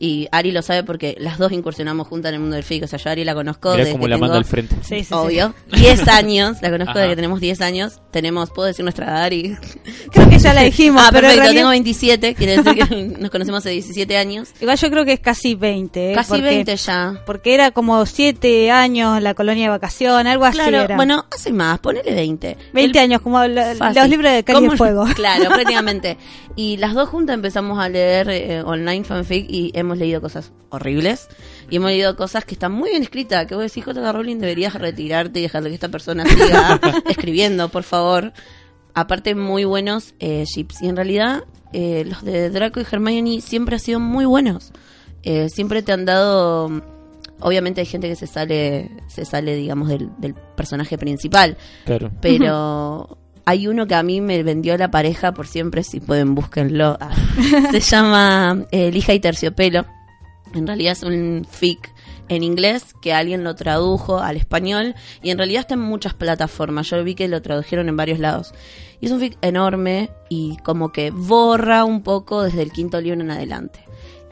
y 0.00 0.28
Ari 0.30 0.52
lo 0.52 0.62
sabe 0.62 0.84
porque 0.84 1.16
las 1.18 1.38
dos 1.38 1.50
incursionamos 1.52 2.06
juntas 2.06 2.28
en 2.30 2.34
el 2.36 2.40
mundo 2.40 2.54
del 2.56 2.64
FIC, 2.64 2.84
o 2.84 2.86
sea, 2.86 2.98
yo 2.98 3.08
a 3.08 3.12
Ari 3.12 3.24
la 3.24 3.34
conozco 3.34 3.70
mirá 3.70 3.78
desde 3.84 3.92
cómo 3.92 4.04
que 4.04 4.08
la 4.10 4.16
tengo, 4.16 4.26
manda 4.26 4.38
al 4.38 4.44
frente. 4.44 4.76
Sí, 4.82 4.98
sí, 5.00 5.04
sí. 5.04 5.14
obvio, 5.14 5.54
10 5.72 6.08
años, 6.08 6.56
la 6.62 6.70
conozco 6.70 6.90
Ajá. 6.92 7.00
desde 7.00 7.10
que 7.12 7.16
tenemos 7.16 7.40
10 7.40 7.60
años, 7.62 8.00
tenemos, 8.12 8.50
puedo 8.50 8.66
decir 8.68 8.84
nuestra 8.84 9.06
edad, 9.06 9.22
Ari. 9.24 9.56
Creo 10.12 10.28
que 10.28 10.38
ya 10.38 10.54
la 10.54 10.62
dijimos, 10.62 11.02
ah, 11.02 11.08
pero 11.10 11.22
perfecto, 11.22 11.42
realidad- 11.42 11.60
tengo 11.60 11.70
27, 11.70 12.34
quiere 12.34 12.56
decir 12.62 12.74
que 12.88 12.94
nos 13.20 13.30
conocemos 13.30 13.58
hace 13.58 13.70
17 13.70 14.16
años. 14.16 14.48
Igual 14.60 14.76
yo 14.78 14.90
creo 14.90 15.04
que 15.04 15.12
es 15.14 15.20
casi 15.20 15.54
20. 15.54 16.12
¿eh? 16.12 16.14
Casi 16.14 16.28
porque, 16.30 16.44
20 16.44 16.76
ya. 16.76 17.22
Porque 17.26 17.54
era 17.54 17.70
como 17.72 18.04
7 18.06 18.70
años 18.70 19.20
la 19.22 19.34
colonia 19.34 19.64
de 19.64 19.70
vacación, 19.70 20.26
algo 20.26 20.44
así 20.44 20.58
Claro, 20.58 20.80
era. 20.82 20.96
bueno, 20.96 21.26
hace 21.34 21.52
más, 21.52 21.78
ponele 21.80 22.12
20. 22.14 22.56
20 22.72 22.98
El- 22.98 23.04
años, 23.04 23.20
como 23.20 23.44
la- 23.44 23.74
Fácil. 23.74 24.00
los 24.02 24.08
libros 24.10 24.32
de 24.32 24.44
¿Cómo- 24.44 24.70
de 24.70 24.76
Fuego. 24.76 25.04
Claro, 25.14 25.48
prácticamente. 25.48 26.16
Y 26.60 26.76
las 26.78 26.92
dos 26.92 27.08
juntas 27.08 27.34
empezamos 27.34 27.78
a 27.78 27.88
leer 27.88 28.28
eh, 28.30 28.62
online 28.64 29.04
fanfic 29.04 29.46
y 29.48 29.70
hemos 29.74 29.96
leído 29.96 30.20
cosas 30.20 30.50
horribles. 30.70 31.28
Y 31.70 31.76
hemos 31.76 31.90
leído 31.90 32.16
cosas 32.16 32.44
que 32.44 32.54
están 32.54 32.72
muy 32.72 32.90
bien 32.90 33.02
escritas. 33.04 33.46
Que 33.46 33.54
vos 33.54 33.62
decís, 33.62 33.84
J.K. 33.84 34.10
Rowling, 34.10 34.38
deberías 34.38 34.74
retirarte 34.74 35.38
y 35.38 35.42
dejar 35.42 35.62
que 35.62 35.72
esta 35.72 35.88
persona 35.88 36.26
siga 36.26 36.80
escribiendo, 37.08 37.68
por 37.68 37.84
favor. 37.84 38.32
Aparte, 38.92 39.36
muy 39.36 39.62
buenos 39.64 40.14
eh, 40.18 40.44
ships. 40.52 40.82
Y 40.82 40.88
en 40.88 40.96
realidad, 40.96 41.44
eh, 41.72 42.04
los 42.04 42.24
de 42.24 42.50
Draco 42.50 42.80
y 42.80 42.86
Hermione 42.90 43.40
siempre 43.40 43.76
han 43.76 43.80
sido 43.80 44.00
muy 44.00 44.24
buenos. 44.24 44.72
Eh, 45.22 45.48
siempre 45.50 45.82
te 45.82 45.92
han 45.92 46.06
dado... 46.06 46.82
Obviamente 47.38 47.82
hay 47.82 47.86
gente 47.86 48.08
que 48.08 48.16
se 48.16 48.26
sale, 48.26 48.90
se 49.06 49.24
sale 49.24 49.54
digamos, 49.54 49.88
del, 49.90 50.10
del 50.18 50.34
personaje 50.34 50.98
principal 50.98 51.56
Claro. 51.84 52.10
pero 52.20 53.16
hay 53.48 53.66
uno 53.66 53.86
que 53.86 53.94
a 53.94 54.02
mí 54.02 54.20
me 54.20 54.42
vendió 54.42 54.76
la 54.76 54.90
pareja 54.90 55.32
por 55.32 55.46
siempre, 55.46 55.82
si 55.82 56.00
pueden 56.00 56.34
búsquenlo. 56.34 56.98
Ah, 57.00 57.14
Se 57.70 57.80
llama 57.80 58.66
eh, 58.70 58.92
Lija 58.92 59.14
y 59.14 59.20
Terciopelo. 59.20 59.86
En 60.52 60.66
realidad 60.66 60.92
es 60.92 61.02
un 61.02 61.46
fic 61.50 61.90
en 62.28 62.42
inglés 62.42 62.94
que 63.00 63.14
alguien 63.14 63.44
lo 63.44 63.54
tradujo 63.54 64.18
al 64.18 64.36
español 64.36 64.94
y 65.22 65.30
en 65.30 65.38
realidad 65.38 65.60
está 65.60 65.74
en 65.74 65.80
muchas 65.80 66.12
plataformas. 66.12 66.90
Yo 66.90 67.02
vi 67.02 67.14
que 67.14 67.26
lo 67.26 67.40
tradujeron 67.40 67.88
en 67.88 67.96
varios 67.96 68.18
lados. 68.18 68.52
Y 69.00 69.06
es 69.06 69.12
un 69.12 69.20
fic 69.20 69.38
enorme 69.40 70.10
y 70.28 70.58
como 70.58 70.92
que 70.92 71.10
borra 71.10 71.86
un 71.86 72.02
poco 72.02 72.42
desde 72.42 72.60
el 72.60 72.70
quinto 72.70 73.00
libro 73.00 73.22
en 73.22 73.30
adelante. 73.30 73.80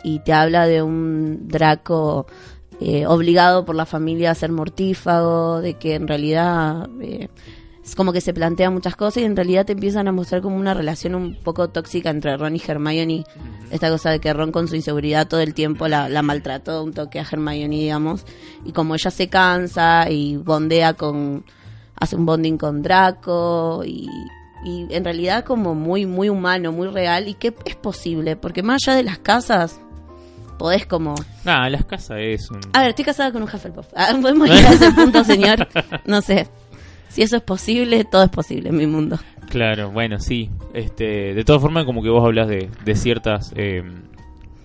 Y 0.04 0.18
te 0.18 0.34
habla 0.34 0.66
de 0.66 0.82
un 0.82 1.48
Draco 1.48 2.26
eh, 2.80 3.06
obligado 3.06 3.64
por 3.64 3.76
la 3.76 3.86
familia 3.86 4.32
a 4.32 4.34
ser 4.34 4.52
mortífago, 4.52 5.62
de 5.62 5.78
que 5.78 5.94
en 5.94 6.06
realidad 6.06 6.86
eh, 7.00 7.28
es 7.86 7.94
como 7.94 8.12
que 8.12 8.20
se 8.20 8.34
plantea 8.34 8.68
muchas 8.68 8.96
cosas 8.96 9.22
y 9.22 9.26
en 9.26 9.36
realidad 9.36 9.64
te 9.64 9.72
empiezan 9.72 10.08
a 10.08 10.12
mostrar 10.12 10.42
como 10.42 10.56
una 10.56 10.74
relación 10.74 11.14
un 11.14 11.36
poco 11.36 11.68
tóxica 11.68 12.10
entre 12.10 12.36
Ron 12.36 12.56
y 12.56 12.62
Hermione. 12.66 13.22
Esta 13.70 13.90
cosa 13.90 14.10
de 14.10 14.18
que 14.18 14.32
Ron 14.32 14.50
con 14.50 14.66
su 14.66 14.74
inseguridad 14.74 15.28
todo 15.28 15.38
el 15.38 15.54
tiempo 15.54 15.86
la, 15.86 16.08
la 16.08 16.22
maltrató 16.22 16.82
un 16.82 16.92
toque 16.92 17.20
a 17.20 17.22
Hermione, 17.22 17.76
digamos. 17.76 18.26
Y 18.64 18.72
como 18.72 18.96
ella 18.96 19.12
se 19.12 19.28
cansa 19.28 20.10
y 20.10 20.36
bondea 20.36 20.94
con... 20.94 21.44
hace 21.94 22.16
un 22.16 22.26
bonding 22.26 22.58
con 22.58 22.82
Draco 22.82 23.82
y... 23.86 24.08
Y 24.64 24.88
en 24.90 25.04
realidad 25.04 25.44
como 25.44 25.76
muy, 25.76 26.06
muy 26.06 26.28
humano, 26.28 26.72
muy 26.72 26.88
real 26.88 27.28
y 27.28 27.34
que 27.34 27.54
es 27.66 27.76
posible, 27.76 28.34
porque 28.34 28.64
más 28.64 28.80
allá 28.84 28.96
de 28.96 29.04
las 29.04 29.18
casas, 29.18 29.78
podés 30.58 30.86
como 30.86 31.14
Nah, 31.44 31.68
las 31.68 31.84
casas 31.84 32.18
es 32.20 32.50
un... 32.50 32.58
a 32.72 32.80
ver, 32.80 32.88
estoy 32.88 33.04
casada 33.04 33.30
con 33.30 33.42
un 33.42 33.48
Hufflepuff. 33.48 33.86
Ah, 33.94 34.12
¿Podemos 34.20 34.48
llegar 34.48 34.72
a 34.72 34.74
ese 34.74 34.90
punto, 34.90 35.22
señor? 35.22 35.68
No 36.04 36.20
sé. 36.20 36.48
Si 37.16 37.22
eso 37.22 37.36
es 37.36 37.42
posible, 37.42 38.04
todo 38.04 38.24
es 38.24 38.28
posible 38.28 38.68
en 38.68 38.76
mi 38.76 38.86
mundo. 38.86 39.18
Claro, 39.48 39.90
bueno, 39.90 40.18
sí. 40.20 40.50
Este, 40.74 41.32
de 41.32 41.44
todas 41.44 41.62
formas, 41.62 41.86
como 41.86 42.02
que 42.02 42.10
vos 42.10 42.22
hablas 42.22 42.46
de, 42.46 42.68
de 42.84 42.94
ciertas, 42.94 43.54
eh, 43.56 43.82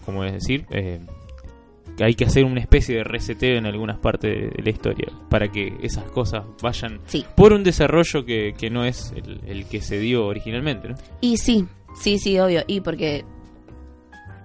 ¿cómo 0.05 0.25
es 0.25 0.33
decir? 0.33 0.65
Eh, 0.69 0.99
que 1.95 2.03
hay 2.03 2.13
que 2.13 2.25
hacer 2.25 2.43
una 2.43 2.59
especie 2.59 2.97
de 2.97 3.03
reseteo 3.05 3.57
en 3.57 3.65
algunas 3.65 3.99
partes 3.99 4.53
de, 4.53 4.61
la 4.63 4.69
historia 4.69 5.07
para 5.29 5.49
que 5.49 5.77
esas 5.81 6.03
cosas 6.11 6.43
vayan 6.61 6.99
Sí. 7.05 7.25
por 7.37 7.53
un 7.53 7.63
desarrollo 7.63 8.25
que, 8.25 8.53
que 8.57 8.69
no 8.69 8.83
es 8.83 9.13
el, 9.15 9.39
el 9.47 9.65
que 9.65 9.79
se 9.79 9.97
dio 9.99 10.25
originalmente, 10.25 10.89
¿no? 10.89 10.95
Y 11.21 11.37
sí, 11.37 11.65
sí, 11.97 12.17
sí, 12.17 12.37
obvio. 12.37 12.63
Y 12.67 12.81
porque 12.81 13.23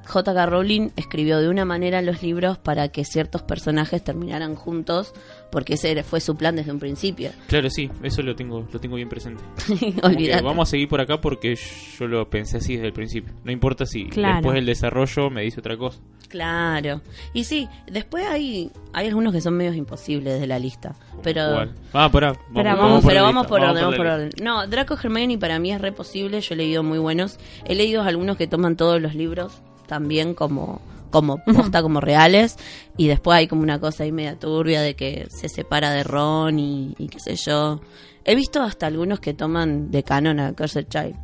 J.K. 0.07 0.47
Rowling 0.47 0.91
escribió 0.97 1.39
de 1.41 1.49
una 1.49 1.65
manera 1.65 2.01
los 2.03 2.23
libros 2.23 2.59
para 2.59 2.89
que 2.89 3.05
ciertos 3.05 3.43
personajes 3.43 4.03
terminaran 4.05 4.55
juntos, 4.55 5.13
porque 5.51 5.75
ese 5.75 6.03
fue 6.03 6.21
su 6.21 6.37
plan 6.37 6.57
desde 6.57 6.73
un 6.73 6.79
principio. 6.79 7.31
Claro, 7.49 7.69
sí, 7.71 7.91
eso 8.03 8.23
lo 8.23 8.35
tengo, 8.37 8.67
lo 8.73 8.81
tengo 8.81 8.97
bien 8.97 9.09
presente. 9.09 9.43
Que 10.17 10.41
vamos 10.43 10.69
a 10.69 10.71
seguir 10.71 10.89
por 10.89 11.01
acá 11.01 11.21
porque 11.21 11.55
yo 11.99 12.07
lo 12.07 12.29
pensé 12.31 12.59
así 12.59 12.75
desde 12.75 12.87
el 12.89 12.93
principio. 12.93 13.33
No 13.45 13.53
importa 13.53 13.85
si 13.87 14.07
Claro. 14.09 14.37
después 14.37 14.55
del 14.55 14.67
desarrollo 14.67 15.31
me 15.31 15.43
dice 15.43 15.61
otra 15.61 15.77
cosa. 15.77 15.99
Claro. 16.29 17.01
Y 17.33 17.45
sí, 17.45 17.69
después 17.87 18.27
hay, 18.27 18.71
hay 18.93 19.07
algunos 19.09 19.33
que 19.33 19.41
son 19.41 19.55
medios 19.57 19.77
imposibles 19.77 20.41
de 20.41 20.47
la 20.47 20.59
lista. 20.59 20.95
Pero. 21.23 21.51
Igual. 21.51 21.75
Ah, 21.93 22.11
pará. 22.11 22.33
Vamos, 22.33 22.55
Pará, 22.55 22.71
vamos 22.75 22.89
Vamos, 22.89 23.03
por 23.03 23.11
pero 23.13 23.23
vamos 23.23 23.47
por 23.47 23.61
orden, 23.61 23.75
la 23.75 23.81
vamos 23.83 23.97
por 23.97 24.07
lista. 24.07 24.15
orden. 24.17 24.31
No, 24.43 24.67
Draco 24.67 24.95
Hermione 25.03 25.39
para 25.39 25.59
mí 25.59 25.73
es 25.73 25.81
re 25.81 25.93
posible, 25.93 26.41
yo 26.41 26.55
he 26.55 26.57
leído 26.57 26.83
muy 26.83 26.99
buenos. 26.99 27.39
He 27.65 27.75
leído 27.75 28.03
algunos 28.03 28.37
que 28.37 28.47
toman 28.47 28.77
todos 28.77 29.01
los 29.01 29.15
libros, 29.15 29.63
también 29.87 30.34
como 30.34 30.80
como 31.11 31.39
posta, 31.45 31.82
como 31.82 32.01
reales, 32.01 32.57
y 32.97 33.07
después 33.07 33.39
hay 33.39 33.47
como 33.47 33.62
una 33.62 33.80
cosa 33.80 34.03
ahí 34.03 34.12
media 34.12 34.39
turbia 34.39 34.82
de 34.82 34.97
que 34.97 35.28
se 35.30 35.49
separa 35.49 35.91
de 35.93 36.03
Ron 36.03 36.59
y, 36.59 36.95
y 36.99 37.09
qué 37.09 37.20
sé 37.20 37.37
yo. 37.37 37.80
He 38.24 38.34
visto 38.34 38.61
hasta 38.61 38.87
algunos 38.87 39.20
que 39.20 39.32
toman 39.32 39.91
de 39.91 40.03
canon 40.03 40.41
a 40.41 40.53
Cursed 40.53 40.89
Child. 40.89 41.16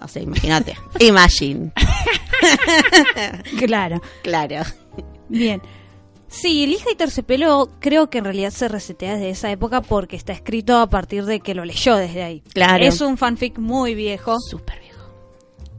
O 0.00 0.08
sea, 0.08 0.22
imagínate. 0.22 0.76
Imagine. 1.00 1.72
Claro. 3.58 4.00
Claro. 4.22 4.62
Bien. 5.28 5.60
Sí, 6.28 6.64
el 6.64 6.72
hija 6.72 6.90
y 6.92 6.94
terciopelo 6.94 7.70
creo 7.80 8.10
que 8.10 8.18
en 8.18 8.24
realidad 8.24 8.50
se 8.50 8.68
resetea 8.68 9.14
desde 9.14 9.30
esa 9.30 9.50
época 9.50 9.80
porque 9.80 10.16
está 10.16 10.32
escrito 10.32 10.76
a 10.78 10.88
partir 10.88 11.24
de 11.24 11.40
que 11.40 11.54
lo 11.54 11.64
leyó 11.64 11.96
desde 11.96 12.22
ahí. 12.22 12.42
Claro. 12.52 12.84
Es 12.84 13.00
un 13.00 13.16
fanfic 13.16 13.58
muy 13.58 13.94
viejo. 13.94 14.36
Súper 14.38 14.78
viejo. 14.80 14.87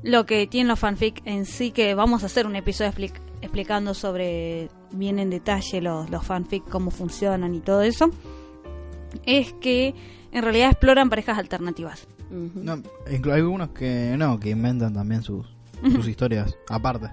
Lo 0.04 0.26
que 0.26 0.48
tienen 0.48 0.68
los 0.70 0.80
fanfic 0.80 1.22
en 1.26 1.46
sí, 1.46 1.72
que 1.72 1.94
vamos 1.94 2.24
a 2.24 2.28
hacer 2.28 2.46
un 2.48 2.56
episodio 2.56 2.92
expli- 2.92 3.12
explicando 3.42 3.94
sobre 3.94 4.70
bien 4.92 5.20
en 5.20 5.30
detalle 5.30 5.82
los, 5.82 6.10
los 6.10 6.26
fanfic, 6.26 6.64
cómo 6.70 6.90
funcionan 6.92 7.54
y 7.54 7.60
todo 7.60 7.82
eso, 7.82 8.10
es 9.26 9.54
que 9.54 9.94
en 10.32 10.44
realidad 10.44 10.72
exploran 10.72 11.10
parejas 11.10 11.38
alternativas. 11.38 12.08
No, 12.30 12.82
hay 13.08 13.22
algunos 13.32 13.70
que 13.70 14.16
no, 14.18 14.40
que 14.40 14.52
inventan 14.52 14.94
también 14.94 15.22
sus, 15.24 15.48
sus 15.82 16.08
historias 16.08 16.56
aparte. 16.70 17.10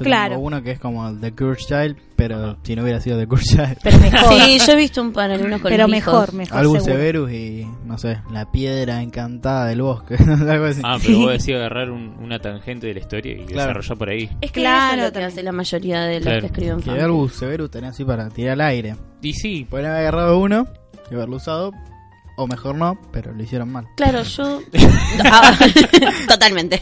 Yo 0.00 0.04
Claro. 0.06 0.34
tengo 0.34 0.46
uno 0.46 0.62
que 0.62 0.70
es 0.72 0.80
como 0.80 1.06
el 1.08 1.20
The 1.20 1.32
Cursed 1.32 1.66
Child, 1.68 1.96
pero 2.16 2.56
si 2.62 2.74
no 2.74 2.82
hubiera 2.82 3.00
sido 3.00 3.18
The 3.18 3.26
Cursed 3.26 3.56
Child. 3.56 3.78
Pero 3.82 3.98
mejor. 3.98 4.32
Sí, 4.34 4.58
yo 4.66 4.72
he 4.72 4.76
visto 4.76 5.02
un 5.02 5.12
par 5.12 5.30
algunos 5.30 5.60
con 5.60 5.70
pero 5.70 5.82
hijos. 5.84 5.90
mejor, 5.90 6.32
mejor. 6.34 6.58
Albus 6.58 6.82
seguro. 6.84 6.94
Severus 6.94 7.32
y, 7.32 7.66
no 7.84 7.98
sé, 7.98 8.18
la 8.32 8.50
piedra 8.50 9.02
encantada 9.02 9.66
del 9.66 9.82
bosque. 9.82 10.16
algo 10.48 10.64
así. 10.64 10.80
Ah, 10.84 10.96
pero 11.04 11.18
vos 11.18 11.32
decías 11.32 11.58
agarrar 11.58 11.90
un- 11.90 12.16
una 12.20 12.38
tangente 12.38 12.86
de 12.86 12.94
la 12.94 13.00
historia 13.00 13.32
y 13.34 13.44
Claro. 13.44 13.68
desarrollar 13.68 13.98
por 13.98 14.08
ahí. 14.10 14.30
Es 14.40 14.50
que 14.52 14.60
Claro, 14.60 14.86
eso 14.96 15.06
es 15.06 15.12
lo 15.14 15.18
que 15.20 15.24
hace 15.26 15.42
la 15.42 15.52
mayoría 15.52 16.00
de 16.02 16.14
los 16.14 16.22
Claro. 16.24 16.40
que 16.40 16.46
escriben 16.46 16.80
que. 16.80 16.90
Albus 16.90 17.34
Severus 17.34 17.70
tenía 17.70 17.90
así 17.90 18.04
para 18.04 18.28
tirar 18.30 18.52
al 18.54 18.60
aire. 18.62 18.96
Y 19.22 19.34
sí, 19.34 19.66
Podrían 19.68 19.92
haber 19.92 20.06
agarrado 20.08 20.38
uno 20.38 20.66
y 21.10 21.14
haberlo 21.14 21.36
usado, 21.36 21.72
o 22.36 22.46
mejor 22.46 22.74
no, 22.76 22.98
pero 23.12 23.32
lo 23.34 23.42
hicieron 23.42 23.70
mal. 23.70 23.86
Claro, 23.96 24.22
yo. 24.22 24.60
Ah, 25.24 25.52
Totalmente. 26.28 26.80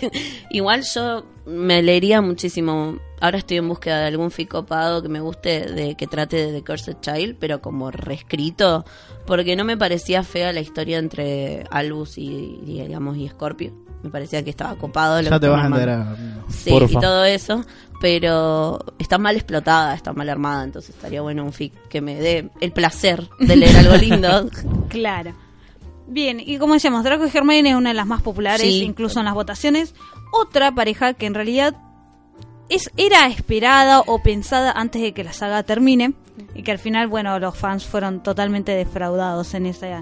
Igual 0.51 0.83
yo 0.95 1.25
me 1.49 1.82
leería 1.82 2.20
muchísimo. 2.20 2.99
Ahora 3.20 3.38
estoy 3.38 3.57
en 3.57 3.68
búsqueda 3.68 4.01
de 4.01 4.07
algún 4.07 4.30
ficopado 4.30 5.03
que 5.03 5.09
me 5.09 5.20
guste, 5.20 5.72
de 5.72 5.96
que 5.96 6.07
trate 6.07 6.36
de 6.36 6.53
The 6.53 6.64
Cursed 6.64 6.96
Child, 7.01 7.36
pero 7.40 7.61
como 7.61 7.90
reescrito, 7.90 8.84
porque 9.26 9.57
no 9.57 9.64
me 9.64 9.76
parecía 9.76 10.22
fea 10.22 10.53
la 10.53 10.61
historia 10.61 10.99
entre 10.99 11.64
Albus 11.70 12.18
y, 12.18 12.61
y, 12.64 12.82
digamos, 12.82 13.16
y 13.16 13.28
Scorpio. 13.28 13.72
Me 14.03 14.11
parecía 14.11 14.44
que 14.44 14.51
estaba 14.51 14.76
copado. 14.76 15.16
lo 15.20 15.30
Ya 15.30 15.30
que 15.30 15.40
te 15.40 15.49
vas 15.49 15.64
a 15.64 15.66
enterar. 15.66 16.16
Sí, 16.49 16.70
Porfa. 16.70 16.99
y 16.99 17.01
todo 17.01 17.24
eso, 17.24 17.64
pero 18.01 18.78
está 18.99 19.18
mal 19.18 19.34
explotada, 19.34 19.94
está 19.94 20.12
mal 20.12 20.28
armada, 20.28 20.62
entonces 20.62 20.94
estaría 20.94 21.20
bueno 21.20 21.42
un 21.44 21.53
fic 21.53 21.72
que 21.88 22.01
me 22.01 22.14
dé 22.14 22.51
el 22.61 22.70
placer 22.72 23.28
de 23.40 23.57
leer 23.57 23.76
algo 23.76 23.96
lindo. 23.96 24.49
Claro. 24.88 25.34
Bien, 26.11 26.41
y 26.41 26.57
como 26.59 26.75
decíamos, 26.75 27.05
Draco 27.05 27.27
y 27.27 27.31
Hermione 27.37 27.71
es 27.71 27.77
una 27.77 27.91
de 27.91 27.95
las 27.95 28.07
más 28.07 28.23
populares, 28.23 28.63
Sí. 28.63 28.83
incluso 28.83 29.19
en 29.19 29.27
las 29.27 29.35
votaciones. 29.35 29.95
Otra 30.33 30.73
pareja 30.75 31.13
que 31.15 31.27
en 31.27 31.35
realidad 31.35 31.77
es, 32.71 32.91
era 32.97 33.27
esperada 33.27 34.01
o 34.01 34.23
pensada 34.23 34.73
antes 34.73 35.03
de 35.03 35.13
que 35.13 35.23
la 35.25 35.33
saga 35.35 35.63
termine 35.65 36.15
y 36.55 36.63
que 36.63 36.73
al 36.73 36.79
final, 36.79 37.09
bueno, 37.09 37.39
los 37.39 37.57
fans 37.57 37.85
fueron 37.85 38.23
totalmente 38.23 38.73
defraudados 38.73 39.53
en 39.55 39.67
ese, 39.67 40.01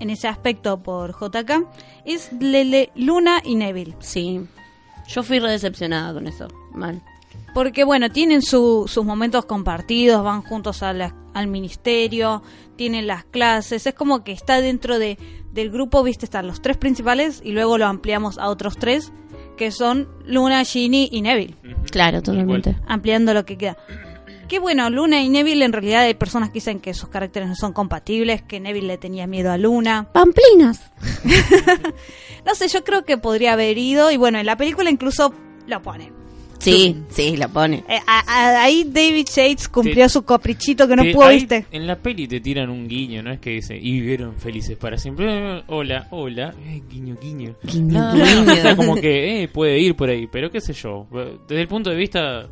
en 0.00 0.10
ese 0.10 0.26
aspecto 0.28 0.82
por 0.82 1.12
JK, 1.12 1.66
es 2.04 2.32
Lele, 2.32 2.90
Luna 2.96 3.40
y 3.44 3.54
Neville. 3.54 3.94
Sí. 4.00 4.40
Yo 5.08 5.22
fui 5.22 5.38
re 5.38 5.50
decepcionada 5.52 6.14
con 6.14 6.26
eso. 6.26 6.48
Mal. 6.72 7.00
Porque 7.54 7.84
bueno, 7.84 8.10
tienen 8.10 8.42
su- 8.42 8.86
sus 8.88 9.04
momentos 9.04 9.44
compartidos, 9.44 10.24
van 10.24 10.42
juntos 10.42 10.82
a 10.82 10.92
la- 10.92 11.14
al 11.34 11.46
ministerio, 11.46 12.42
tienen 12.76 13.06
las 13.06 13.24
clases, 13.24 13.86
es 13.86 13.94
como 13.94 14.24
que 14.24 14.32
está 14.32 14.60
dentro 14.60 14.98
de, 14.98 15.18
del 15.52 15.70
grupo, 15.70 16.02
viste, 16.02 16.24
están 16.26 16.46
los 16.46 16.62
tres 16.62 16.76
principales 16.76 17.40
y 17.44 17.52
luego 17.52 17.78
lo 17.78 17.86
ampliamos 17.86 18.38
a 18.38 18.48
otros 18.48 18.76
tres, 18.76 19.12
que 19.56 19.70
son 19.70 20.08
Luna, 20.26 20.64
Ginny 20.64 21.08
y 21.12 21.22
Neville, 21.22 21.56
Claro, 21.90 22.22
totalmente. 22.22 22.76
ampliando 22.86 23.34
lo 23.34 23.44
que 23.44 23.56
queda. 23.58 23.76
Que 24.48 24.58
bueno, 24.58 24.90
Luna 24.90 25.22
y 25.22 25.30
Neville 25.30 25.64
en 25.64 25.72
realidad 25.72 26.02
hay 26.02 26.12
personas 26.14 26.50
que 26.50 26.54
dicen 26.54 26.80
que 26.80 26.92
sus 26.92 27.08
caracteres 27.08 27.48
no 27.48 27.54
son 27.54 27.72
compatibles, 27.72 28.42
que 28.42 28.60
Neville 28.60 28.86
le 28.86 28.98
tenía 28.98 29.26
miedo 29.26 29.50
a 29.50 29.56
Luna. 29.56 30.08
Pamplinas. 30.12 30.92
No 32.44 32.54
sé, 32.56 32.66
yo 32.68 32.82
creo 32.82 33.04
que 33.04 33.18
podría 33.18 33.52
haber 33.52 33.78
ido 33.78 34.10
y 34.10 34.16
bueno, 34.16 34.38
en 34.38 34.46
la 34.46 34.56
película 34.56 34.90
incluso 34.90 35.32
lo 35.68 35.80
ponen. 35.80 36.12
Sí, 36.62 36.96
sí, 37.08 37.36
la 37.36 37.48
pone. 37.48 37.84
Eh, 37.88 37.98
a- 38.06 38.20
a- 38.26 38.62
ahí 38.62 38.84
David 38.84 39.26
Shades 39.28 39.68
cumplió 39.68 40.04
Te- 40.04 40.08
su 40.08 40.22
caprichito 40.24 40.86
que 40.86 40.96
no 40.96 41.02
Te- 41.02 41.12
pudo, 41.12 41.24
ahí 41.24 41.38
viste. 41.40 41.66
En 41.72 41.86
la 41.86 41.96
peli 41.96 42.28
te 42.28 42.40
tiran 42.40 42.70
un 42.70 42.86
guiño, 42.86 43.22
¿no? 43.22 43.32
Es 43.32 43.40
que 43.40 43.50
dice, 43.50 43.76
y 43.76 43.92
vivieron 43.92 44.36
felices 44.36 44.76
para 44.78 44.96
siempre. 44.96 45.26
Eh, 45.58 45.62
Hola, 45.68 46.06
hola. 46.10 46.54
Eh, 46.64 46.82
guiño, 46.88 47.16
guiño. 47.20 47.54
Guiño, 47.64 48.00
No, 48.00 48.12
guiño. 48.14 48.52
o 48.52 48.56
sea, 48.56 48.76
como 48.76 48.94
que 48.94 49.42
eh, 49.42 49.48
puede 49.48 49.78
ir 49.80 49.94
por 49.96 50.08
ahí, 50.08 50.28
pero 50.30 50.50
qué 50.50 50.60
sé 50.60 50.72
yo. 50.72 51.06
Desde 51.48 51.62
el 51.62 51.68
punto 51.68 51.90
de 51.90 51.96
vista 51.96 52.46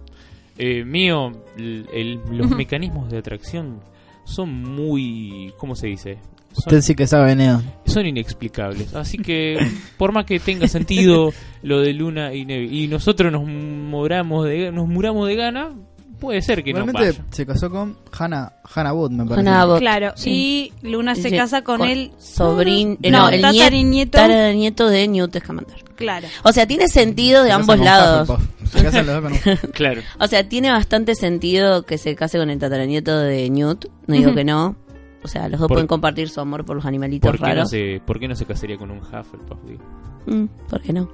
eh, 0.58 0.84
mío, 0.84 1.30
el- 1.56 1.86
el- 1.92 2.20
los 2.32 2.50
mecanismos 2.50 3.10
de 3.10 3.18
atracción 3.18 3.80
son 4.24 4.62
muy. 4.62 5.52
¿Cómo 5.56 5.74
se 5.74 5.86
dice? 5.86 6.18
Son, 6.52 6.64
Usted 6.66 6.80
sí 6.82 6.94
que 6.94 7.06
sabe, 7.06 7.36
Neo. 7.36 7.62
son 7.86 8.06
inexplicables. 8.06 8.94
Así 8.94 9.18
que, 9.18 9.56
por 9.96 10.12
más 10.12 10.24
que 10.24 10.40
tenga 10.40 10.66
sentido 10.68 11.32
lo 11.62 11.80
de 11.80 11.92
Luna 11.92 12.34
y 12.34 12.44
Neville, 12.44 12.74
y 12.76 12.88
nosotros 12.88 13.30
nos 13.32 13.44
muramos 13.46 14.46
de, 14.46 14.72
nos 14.72 14.88
muramos 14.88 15.28
de 15.28 15.36
gana, 15.36 15.70
puede 16.18 16.42
ser 16.42 16.62
que 16.64 16.72
no 16.72 16.80
Igualmente 16.80 17.12
vaya. 17.18 17.24
se 17.30 17.46
casó 17.46 17.70
con 17.70 17.96
Hannah, 18.12 18.52
Hannah 18.74 18.92
Wood, 18.92 19.10
me 19.12 19.24
parece. 19.26 19.48
Hannah. 19.48 19.78
Claro, 19.78 20.12
Sí. 20.16 20.72
y 20.82 20.88
Luna 20.88 21.14
se 21.14 21.30
casa 21.30 21.62
con, 21.62 21.82
él. 21.82 22.10
Sobrino. 22.18 22.96
No, 23.00 23.10
no, 23.10 23.28
el 23.30 23.40
tataranieto. 23.42 24.18
nieto 24.54 24.88
de 24.88 25.08
Newt 25.08 25.36
Scamander. 25.38 25.84
Claro. 25.94 26.26
O 26.42 26.52
sea, 26.52 26.66
tiene 26.66 26.88
sentido 26.88 27.42
de 27.42 27.50
Se 27.50 27.54
ambos 27.54 27.78
lados. 27.78 28.28
Se 28.70 28.82
casan 28.82 29.06
los 29.06 29.22
dos 29.22 29.22
con 29.22 29.32
un... 29.32 29.70
Claro. 29.72 30.02
O 30.18 30.26
sea, 30.26 30.48
tiene 30.48 30.70
bastante 30.70 31.14
sentido 31.14 31.84
que 31.84 31.96
se 31.98 32.14
case 32.16 32.38
con 32.38 32.50
el 32.50 32.58
tataranieto 32.58 33.18
de 33.18 33.48
Newt. 33.50 33.86
No 34.06 34.14
digo 34.14 34.34
que 34.34 34.44
no. 34.44 34.76
O 35.22 35.28
sea, 35.28 35.48
los 35.48 35.60
dos 35.60 35.68
Por- 35.68 35.76
pueden 35.76 35.86
compartir 35.86 36.28
su 36.28 36.40
amor 36.40 36.64
por 36.64 36.76
los 36.76 36.84
animalitos 36.86 37.30
¿Por 37.30 37.38
qué, 37.38 37.42
no 37.42 37.48
raros. 37.48 37.70
se, 37.70 38.00
¿Por 38.06 38.18
qué 38.18 38.28
no 38.28 38.34
se 38.34 38.46
casaría 38.46 38.76
con 38.78 38.90
un 38.90 38.98
Hufflepuff? 38.98 39.58
Digo? 39.66 39.82
Mm, 40.26 40.46
¿Por 40.68 40.80
qué 40.80 40.92
no? 40.92 41.08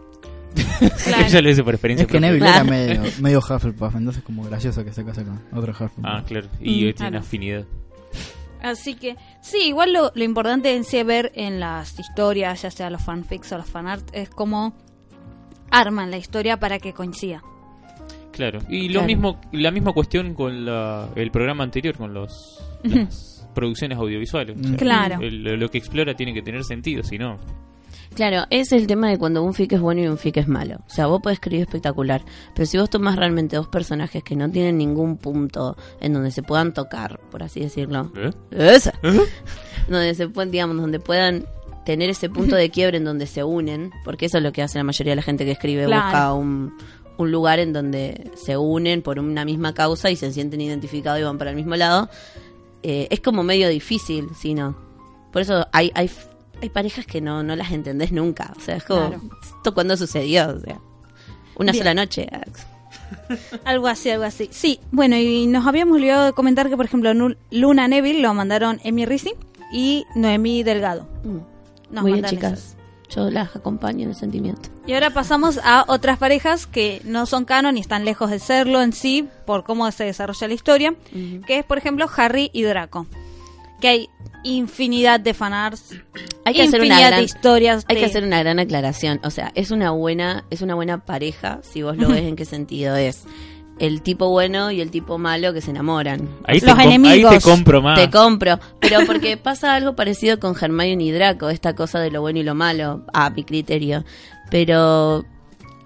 Claro. 1.05 1.27
ya 1.29 1.43
lo 1.43 1.51
hice 1.51 1.63
por 1.65 1.75
experiencia. 1.75 2.05
Es 2.07 2.11
que. 2.13 2.21
Neville 2.21 2.39
Claro. 2.41 2.55
era 2.55 2.65
medio, 2.65 3.03
medio 3.21 3.39
Hufflepuff, 3.41 3.95
entonces 3.97 4.23
como 4.23 4.45
gracioso 4.45 4.85
que 4.85 4.93
se 4.93 5.05
case 5.05 5.25
con 5.25 5.41
otro 5.53 5.73
Hufflepuff. 5.73 6.05
Ah, 6.05 6.23
claro. 6.27 6.49
Y 6.61 6.65
Mm, 6.85 6.89
eh, 6.89 6.93
tiene 6.93 6.95
claro. 6.95 7.19
afinidad. 7.19 7.65
Así 8.63 8.95
que, 8.95 9.17
sí, 9.43 9.59
igual 9.67 9.93
lo, 9.93 10.11
lo 10.15 10.25
importante 10.25 10.75
en 10.75 10.85
sí 10.85 11.03
ver 11.03 11.31
en 11.35 11.61
las 11.61 11.99
historias, 11.99 12.63
ya 12.63 12.71
sea 12.71 12.91
los 12.91 13.03
fanfics 13.05 13.53
o 13.53 13.59
los 13.59 13.67
fanart, 13.67 14.09
es 14.13 14.31
cómo 14.31 14.75
arman 15.71 16.11
la 16.11 16.17
historia 16.17 16.59
para 16.59 16.79
que 16.79 16.93
coincida. 16.93 17.43
Claro. 18.33 18.61
Y 18.69 18.89
lo 18.89 19.01
Claro. 19.01 19.07
mismo, 19.07 19.41
la 19.53 19.71
misma 19.71 19.93
cuestión 19.93 20.35
con 20.35 20.65
la, 20.65 21.09
el 21.17 21.31
programa 21.31 21.65
anterior, 21.65 21.97
con 21.97 22.13
los 22.15 22.61
las 22.83 23.36
producciones 23.57 23.99
audiovisuales. 23.99 24.57
O 24.57 24.63
sea, 24.63 24.77
Claro. 24.77 25.19
el- 25.21 25.43
lo 25.43 25.69
que 25.69 25.79
explora 25.79 26.15
tiene 26.15 26.33
que 26.33 26.43
tener 26.43 26.63
sentido, 26.63 27.03
si 27.03 27.19
no. 27.19 27.39
Claro, 28.15 28.45
es 28.51 28.73
el 28.73 28.87
tema 28.87 29.11
de 29.11 29.19
cuando 29.19 29.43
un 29.43 29.53
fic 29.53 29.73
es 29.73 29.81
bueno 29.81 30.01
y 30.01 30.07
un 30.07 30.17
fic 30.17 30.37
es 30.39 30.49
malo. 30.49 30.77
O 30.87 30.91
sea, 30.91 31.07
vos 31.07 31.21
podés 31.21 31.37
escribir 31.37 31.63
espectacular, 31.63 32.23
pero 32.55 32.65
si 32.65 32.79
vos 32.79 32.89
tomás 32.89 33.17
realmente 33.17 33.57
dos 33.57 33.69
personajes 33.69 34.23
que 34.23 34.37
no 34.37 34.51
tienen 34.51 34.79
ningún 34.79 35.19
punto 35.19 35.77
en 36.01 36.13
donde 36.15 36.31
se 36.31 36.43
puedan 36.43 36.73
tocar, 36.73 37.21
por 37.31 37.43
así 37.43 37.61
decirlo, 37.61 38.11
¿Eh? 38.17 38.31
esa, 38.53 38.93
donde 39.89 40.15
se 40.15 40.29
puedan, 40.29 40.51
digamos, 40.51 40.77
donde 40.79 40.99
puedan 41.01 41.45
tener 41.85 42.09
ese 42.11 42.29
punto 42.31 42.57
de 42.57 42.71
quiebre 42.71 42.97
en 42.99 43.05
donde 43.05 43.27
se 43.27 43.45
unen, 43.45 43.91
porque 44.05 44.27
eso 44.27 44.39
es 44.39 44.45
lo 44.45 44.53
que 44.53 44.63
hace 44.63 44.79
la 44.79 44.85
mayoría 44.85 45.13
de 45.13 45.17
la 45.17 45.23
gente 45.23 45.45
que 45.45 45.53
escribe, 45.53 45.85
Claro. 45.85 46.05
busca 46.05 46.33
un, 46.33 46.73
un 47.19 47.31
lugar 47.31 47.59
en 47.61 47.73
donde 47.73 48.31
se 48.35 48.57
unen 48.57 49.03
por 49.03 49.19
una 49.19 49.45
misma 49.45 49.73
causa 49.75 50.11
y 50.11 50.17
se 50.17 50.33
sienten 50.33 50.61
identificados 50.61 51.21
y 51.21 51.23
van 51.23 51.39
para 51.39 51.51
el 51.51 51.57
mismo 51.57 51.77
lado. 51.77 52.09
Eh, 52.89 53.09
es 53.11 53.19
como 53.19 53.43
medio 53.43 53.69
difícil, 53.69 54.29
si 54.39 54.55
no. 54.55 54.77
Por 55.33 55.43
eso 55.43 55.67
hay, 55.73 55.91
hay, 55.97 56.09
hay 56.63 56.69
parejas 56.69 57.05
que 57.05 57.21
no, 57.21 57.43
no 57.43 57.57
las 57.57 57.73
entendés 57.73 58.13
nunca. 58.13 58.55
O 58.57 58.61
sea, 58.61 58.77
es 58.77 58.85
como, 58.85 59.09
Claro. 59.09 59.23
¿esto 59.57 59.75
cuándo 59.75 59.97
sucedió? 59.97 60.51
O 60.51 60.61
sea, 60.61 60.79
una 61.57 61.73
Bien. 61.73 61.83
sola 61.83 61.95
noche. 61.95 62.29
Algo 63.65 63.89
así, 63.89 64.11
algo 64.11 64.23
así. 64.25 64.49
Sí, 64.53 64.79
bueno, 64.93 65.17
y 65.17 65.47
nos 65.49 65.67
habíamos 65.67 65.97
olvidado 65.97 66.27
de 66.27 66.33
comentar 66.33 66.69
que, 66.69 66.77
por 66.77 66.87
ejemplo, 66.87 67.13
Luna 67.51 67.89
Neville 67.89 68.21
lo 68.21 68.33
mandaron 68.35 68.81
Emi 68.85 69.05
Rizzi 69.05 69.33
y 69.73 70.05
Noemí 70.15 70.63
Delgado. 70.63 71.09
Mm. 71.25 71.39
Nos 71.95 72.03
Muy 72.03 72.13
bien, 72.13 72.25
chicas. 72.25 72.77
Yo 73.09 73.31
las 73.31 73.55
acompaño 73.55 74.03
en 74.05 74.11
el 74.11 74.15
sentimiento. 74.17 74.69
Y 74.87 74.95
ahora 74.95 75.11
pasamos 75.11 75.59
a 75.63 75.85
otras 75.89 76.19
parejas 76.19 76.67
que 76.67 77.01
no 77.05 77.27
son 77.27 77.45
canon 77.45 77.77
y 77.77 77.81
están 77.81 78.05
lejos 78.05 78.31
de 78.31 78.39
serlo 78.39 78.83
en 78.83 78.93
sí 78.93 79.29
por 79.47 79.63
cómo 79.65 79.91
se 79.93 80.05
desarrolla 80.05 80.49
la 80.49 80.55
historia, 80.55 80.95
que 81.47 81.59
es 81.59 81.65
por 81.65 81.79
ejemplo 81.79 82.07
Harry 82.17 82.51
y 82.53 82.63
Draco. 82.63 83.07
Que 83.81 83.89
hay 83.89 84.09
infinidad 84.43 85.21
de 85.21 85.35
fanarts, 85.35 85.95
Hay 86.45 86.55
que 86.55 86.63
hacer 86.63 86.81
una 86.81 86.87
infinidad 86.87 87.09
gran- 87.09 87.21
de 87.21 87.25
historias. 87.25 87.85
Hay 87.89 87.97
de- 87.97 88.01
que 88.01 88.07
hacer 88.07 88.25
una 88.25 88.39
gran 88.41 88.59
aclaración. 88.59 89.21
O 89.25 89.31
sea, 89.31 89.53
es 89.55 89.71
una 89.71 89.91
buena, 89.91 90.45
es 90.51 90.63
una 90.63 90.75
buena 90.75 91.05
pareja, 91.05 91.61
si 91.63 91.83
vos 91.83 91.97
lo 91.97 92.09
ves 92.09 92.23
en 92.23 92.37
qué 92.37 92.45
sentido 92.45 92.97
es. 92.97 93.25
El 93.79 94.01
tipo 94.01 94.31
bueno 94.31 94.71
y 94.71 94.81
el 94.81 94.91
tipo 94.91 95.19
malo 95.19 95.53
que 95.53 95.61
se 95.61 95.71
enamoran. 95.71 96.29
Ahí, 96.47 96.61
te 96.61 96.67
Los 96.67 96.79
ahí 96.79 96.87
enemigos. 96.95 97.35
te 97.35 97.41
compro 97.43 97.83
más. 97.83 97.99
Te 98.01 98.11
compro. 98.11 98.59
Pero 98.81 99.01
porque 99.07 99.37
pasa 99.43 99.75
algo 99.75 99.95
parecido 99.95 100.41
con 100.41 100.55
Hermione 100.59 101.05
y 101.05 101.11
Draco, 101.11 101.51
esta 101.51 101.75
cosa 101.75 102.01
de 102.01 102.11
lo 102.11 102.23
bueno 102.23 102.39
y 102.39 102.43
lo 102.43 102.55
malo, 102.55 103.05
a 103.13 103.29
mi 103.31 103.45
criterio. 103.45 104.05
Pero 104.51 105.25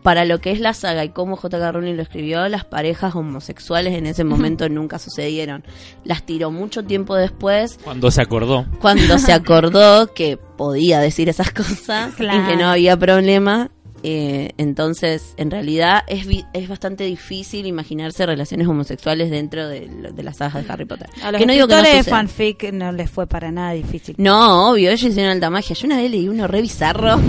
para 0.02 0.24
lo 0.24 0.40
que 0.40 0.50
es 0.52 0.60
la 0.60 0.72
saga 0.72 1.04
y 1.04 1.10
cómo 1.10 1.36
J.K. 1.36 1.72
Rowling 1.72 1.94
lo 1.96 2.02
escribió, 2.02 2.48
las 2.48 2.64
parejas 2.64 3.14
homosexuales 3.14 3.92
en 3.94 4.06
ese 4.06 4.24
momento 4.24 4.68
nunca 4.68 4.98
sucedieron. 4.98 5.62
Las 6.04 6.22
tiró 6.24 6.50
mucho 6.50 6.84
tiempo 6.84 7.16
después, 7.16 7.78
Cuando 7.84 8.10
se 8.10 8.22
acordó. 8.22 8.64
cuando 8.80 9.18
se 9.18 9.32
acordó 9.32 10.14
que 10.14 10.36
podía 10.38 11.00
decir 11.00 11.28
esas 11.28 11.50
cosas 11.52 12.14
Claro. 12.14 12.44
y 12.44 12.46
que 12.46 12.56
no 12.56 12.68
había 12.70 12.96
problema. 12.96 13.70
Eh, 14.02 14.50
entonces, 14.56 15.34
en 15.36 15.50
realidad 15.50 16.02
es, 16.08 16.26
vi- 16.26 16.44
es 16.52 16.68
bastante 16.68 17.04
difícil 17.04 17.66
imaginarse 17.66 18.24
relaciones 18.26 18.66
homosexuales 18.66 19.30
dentro 19.30 19.68
de, 19.68 19.88
de 20.12 20.22
las 20.22 20.38
sagas 20.38 20.66
de 20.66 20.72
Harry 20.72 20.84
Potter. 20.86 21.08
A 21.22 21.32
los 21.32 21.38
que 21.40 21.46
no 21.46 21.52
digo 21.52 21.66
que 21.68 21.74
no 21.76 21.82
de 21.82 21.98
suceda. 21.98 22.16
fanfic 22.16 22.72
no 22.72 22.92
les 22.92 23.10
fue 23.10 23.26
para 23.26 23.50
nada 23.52 23.72
difícil. 23.72 24.14
No, 24.18 24.70
obvio, 24.72 24.90
ellos 24.90 25.02
hicieron 25.10 25.32
alta 25.32 25.50
magia. 25.50 25.74
Yo 25.76 25.86
una 25.86 25.98
vez 25.98 26.10
leí 26.10 26.28
uno 26.28 26.46
re 26.46 26.62
bizarro 26.62 27.20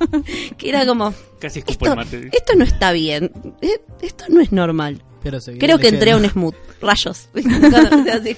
que 0.56 0.68
era 0.68 0.86
como, 0.86 1.12
Casi 1.38 1.60
escupo 1.60 1.86
esto, 1.86 1.90
el 1.92 1.96
mate. 1.96 2.28
esto 2.32 2.54
no 2.56 2.64
está 2.64 2.92
bien, 2.92 3.30
eh, 3.60 3.80
esto 4.02 4.24
no 4.28 4.40
es 4.40 4.52
normal. 4.52 5.02
Pero 5.22 5.38
Creo 5.58 5.78
que 5.78 5.88
entré 5.88 6.12
a 6.12 6.16
un 6.16 6.24
smooth, 6.28 6.54
rayos. 6.80 7.28
Cuando 7.32 8.04
sea 8.04 8.14
así. 8.16 8.36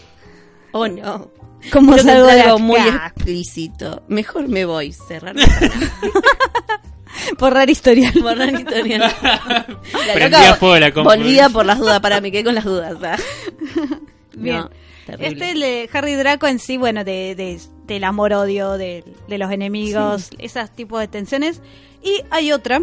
Oh 0.72 0.86
no. 0.88 1.30
¿Cómo 1.72 1.92
Creo 1.92 2.04
que 2.04 2.10
salgo 2.10 2.24
entré 2.28 2.36
de 2.36 2.42
algo 2.42 2.58
muy 2.60 2.78
acá? 2.80 3.12
explícito. 3.14 4.02
Mejor 4.08 4.48
me 4.48 4.64
voy, 4.64 4.92
cerrar. 4.92 5.34
Borrar 7.38 7.68
historial. 7.68 8.12
Borrar 8.20 8.52
historial. 8.52 9.00
La 9.22 10.54
fuego 10.56 10.78
la. 10.78 10.90
Volvía 11.04 11.48
por 11.48 11.66
las 11.66 11.78
dudas, 11.78 12.00
para 12.00 12.20
mí 12.20 12.30
quedé 12.30 12.44
con 12.44 12.54
las 12.54 12.64
dudas. 12.64 12.98
sea. 13.00 13.16
Bien. 14.36 14.56
No, 14.58 14.70
terrible. 15.06 15.26
Este 15.28 15.50
el 15.50 15.60
de 15.60 15.90
Harry 15.92 16.14
Draco 16.14 16.46
en 16.46 16.58
sí, 16.58 16.76
bueno, 16.76 17.02
de, 17.04 17.34
de- 17.34 17.60
del 17.86 18.04
amor-odio, 18.04 18.72
de, 18.78 19.02
de 19.28 19.38
los 19.38 19.50
enemigos, 19.50 20.30
esas 20.38 20.70
tipos 20.74 21.00
de 21.00 21.08
tensiones. 21.08 21.60
Y 22.02 22.22
hay 22.30 22.52
otra 22.52 22.82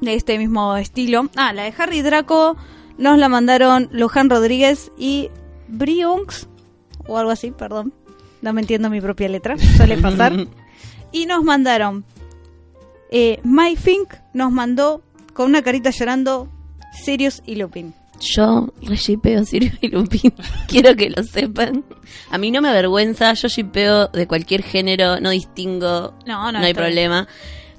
de 0.00 0.14
este 0.14 0.38
mismo 0.38 0.76
estilo. 0.76 1.28
Ah, 1.34 1.52
la 1.52 1.64
de 1.64 1.74
Harry 1.78 2.02
Draco 2.02 2.56
nos 2.98 3.18
la 3.18 3.28
mandaron 3.28 3.88
Luján 3.90 4.30
Rodríguez 4.30 4.92
y 4.98 5.30
Brionx, 5.68 6.47
o 7.08 7.18
algo 7.18 7.32
así, 7.32 7.50
perdón. 7.50 7.92
No 8.40 8.52
me 8.52 8.60
entiendo 8.60 8.88
mi 8.90 9.00
propia 9.00 9.28
letra, 9.28 9.56
suele 9.76 9.96
pasar. 10.00 10.46
y 11.12 11.26
nos 11.26 11.42
mandaron 11.42 12.04
eh, 13.10 13.40
My 13.42 13.76
Fink 13.76 14.14
nos 14.34 14.52
mandó 14.52 15.02
con 15.32 15.46
una 15.46 15.62
carita 15.62 15.90
llorando 15.90 16.48
Sirius 16.92 17.42
y 17.46 17.56
Lupin. 17.56 17.94
Yo 18.20 18.72
reshipeo 18.82 19.44
Sirio 19.44 19.70
y 19.80 19.88
Lupin. 19.88 20.34
Quiero 20.68 20.94
que 20.96 21.10
lo 21.10 21.22
sepan. 21.22 21.84
A 22.30 22.38
mí 22.38 22.50
no 22.50 22.60
me 22.60 22.68
avergüenza. 22.68 23.32
Yo 23.34 23.48
shipeo 23.48 24.08
de 24.08 24.26
cualquier 24.26 24.62
género. 24.62 25.20
No 25.20 25.30
distingo. 25.30 26.14
No, 26.26 26.52
no, 26.52 26.58
hay 26.58 26.70
está 26.70 26.72
bien. 26.72 26.74
problema. 26.74 27.28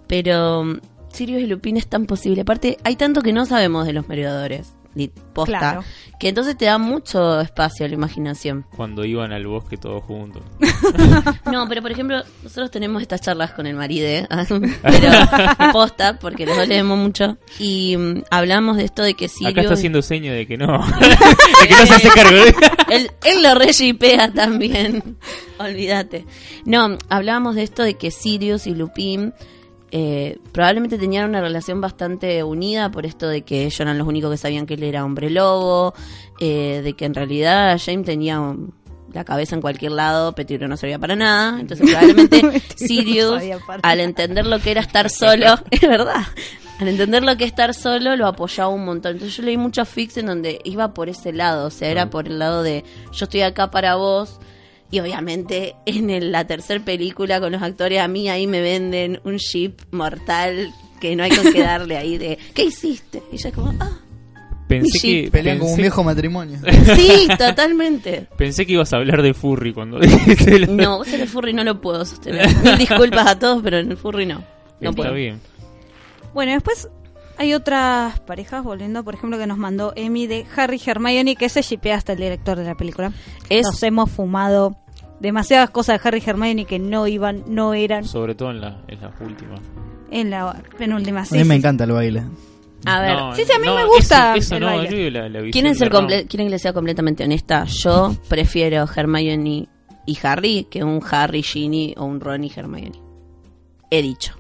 Pero 0.08 0.62
um, 0.62 0.80
Sirius 1.12 1.42
y 1.42 1.48
Lupin 1.48 1.76
es 1.78 1.88
tan 1.88 2.06
posible. 2.06 2.42
Aparte, 2.42 2.78
hay 2.84 2.96
tanto 2.96 3.22
que 3.22 3.34
no 3.34 3.46
sabemos 3.46 3.86
de 3.86 3.94
los 3.94 4.08
merodeadores. 4.08 4.74
Posta. 5.08 5.58
Claro. 5.58 5.84
Que 6.20 6.30
entonces 6.30 6.58
te 6.58 6.66
da 6.66 6.78
mucho 6.78 7.40
espacio 7.40 7.86
a 7.86 7.90
la 7.90 7.96
imaginación. 7.96 8.66
Cuando 8.76 9.06
iban 9.06 9.32
al 9.32 9.48
bosque 9.48 9.78
todos 9.78 10.04
juntos. 10.04 10.44
No, 11.52 11.68
pero 11.68 11.82
por 11.82 11.92
ejemplo, 11.92 12.22
nosotros 12.44 12.70
tenemos 12.72 13.02
estas 13.02 13.22
charlas 13.22 13.52
con 13.52 13.66
el 13.66 13.76
maride, 13.76 14.28
pero 14.82 15.12
posta, 15.72 16.18
porque 16.20 16.46
los 16.46 16.56
dos 16.56 16.68
leemos 16.68 16.98
mucho, 16.98 17.38
y 17.58 17.98
mm, 17.98 18.24
hablamos 18.30 18.78
de 18.78 18.86
esto 18.86 19.02
de 19.02 19.14
que 19.16 19.28
Sirius... 19.28 19.52
Acá 19.52 19.62
está 19.62 19.74
haciendo 19.74 20.02
seña 20.02 20.34
de 20.34 20.46
que 20.46 20.58
no. 20.58 20.86
de 21.62 21.68
que 21.68 21.74
no 21.74 21.86
se 21.86 21.94
hace 21.94 22.10
cargo 22.10 22.38
de. 22.38 22.56
él, 22.90 23.12
él 23.24 23.44
lo 23.44 23.56
reshipea 23.56 24.32
también, 24.32 25.18
olvídate. 25.58 26.26
No, 26.66 26.98
hablábamos 27.10 27.56
de 27.56 27.64
esto 27.64 27.84
de 27.84 27.96
que 27.96 28.12
Sirius 28.12 28.68
y 28.68 28.76
Lupin 28.76 29.34
eh, 29.92 30.38
probablemente 30.52 30.98
tenían 30.98 31.30
una 31.30 31.42
relación 31.42 31.82
bastante 31.82 32.44
unida 32.44 32.92
por 32.92 33.06
esto 33.06 33.28
de 33.28 33.42
que 33.42 33.62
ellos 33.62 33.80
eran 33.80 33.98
los 33.98 34.08
únicos 34.08 34.32
que 34.32 34.38
sabían 34.38 34.66
que 34.66 34.76
él 34.76 34.84
era 34.84 35.04
hombre 35.04 35.30
lobo, 35.30 35.94
eh, 36.40 36.82
de 36.84 36.94
que 36.94 37.06
en 37.06 37.14
realidad 37.14 37.80
James 37.84 38.06
tenía 38.06 38.56
la 39.14 39.24
cabeza 39.24 39.56
en 39.56 39.62
cualquier 39.62 39.94
lado, 39.94 40.34
Pettigrew 40.34 40.70
no 40.70 40.78
servía 40.78 41.00
para 41.00 41.16
nada, 41.16 41.60
entonces 41.60 41.90
probablemente 41.92 42.62
Sirius, 42.76 43.42
al 43.82 44.00
entender 44.00 44.46
lo 44.46 44.60
que 44.60 44.72
era 44.72 44.82
estar 44.82 45.10
solo, 45.10 45.56
es 45.72 45.82
verdad, 45.82 46.24
al 46.80 46.88
entender 46.88 47.24
lo 47.24 47.36
que 47.36 47.44
es 47.44 47.50
estar 47.50 47.74
solo, 47.74 48.16
lo 48.16 48.28
apoyaba 48.28 48.70
un 48.70 48.86
montón. 48.86 49.14
Entonces 49.14 49.36
yo 49.36 49.44
leí 49.44 49.58
muchos 49.58 49.90
fics 49.90 50.18
en 50.18 50.28
donde 50.28 50.62
iba 50.64 50.94
por 50.94 51.10
ese 51.10 51.34
lado, 51.34 51.68
o 51.68 51.72
sea, 51.72 51.90
era 51.90 52.10
por 52.10 52.28
el 52.28 52.40
lado 52.40 52.64
de 52.64 52.86
yo 53.12 53.26
estoy 53.26 53.42
acá 53.42 53.70
para 53.70 53.96
vos. 53.96 54.40
Y 54.92 55.00
obviamente 55.00 55.76
en 55.86 56.10
el- 56.10 56.32
la 56.32 56.46
tercera 56.48 56.84
película 56.84 57.40
con 57.40 57.52
los 57.52 57.62
actores 57.62 58.00
a 58.00 58.08
mí 58.08 58.28
ahí 58.30 58.48
me 58.48 58.60
venden 58.62 59.20
un 59.24 59.38
ship 59.38 59.74
mortal 59.92 60.72
que 61.00 61.16
no 61.16 61.24
hay 61.24 61.30
con 61.32 61.54
qué 61.54 61.62
darle 61.62 61.96
ahí 61.98 62.18
de 62.18 62.38
¿qué 62.54 62.64
hiciste? 62.66 63.22
Y 63.32 63.38
yo 63.38 63.52
como, 63.54 63.74
ah, 63.80 63.92
Pensé 64.68 65.00
que. 65.00 65.30
Pelean 65.32 65.58
como 65.58 65.72
un 65.72 65.78
viejo 65.78 66.04
matrimonio. 66.04 66.60
sí, 66.96 67.28
totalmente. 67.40 68.28
Pensé 68.38 68.66
que 68.68 68.74
ibas 68.74 68.94
a 68.94 68.98
hablar 68.98 69.22
de 69.24 69.34
Furry 69.34 69.74
cuando 69.74 69.98
dijiste 70.00 70.60
lo- 70.60 70.68
No, 70.74 70.98
vos 71.00 71.08
en 71.14 71.22
el 71.22 71.28
furry 71.28 71.54
no 71.54 71.64
lo 71.64 71.82
puedo 71.82 72.06
sostener. 72.06 72.48
Mil 72.64 72.78
disculpas 72.78 73.26
a 73.28 73.40
todos, 73.40 73.62
pero 73.64 73.80
en 73.80 73.90
el 73.92 73.98
furry 73.98 74.26
no. 74.28 74.44
No 74.80 74.92
Está 74.92 75.02
puedo. 75.02 75.14
bien. 75.16 75.40
Bueno, 76.36 76.52
después 76.52 76.88
hay 77.40 77.54
otras 77.56 78.20
parejas, 78.20 78.64
volviendo, 78.64 79.04
por 79.04 79.16
ejemplo, 79.16 79.40
que 79.40 79.48
nos 79.48 79.58
mandó 79.58 79.94
Emi 79.96 80.28
de 80.28 80.46
Harry 80.56 80.80
Hermione, 80.86 81.36
que 81.36 81.50
se 81.50 81.62
shipea 81.64 81.96
hasta 81.96 82.14
el 82.14 82.20
director 82.20 82.58
de 82.58 82.66
la 82.66 82.76
película. 82.76 83.12
Es- 83.50 83.66
Nos 83.66 83.82
hemos 83.82 84.12
fumado 84.12 84.76
demasiadas 85.20 85.70
cosas 85.72 86.00
de 86.02 86.08
Harry 86.08 86.22
Hermione 86.26 86.66
que 86.66 86.78
no 86.80 87.08
iban, 87.08 87.44
no 87.48 87.74
eran 87.74 88.06
Sobre 88.06 88.36
todo 88.36 88.52
en, 88.52 88.62
la, 88.62 88.82
en 88.88 89.02
las 89.02 89.20
últimas. 89.20 89.60
en 90.12 90.30
la 90.30 90.62
penúltima. 90.78 91.22
A 91.22 91.26
Sí, 91.26 91.38
mí 91.38 91.44
me 91.46 91.56
encanta 91.56 91.86
el 91.86 91.92
baile. 91.94 92.24
A 92.86 93.02
ver, 93.02 93.16
No, 93.18 93.36
Sí, 93.36 93.44
sí, 93.46 93.52
a 93.52 93.60
mí 93.60 93.66
no, 93.68 93.76
me 93.76 93.86
gusta 93.86 94.36
Eso, 94.38 94.38
eso 94.38 94.56
el 94.56 94.62
no, 94.62 94.68
baile. 94.68 94.90
yo 94.90 94.98
digo 94.98 95.10
la, 95.10 95.22
la 95.30 95.40
visión 95.42 95.52
¿Quieren, 95.52 95.76
ser 95.76 95.90
de 95.90 95.94
Ron. 95.98 96.08
comple- 96.08 96.28
¿Quieren 96.28 96.48
que 96.48 96.52
les 96.52 96.62
sea 96.62 96.72
completamente 96.74 97.24
honesta? 97.26 97.66
Yo 97.66 98.16
prefiero 98.30 98.86
Hermione 98.96 99.68
y 100.06 100.18
Harry 100.24 100.68
que 100.72 100.84
un 100.86 101.02
Harry, 101.12 101.44
Ginny 101.44 101.94
o 101.98 102.06
un 102.06 102.22
Ron 102.22 102.46
y 102.46 102.52
Hermione. 102.56 103.00
He 103.92 104.02
dicho. 104.02 104.39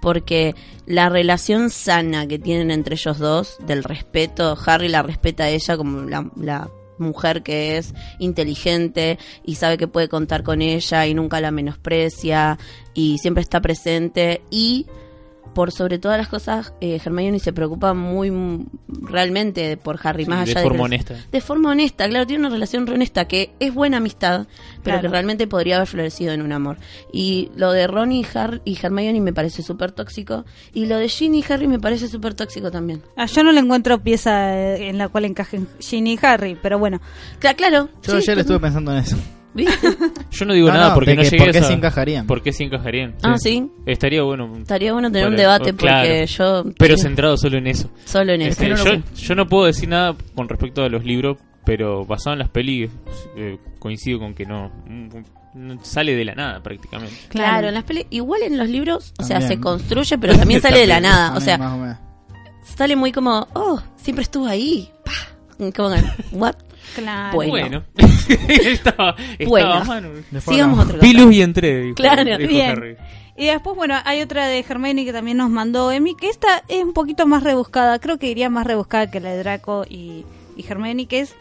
Porque 0.00 0.54
la 0.86 1.08
relación 1.08 1.70
sana 1.70 2.26
que 2.26 2.38
tienen 2.38 2.70
entre 2.70 2.94
ellos 2.94 3.18
dos, 3.18 3.58
del 3.66 3.84
respeto, 3.84 4.56
Harry 4.66 4.88
la 4.88 5.02
respeta 5.02 5.44
a 5.44 5.48
ella 5.50 5.76
como 5.76 6.02
la, 6.02 6.30
la 6.36 6.70
mujer 7.00 7.42
que 7.42 7.78
es 7.78 7.94
inteligente 8.18 9.18
y 9.44 9.56
sabe 9.56 9.78
que 9.78 9.88
puede 9.88 10.08
contar 10.08 10.42
con 10.42 10.62
ella 10.62 11.06
y 11.06 11.14
nunca 11.14 11.40
la 11.40 11.50
menosprecia 11.50 12.58
y 12.94 13.18
siempre 13.18 13.42
está 13.42 13.60
presente 13.60 14.42
y 14.50 14.86
por 15.54 15.72
sobre 15.72 15.98
todas 15.98 16.16
las 16.18 16.28
cosas 16.28 16.72
eh, 16.80 17.00
Hermione 17.04 17.38
se 17.40 17.52
preocupa 17.52 17.92
muy 17.94 18.30
mm, 18.30 18.66
realmente 19.02 19.76
por 19.76 19.98
Harry 20.02 20.24
Sí, 20.24 20.30
más 20.30 20.46
de 20.46 20.52
allá 20.52 20.62
forma 20.62 20.76
que- 20.78 20.82
honesta. 20.84 21.14
de 21.30 21.40
forma 21.40 21.70
honesta, 21.70 22.08
claro, 22.08 22.26
tiene 22.26 22.46
una 22.46 22.54
relación 22.54 22.86
re 22.86 22.94
honesta 22.94 23.26
que 23.26 23.52
es 23.60 23.74
buena 23.74 23.96
amistad, 23.98 24.46
pero 24.82 24.82
Claro. 24.84 25.00
que 25.02 25.08
realmente 25.08 25.46
podría 25.46 25.76
haber 25.76 25.88
florecido 25.88 26.32
en 26.32 26.42
un 26.42 26.52
amor. 26.52 26.76
Y 27.12 27.50
lo 27.56 27.72
de 27.72 27.86
Ron 27.86 28.12
y, 28.12 28.24
Har- 28.24 28.62
y 28.64 28.78
Hermione 28.80 29.20
me 29.20 29.32
parece 29.32 29.62
súper 29.62 29.92
tóxico, 29.92 30.44
y 30.72 30.86
lo 30.86 30.96
de 30.98 31.08
Ginny 31.08 31.40
y 31.46 31.52
Harry 31.52 31.66
me 31.66 31.78
parece 31.80 32.08
súper 32.08 32.34
tóxico 32.34 32.70
también. 32.70 33.02
Ah, 33.16 33.26
yo 33.26 33.42
no 33.42 33.52
le 33.52 33.60
encuentro 33.60 34.00
pieza 34.02 34.56
eh, 34.56 34.88
en 34.88 34.98
la 34.98 35.08
cual 35.08 35.24
encajen 35.24 35.66
Ginny 35.80 36.14
y 36.14 36.18
Harry, 36.24 36.56
pero 36.62 36.78
bueno. 36.78 37.00
Cla- 37.40 37.54
claro. 37.56 37.88
Yo 38.02 38.12
sí, 38.12 38.18
ayer 38.18 38.34
tú- 38.36 38.40
estuve 38.40 38.60
pensando 38.60 38.92
en 38.92 38.98
eso. 38.98 39.16
¿Viste? 39.54 39.88
Yo 40.30 40.44
no 40.46 40.54
digo 40.54 40.68
No, 40.68 40.74
nada 40.74 40.88
no, 40.90 40.94
porque 40.94 41.14
no 41.14 41.22
llegué 41.22 41.38
por 41.38 41.50
qué 41.52 41.58
a 41.58 41.62
se 41.62 41.72
encajarían. 41.72 42.26
¿Por 42.26 42.42
qué 42.42 42.52
se 42.52 42.64
encajarían? 42.64 43.14
Ah, 43.22 43.36
sí. 43.38 43.70
Estaría 43.86 44.22
bueno. 44.22 44.56
Estaría 44.58 44.92
bueno 44.92 45.10
tener 45.10 45.28
un 45.28 45.36
debate 45.36 45.70
oh, 45.70 45.76
claro. 45.76 46.08
porque 46.08 46.26
yo... 46.26 46.64
Pero 46.78 46.96
sí, 46.96 47.02
centrado 47.02 47.36
solo 47.36 47.58
en 47.58 47.66
eso. 47.66 47.90
Solo 48.04 48.32
en 48.32 48.42
eso. 48.42 48.62
Este, 48.64 48.84
yo, 48.84 49.02
yo 49.16 49.34
no 49.34 49.46
puedo 49.46 49.66
decir 49.66 49.88
nada 49.88 50.14
con 50.34 50.48
respecto 50.48 50.82
a 50.82 50.88
los 50.88 51.04
libros, 51.04 51.38
pero 51.64 52.04
basado 52.04 52.34
en 52.34 52.38
las 52.40 52.48
pelis, 52.48 52.90
eh, 53.36 53.58
coincido 53.78 54.18
con 54.18 54.34
que 54.34 54.44
no, 54.46 54.70
no 55.54 55.78
sale 55.84 56.14
de 56.14 56.24
la 56.24 56.34
nada 56.34 56.62
prácticamente. 56.62 57.14
Claro, 57.28 57.68
en 57.68 57.74
las 57.74 57.84
peli- 57.84 58.06
igual 58.10 58.42
en 58.42 58.56
los 58.56 58.68
libros, 58.68 59.12
o 59.18 59.22
sea, 59.24 59.40
se 59.40 59.58
construye, 59.60 60.16
pero 60.18 60.36
también 60.36 60.60
sale 60.62 60.78
de 60.80 60.86
la 60.86 60.94
También. 60.96 61.12
nada. 61.12 61.36
O 61.36 61.40
sea, 61.40 61.58
más 61.58 61.72
o 61.72 61.76
menos. 61.78 61.98
sale 62.76 62.96
muy 62.96 63.12
como, 63.12 63.46
oh, 63.54 63.80
siempre 63.96 64.22
estuvo 64.22 64.46
ahí. 64.46 64.88
Pa. 65.04 65.12
Como, 65.76 65.94
what? 66.32 66.54
Claro. 66.94 67.36
Bueno. 67.36 67.52
Bueno, 67.52 67.84
estaba, 68.48 69.16
estaba 69.38 69.84
Bueno. 69.84 70.08
Sigamos 70.40 70.78
no. 70.78 70.92
cosa. 70.92 70.98
Vi 70.98 71.12
luz 71.12 71.34
y 71.34 71.42
entré, 71.42 71.80
dijo, 71.82 71.94
Claro, 71.94 72.24
dijo 72.24 72.38
bien. 72.38 72.70
Harry. 72.70 72.96
Y 73.36 73.46
después, 73.46 73.74
bueno, 73.74 73.94
hay 74.04 74.20
otra 74.20 74.46
de 74.48 74.58
Hermione 74.68 75.04
que 75.04 75.12
también 75.12 75.38
nos 75.38 75.48
mandó 75.48 75.90
Emi, 75.90 76.14
que 76.14 76.28
esta 76.28 76.62
es 76.68 76.84
un 76.84 76.92
poquito 76.92 77.26
más 77.26 77.42
rebuscada, 77.42 77.98
creo 77.98 78.18
que 78.18 78.26
iría 78.26 78.50
más 78.50 78.66
rebuscada 78.66 79.10
que 79.10 79.18
la 79.18 79.30
de 79.30 79.38
Draco 79.38 79.84
y, 79.88 80.26
y 80.56 80.66
Hermione, 80.68 81.06
que 81.06 81.20
es 81.20 81.34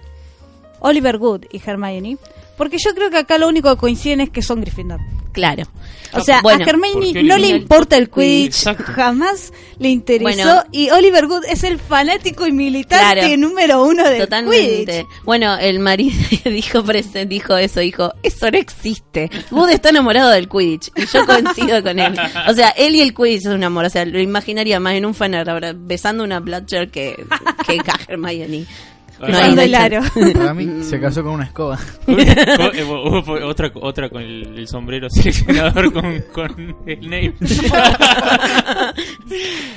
Oliver 0.79 1.17
Good 1.17 1.45
y 1.51 1.61
Hermione. 1.63 2.17
Porque 2.59 2.77
yo 2.77 2.93
creo 2.93 3.09
que 3.09 3.17
acá 3.17 3.37
lo 3.39 3.47
único 3.47 3.73
que 3.73 3.79
coinciden 3.79 4.21
es 4.21 4.29
que 4.29 4.43
son 4.43 4.61
Gryffindor. 4.61 4.99
Claro. 5.31 5.63
O 6.11 6.21
sea, 6.21 6.41
Bueno, 6.41 6.65
a 6.65 6.69
Hermione 6.69 7.23
no 7.23 7.37
le 7.37 7.47
importa 7.49 7.95
el 7.95 8.09
Quidditch, 8.09 8.47
Exacto. 8.67 8.83
jamás 8.93 9.53
le 9.77 9.89
interesó. 9.89 10.41
Bueno. 10.43 10.63
y 10.71 10.89
Oliver 10.89 11.25
Wood 11.27 11.45
es 11.47 11.63
el 11.63 11.77
fanático 11.79 12.47
y 12.47 12.51
militante 12.51 13.21
Claro. 13.21 13.37
número 13.37 13.83
uno 13.83 14.03
del 14.09 14.21
Totalmente. 14.23 14.85
Quidditch. 14.85 15.05
Bueno, 15.23 15.55
el 15.57 15.79
marido 15.79 16.15
dijo, 16.45 16.81
dijo 17.27 17.55
eso, 17.57 17.79
dijo, 17.79 18.11
eso 18.23 18.51
no 18.51 18.57
existe. 18.57 19.29
Wood 19.51 19.69
está 19.69 19.89
enamorado 19.89 20.31
del 20.31 20.49
Quidditch 20.49 20.89
y 20.97 21.05
yo 21.05 21.25
coincido 21.25 21.81
con 21.83 21.99
él. 21.99 22.19
O 22.47 22.53
sea, 22.53 22.69
él 22.71 22.95
y 22.95 23.01
el 23.01 23.13
Quidditch 23.13 23.41
es 23.45 23.53
un 23.53 23.63
amor. 23.63 23.85
O 23.85 23.89
sea, 23.89 24.03
lo 24.05 24.19
imaginaría 24.19 24.79
más 24.79 24.95
en 24.95 25.05
un 25.05 25.13
fan 25.13 25.33
ahora 25.35 25.73
besando 25.75 26.23
una 26.23 26.39
Blatcher 26.39 26.89
que, 26.89 27.23
que 27.67 27.79
a 27.79 27.99
Hermione. 28.11 28.65
No 29.19 29.37
hay 29.37 29.49
el 29.49 29.55
no 29.55 29.61
hay 29.61 29.75
aro. 29.75 30.01
Para 30.33 30.53
mí 30.53 30.83
se 30.83 30.99
casó 30.99 31.23
con 31.23 31.33
una 31.33 31.45
escoba. 31.45 31.77
Otra, 33.45 33.71
otra 33.75 34.09
con 34.09 34.21
el, 34.21 34.57
el 34.57 34.67
sombrero 34.67 35.09
seleccionador 35.09 35.91
con, 35.91 36.23
con 36.31 36.75
Snape. 36.85 37.33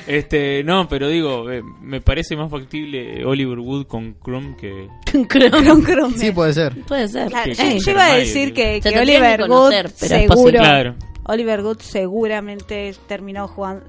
este, 0.07 0.63
no, 0.63 0.87
pero 0.87 1.07
digo, 1.07 1.51
eh, 1.51 1.61
me 1.81 2.01
parece 2.01 2.35
más 2.35 2.49
factible 2.49 3.25
Oliver 3.25 3.59
Wood 3.59 3.87
con 3.87 4.13
Crumb 4.13 4.55
que. 4.55 4.87
Con 5.11 5.25
Cromwell. 5.25 6.15
Sí, 6.17 6.31
puede 6.31 6.53
ser. 6.53 6.73
Puede 6.81 7.07
ser. 7.07 7.29
Claro, 7.29 7.51
yo, 7.51 7.91
iba 7.91 8.05
a 8.05 8.15
decir 8.15 8.53
que, 8.53 8.79
que 8.81 8.99
Oliver 8.99 9.37
que 9.37 9.43
Wood 9.43 9.49
conocer, 9.49 9.89
seguro. 9.89 10.59
Claro. 10.59 10.95
Oliver 11.25 11.61
Wood 11.61 11.79
seguramente 11.79 12.93
terminó 13.07 13.47
jugando 13.47 13.85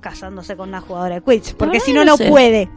casándose 0.00 0.56
con 0.56 0.68
una 0.68 0.80
jugadora 0.80 1.16
de 1.16 1.22
Quidditch, 1.22 1.54
porque 1.54 1.80
si 1.80 1.92
no 1.92 2.04
no 2.04 2.12
no 2.12 2.16
sé. 2.16 2.28
puede. 2.28 2.68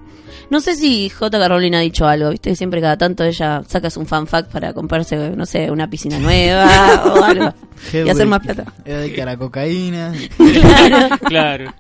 No 0.51 0.59
sé 0.59 0.75
si 0.75 1.09
J.K. 1.09 1.47
Rowling 1.47 1.73
ha 1.75 1.79
dicho 1.79 2.05
algo, 2.05 2.29
¿viste? 2.29 2.49
Que 2.49 2.55
Siempre 2.57 2.81
cada 2.81 2.97
tanto 2.97 3.23
ella 3.23 3.63
sacas 3.67 3.95
un 3.95 4.05
fan 4.05 4.27
fact 4.27 4.51
para 4.51 4.73
comprarse, 4.73 5.15
no 5.31 5.45
sé, 5.45 5.71
una 5.71 5.89
piscina 5.89 6.19
nueva 6.19 7.03
o 7.05 7.23
algo. 7.23 7.53
y 7.93 8.09
hacer 8.09 8.27
más 8.27 8.41
plata. 8.41 8.65
Era 8.83 8.99
de 8.99 9.21
a 9.21 9.25
la 9.25 9.37
cocaína. 9.37 10.13
claro. 11.25 11.73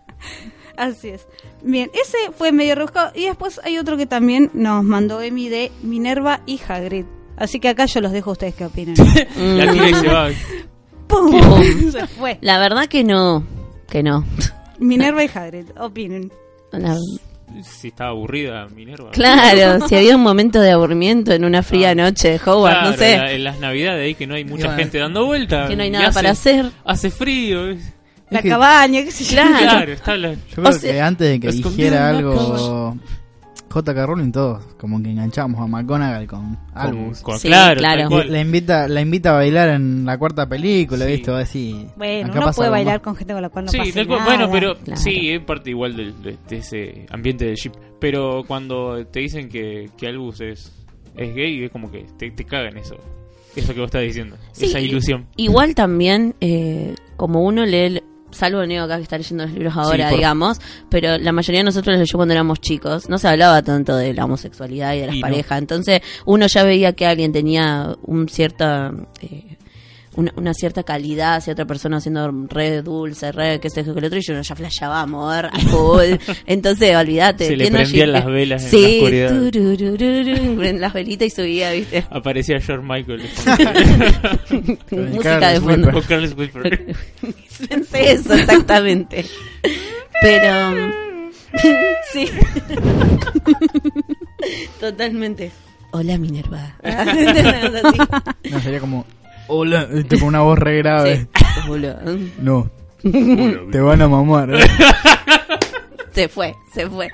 Así 0.77 1.09
es. 1.09 1.27
Bien, 1.61 1.91
ese 1.93 2.31
fue 2.35 2.53
medio 2.53 2.75
rebuscado. 2.75 3.11
Y 3.13 3.25
después 3.25 3.59
hay 3.65 3.77
otro 3.77 3.97
que 3.97 4.05
también 4.05 4.49
nos 4.53 4.85
mandó 4.85 5.21
Emi 5.21 5.49
de 5.49 5.69
Minerva 5.83 6.39
y 6.45 6.59
Hagrid. 6.65 7.05
Así 7.35 7.59
que 7.59 7.67
acá 7.67 7.87
yo 7.87 7.99
los 7.99 8.13
dejo 8.13 8.29
a 8.29 8.33
ustedes 8.33 8.55
que 8.55 8.65
opinen. 8.65 8.95
La 9.37 9.69
tira 9.69 9.89
y 9.89 9.93
se 9.95 10.07
va. 10.07 10.29
¡Pum! 11.07 11.29
Pum. 11.41 11.91
Se 11.91 12.07
fue. 12.07 12.37
La 12.39 12.57
verdad 12.57 12.87
que 12.87 13.03
no, 13.03 13.43
que 13.89 14.01
no. 14.01 14.23
Minerva 14.79 15.25
y 15.25 15.29
Hagrid, 15.33 15.65
opinen. 15.77 16.31
La- 16.71 16.97
Si 17.63 17.89
estaba 17.89 18.09
aburrida 18.11 18.67
Minerva. 18.67 19.11
claro, 19.11 19.85
si 19.87 19.95
había 19.95 20.15
un 20.15 20.23
momento 20.23 20.59
de 20.59 20.71
aburrimiento 20.71 21.31
en 21.33 21.45
una 21.45 21.63
fría 21.63 21.91
Ah. 21.91 21.95
noche 21.95 22.29
de 22.29 22.35
Hogwarts, 22.37 22.77
Claro, 22.79 22.91
no 22.91 22.97
sé, 22.97 23.13
en, 23.13 23.19
la- 23.19 23.31
en 23.33 23.43
las 23.43 23.59
navidades 23.59 24.03
ahí 24.05 24.15
que 24.15 24.27
no 24.27 24.35
hay 24.35 24.45
mucha 24.45 24.65
Bueno. 24.67 24.79
gente 24.79 24.97
dando 24.97 25.25
vueltas. 25.25 25.69
que 25.69 25.75
no 25.75 25.83
hay 25.83 25.89
nada 25.89 26.07
hace- 26.07 26.13
para 26.15 26.29
hacer. 26.31 26.65
Hace 26.85 27.09
frío. 27.09 27.69
es- 27.69 27.93
La 28.29 28.39
Es 28.39 28.43
que- 28.43 28.49
cabaña, 28.49 29.03
qué 29.03 29.11
sé 29.11 29.23
yo. 29.25 29.41
Claro. 29.41 29.57
Claro, 29.59 29.91
está 29.91 30.15
la. 30.17 30.33
Yo 30.33 30.39
creo 30.55 30.69
O 30.69 30.71
sea, 30.71 30.91
que 30.93 31.01
antes 31.01 31.27
de 31.29 31.39
que 31.41 31.47
dijera 31.51 32.09
algo 32.09 32.97
J.K. 33.71 34.05
Rowling 34.05 34.31
todos 34.31 34.63
como 34.77 35.01
que 35.01 35.09
enganchamos 35.09 35.59
a 35.59 35.65
McGonagall 35.67 36.27
con 36.27 36.57
Albus. 36.75 37.21
con- 37.21 37.39
Sí, 37.39 37.47
claro, 37.47 37.79
claro. 37.79 38.23
La 38.25 38.39
invita, 38.41 38.87
la 38.87 39.01
invita 39.01 39.31
a 39.31 39.33
bailar 39.33 39.69
en 39.69 40.05
la 40.05 40.17
cuarta 40.17 40.47
película, 40.47 41.05
Sí. 41.05 41.11
¿viste? 41.13 41.31
Así. 41.31 41.87
Bueno, 41.97 42.29
acá 42.29 42.39
uno 42.43 42.51
puede 42.53 42.69
bailar 42.69 42.95
más. 42.97 43.01
con 43.03 43.15
gente 43.15 43.33
con 43.33 43.41
la 43.41 43.49
cual 43.49 43.65
no 43.65 43.71
sí, 43.71 43.77
pasa 43.79 44.05
cual. 44.05 44.07
nada. 44.19 44.25
bueno, 44.25 44.49
pero 44.51 44.77
Claro. 44.77 45.01
sí, 45.01 45.29
es 45.31 45.41
parte 45.43 45.69
igual 45.71 45.95
del- 45.95 46.21
de, 46.21 46.37
de 46.47 46.57
ese 46.57 47.05
ambiente 47.09 47.45
del 47.45 47.55
ship. 47.55 47.71
Pero 47.99 48.43
cuando 48.45 49.05
te 49.07 49.21
dicen 49.21 49.49
que, 49.49 49.89
que 49.97 50.07
Albus 50.07 50.41
es, 50.41 50.71
es 51.17 51.33
gay, 51.35 51.63
es 51.63 51.71
como 51.71 51.89
que 51.91 52.05
te, 52.17 52.31
te 52.31 52.43
cagan 52.45 52.77
eso. 52.77 52.95
Eso 53.55 53.73
que 53.73 53.79
vos 53.81 53.87
estás 53.87 54.03
diciendo. 54.03 54.37
Sí, 54.53 54.65
esa 54.65 54.79
ilusión. 54.79 55.27
Igual 55.35 55.75
también, 55.75 56.35
eh, 56.39 56.95
como 57.17 57.41
uno 57.43 57.65
lee, 57.65 58.01
salvo 58.31 58.65
Neo 58.65 58.83
acá 58.83 58.97
que 58.97 59.03
está 59.03 59.17
leyendo 59.17 59.43
los 59.45 59.53
libros 59.53 59.75
ahora, 59.77 60.09
por- 60.09 60.17
digamos, 60.17 60.59
pero 60.89 61.17
la 61.17 61.31
mayoría 61.31 61.59
de 61.59 61.65
nosotros 61.65 61.93
los 61.93 61.99
leyó 62.01 62.17
cuando 62.17 62.33
éramos 62.33 62.59
chicos, 62.61 63.09
no 63.09 63.17
se 63.17 63.27
hablaba 63.27 63.61
tanto 63.61 63.95
de 63.95 64.13
la 64.13 64.25
homosexualidad 64.25 64.93
y 64.95 64.99
de 65.01 65.07
las 65.07 65.15
Y 65.15 65.19
no. 65.19 65.27
parejas, 65.27 65.59
entonces 65.59 66.01
uno 66.25 66.47
ya 66.47 66.63
veía 66.63 66.93
que 66.93 67.05
alguien 67.05 67.31
tenía 67.31 67.95
un 68.03 68.27
cierta... 68.29 68.91
eh, 69.21 69.57
una, 70.15 70.33
una 70.35 70.53
cierta 70.53 70.83
calidad 70.83 71.35
hacia 71.35 71.53
otra 71.53 71.65
persona 71.65 71.97
haciendo 71.97 72.29
re 72.49 72.81
dulce, 72.81 73.31
re 73.31 73.59
que 73.59 73.69
yo 73.69 73.93
que 73.93 73.99
el 73.99 74.05
otro, 74.05 74.19
y 74.19 74.21
yo 74.21 74.41
ya 74.41 74.55
flasheaba 74.55 75.01
amor 75.01 75.45
a 75.45 75.59
full. 75.59 76.15
Entonces, 76.45 76.95
olvídate. 76.95 77.47
Se 77.47 77.55
le 77.55 77.71
prendían 77.71 78.11
las 78.11 78.25
velas 78.25 78.63
en 78.65 78.69
sí, 78.69 78.99
la 78.99 79.27
oscuridad. 79.27 80.65
en 80.65 80.81
las 80.81 80.93
velitas 80.93 81.27
y 81.27 81.29
subía, 81.29 81.71
¿viste? 81.71 82.05
Aparecía 82.09 82.59
George 82.59 82.85
Michael. 82.85 83.21
Música 84.91 85.53
de 85.53 85.61
fondo. 85.61 85.87
Whisper. 85.87 85.95
o 85.95 86.01
Carlos 86.01 86.35
Whisper. 86.37 86.95
Pensé 87.69 88.11
eso, 88.11 88.33
exactamente. 88.33 89.25
Pero. 90.21 90.91
sí. 92.11 92.27
Totalmente. 94.79 95.51
Hola, 95.91 96.17
Minerva. 96.17 96.75
No, 98.49 98.59
sería 98.59 98.79
como. 98.79 99.05
Hola, 99.47 99.85
¿viste? 99.85 100.19
con 100.19 100.29
una 100.29 100.41
voz 100.41 100.57
re 100.59 100.77
grave. 100.77 101.27
Hola. 101.69 102.01
No. 102.39 102.69
Te 103.01 103.79
van 103.79 104.01
a 104.01 104.07
mamar. 104.07 104.51
Se 106.11 106.27
fue, 106.27 106.53
se 106.73 106.89
fue. 106.89 107.09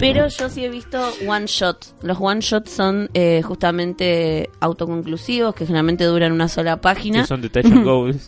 Pero 0.00 0.26
yo 0.26 0.48
sí 0.48 0.64
he 0.64 0.68
visto 0.68 1.00
one 1.24 1.46
shot. 1.46 1.86
Los 2.02 2.18
one 2.20 2.40
shots 2.40 2.72
son 2.72 3.08
eh, 3.14 3.42
justamente 3.44 4.50
autoconclusivos, 4.58 5.54
que 5.54 5.66
generalmente 5.66 6.02
duran 6.04 6.32
una 6.32 6.48
sola 6.48 6.80
página. 6.80 7.20
que 7.20 7.26
son 7.28 7.42
de 7.42 7.48
Touch 7.48 7.66
and. 7.72 8.20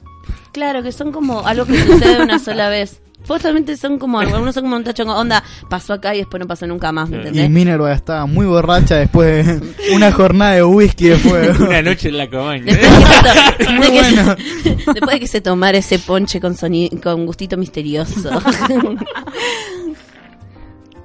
Claro, 0.53 0.83
que 0.85 0.93
son 0.93 1.11
como 1.11 1.45
algo 1.45 1.67
que 1.67 1.83
sucede 1.83 2.23
una 2.23 2.39
sola 2.39 2.69
vez. 2.69 3.02
Justamente 3.27 3.77
son 3.77 3.99
como, 3.99 4.19
algunos 4.21 4.55
son 4.55 4.65
como 4.65 4.77
un 4.77 4.85
tacho, 4.85 5.05
onda, 5.05 5.43
pasó 5.69 5.93
acá 5.95 6.15
y 6.15 6.19
después 6.19 6.41
no 6.41 6.47
pasó 6.47 6.67
nunca 6.67 6.91
más, 6.93 7.09
¿me 7.09 7.29
Y? 7.31 7.49
Minerva 7.49 7.93
estaba 7.93 8.27
muy 8.27 8.47
borracha 8.47 8.97
después 8.97 9.47
de 9.47 9.73
una 9.95 10.11
jornada 10.13 10.53
de 10.53 10.65
whisky 10.65 11.09
después. 11.09 11.59
Una 11.61 11.83
noche 11.83 12.09
en 12.09 12.19
la 12.19 12.29
cabaña. 12.29 12.65
Después 12.65 13.81
de, 13.81 13.91
bueno. 13.91 14.37
después 14.93 15.11
de 15.15 15.21
que 15.21 15.27
se 15.29 15.41
tomara 15.41 15.79
ese 15.79 15.99
ponche 15.99 16.41
con, 16.41 16.55
soni- 16.57 17.01
con 17.01 17.25
gustito 17.27 17.57
misterioso. 17.57 18.31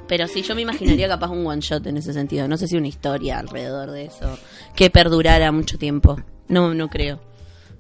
Pero 0.08 0.28
sí, 0.28 0.42
yo 0.42 0.56
me 0.56 0.62
imaginaría 0.62 1.08
capaz 1.08 1.30
un 1.30 1.46
one 1.46 1.60
shot 1.62 1.86
en 1.88 1.98
ese 1.98 2.14
sentido. 2.14 2.48
No 2.48 2.56
sé 2.58 2.68
si 2.68 2.78
una 2.78 2.88
historia 2.88 3.40
alrededor 3.40 3.92
de 3.92 4.06
eso 4.06 4.40
que 4.76 4.90
perdurara 4.90 5.52
mucho 5.52 5.78
tiempo. 5.78 6.18
No, 6.48 6.74
no 6.74 6.88
creo. 6.88 7.20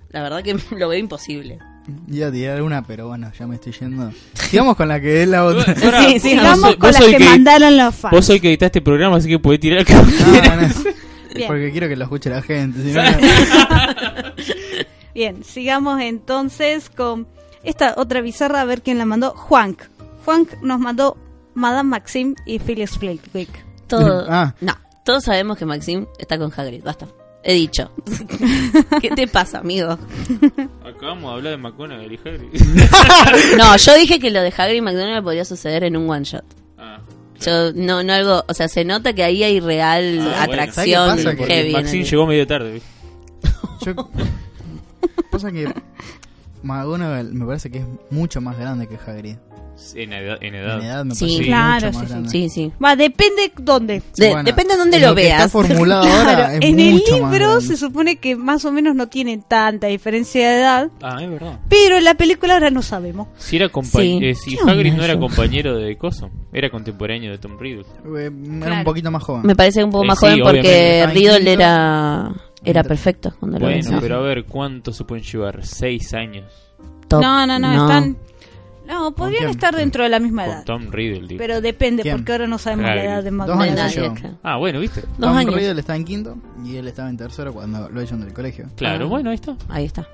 La 0.09 0.21
verdad 0.21 0.43
que 0.43 0.57
lo 0.75 0.89
veo 0.89 0.99
imposible. 0.99 1.59
Iba 2.09 2.27
a 2.27 2.31
tirar 2.31 2.61
una, 2.61 2.83
pero 2.83 3.07
bueno, 3.07 3.31
ya 3.37 3.47
me 3.47 3.55
estoy 3.55 3.71
yendo. 3.73 4.11
Sigamos 4.33 4.75
con 4.75 4.87
la 4.89 4.99
que 4.99 5.23
es 5.23 5.29
la 5.29 5.45
otra. 5.45 5.73
Ahora, 5.83 6.03
Sí, 6.03 6.13
vos- 6.13 6.21
Sigamos 6.21 6.61
vos- 6.61 6.75
con 6.75 6.91
vos 6.91 6.99
las 6.99 7.09
que, 7.15 7.23
mandaron 7.25 7.77
los 7.77 7.95
fans. 7.95 8.11
Vos 8.13 8.25
soy 8.25 8.39
que 8.39 8.49
editaste 8.49 8.79
este 8.79 8.81
programa, 8.81 9.17
así 9.17 9.29
que 9.29 9.39
podés 9.39 9.59
tirar. 9.59 9.85
No, 9.89 10.01
no, 10.01 10.07
Bien. 11.35 11.47
porque 11.47 11.71
quiero 11.71 11.87
que 11.87 11.95
lo 11.95 12.03
escuche 12.05 12.29
la 12.29 12.41
gente. 12.41 12.81
si 12.83 12.91
no- 12.91 13.01
Bien, 15.13 15.43
sigamos 15.43 15.99
entonces 16.01 16.89
con 16.89 17.27
esta 17.63 17.95
otra 17.97 18.21
bizarra, 18.21 18.61
a 18.61 18.65
ver 18.65 18.81
quién 18.81 18.97
la 18.97 19.05
mandó. 19.05 19.31
Juank. 19.31 19.81
Juank 20.25 20.61
nos 20.61 20.79
mandó 20.79 21.17
Madame 21.53 21.89
Maxim 21.89 22.35
y 22.45 22.59
Phyllis 22.59 22.97
Flitwick. 22.97 23.49
Todo, 23.87 24.25
Ah. 24.29 24.53
No, 24.61 24.73
todos 25.05 25.23
sabemos 25.23 25.57
que 25.57 25.65
Maxim 25.65 26.05
está 26.19 26.37
con 26.37 26.51
Hagrid. 26.55 26.83
Basta. 26.83 27.07
He 27.49 27.53
dicho. 27.53 27.89
¿Qué 29.01 29.09
te 29.11 29.25
pasa, 29.25 29.59
amigo? 29.59 29.97
Acabamos 30.85 31.31
de 31.31 31.37
hablar 31.37 31.51
de 31.51 31.57
McGonagall 31.57 32.11
y 32.11 32.19
Harry. 32.25 32.49
No, 33.57 33.77
yo 33.77 33.95
dije 33.95 34.19
que 34.19 34.31
lo 34.31 34.41
de 34.41 34.53
Hagrid 34.55 34.75
y 34.77 34.81
McDonald 34.81 35.23
podría 35.23 35.45
suceder 35.45 35.85
en 35.85 35.95
un 35.95 36.09
one 36.09 36.25
shot. 36.25 36.43
Ah, 36.77 36.99
Yo, 37.39 37.71
no, 37.73 38.03
no 38.03 38.11
algo, 38.13 38.43
o 38.49 38.53
sea, 38.53 38.67
se 38.67 38.83
nota 38.83 39.13
que 39.13 39.23
ahí 39.23 39.43
hay 39.43 39.61
real 39.61 40.19
Ah, 40.19 40.45
bueno. 40.45 40.61
atracción 40.63 41.07
¿Sabes 41.09 41.21
qué 41.21 41.23
pasa? 41.31 41.37
porque 41.37 41.53
heavy. 41.53 41.71
Maxine 41.71 42.03
el- 42.03 42.09
llegó 42.09 42.27
medio 42.27 42.47
tarde. 42.47 42.73
¿viste? 42.73 42.87
Yo, 43.85 43.95
pasa 45.31 45.49
que 45.51 45.73
McGonagall 46.63 47.33
me 47.33 47.45
parece 47.45 47.71
que 47.71 47.77
es 47.77 47.85
mucho 48.09 48.41
más 48.41 48.57
grande 48.59 48.87
que 48.87 48.95
Hagrid. 48.97 49.37
En 49.95 50.11
edad. 50.13 50.37
En 50.41 50.55
En 50.55 50.55
edad. 50.55 51.05
me 51.05 51.15
Sí. 51.15 51.39
Claro, 51.45 51.91
mucho 51.91 52.15
más 52.19 52.31
sí, 52.31 52.49
sí. 52.49 52.71
Va, 52.83 52.95
depende 52.95 53.51
dónde. 53.57 54.01
De- 54.17 54.27
Bueno, 54.29 54.43
depende 54.43 54.73
de 54.73 54.79
dónde 54.79 54.97
en 54.97 55.03
lo, 55.03 55.09
que 55.15 55.21
veas. 55.23 55.45
Está 55.45 55.49
formulado 55.49 56.01
Claro, 56.07 56.29
ahora 56.29 56.53
es 56.55 56.61
en 56.61 56.79
el 56.79 56.95
libro 56.95 57.61
se 57.61 57.77
supone 57.77 58.15
que 58.17 58.35
más 58.35 58.65
o 58.65 58.71
menos 58.71 58.95
no 58.95 59.07
tienen 59.07 59.41
tanta 59.43 59.87
diferencia 59.87 60.49
de 60.49 60.59
edad, 60.59 60.89
Ah, 61.01 61.17
es 61.21 61.29
verdad. 61.29 61.59
pero 61.69 61.97
en 61.97 62.03
la 62.05 62.13
película 62.15 62.55
ahora 62.55 62.69
no 62.69 62.81
sabemos. 62.81 63.27
Si 63.37 63.55
era 63.55 63.69
Sí. 63.83 64.19
eh, 64.21 64.35
si 64.35 64.51
¿Qué 64.55 64.61
onda 64.61 64.73
Hagrid 64.73 64.93
no 64.93 65.03
era 65.03 65.13
eso? 65.13 65.19
compañero 65.21 65.77
de 65.77 65.97
Coso, 65.97 66.29
era 66.51 66.69
contemporáneo 66.69 67.31
de 67.31 67.37
Tom 67.37 67.57
Riddle. 67.59 67.81
Eh, 68.17 68.31
Era 68.31 68.59
Claro. 68.65 68.75
un 68.77 68.83
poquito 68.83 69.11
más 69.11 69.23
joven. 69.23 69.41
Me 69.45 69.55
parece 69.55 69.83
un 69.83 69.91
poco 69.91 70.03
Eh, 70.03 70.07
más 70.07 70.19
sí, 70.19 70.25
joven 70.25 70.39
porque 70.43 70.59
obviamente. 70.59 71.07
Riddle 71.13 71.51
era 71.53 72.31
era 72.63 72.83
perfecto 72.83 73.33
cuando 73.39 73.59
lo 73.59 73.65
Bueno, 73.67 73.91
ves. 73.91 73.99
pero 74.01 74.17
a 74.17 74.21
ver, 74.21 74.43
¿cuánto 74.45 74.91
se 74.91 75.03
pueden 75.05 75.23
llevar? 75.23 75.65
Seis 75.65 76.13
años. 76.13 76.45
Top. 77.07 77.21
No, 77.21 77.47
no, 77.47 77.57
no, 77.59 77.71
están... 77.87 78.17
No, 78.87 79.11
podrían 79.11 79.39
quién? 79.43 79.49
estar 79.51 79.75
dentro 79.75 80.03
de 80.03 80.09
la 80.09 80.19
misma 80.19 80.45
Con 80.45 80.53
edad. 80.53 80.63
Tom 80.63 80.87
Riddle, 80.91 81.27
digo. 81.27 81.37
Pero 81.39 81.61
depende, 81.61 82.03
¿Quién? 82.03 82.17
porque 82.17 82.31
ahora 82.31 82.47
no 82.47 82.57
sabemos 82.57 82.85
Claro. 82.85 82.95
la 82.97 83.03
edad 83.05 83.23
de 83.23 83.31
claro. 84.19 84.37
Ah, 84.43 84.57
bueno, 84.57 84.79
¿viste? 84.79 85.01
Dos 85.01 85.09
Tom 85.19 85.37
años. 85.37 85.53
Riddle 85.55 85.79
estaba 85.79 85.97
en 85.97 86.05
quinto 86.05 86.37
y 86.65 86.77
él 86.77 86.87
estaba 86.87 87.09
en 87.09 87.17
tercero 87.17 87.53
cuando 87.53 87.89
lo 87.89 88.01
echaron 88.01 88.21
del 88.21 88.33
colegio. 88.33 88.65
Claro, 88.75 89.05
Ah. 89.05 89.09
bueno, 89.09 89.29
ahí 89.29 89.35
está. 89.35 89.55
Ahí 89.69 89.85
está. 89.85 90.07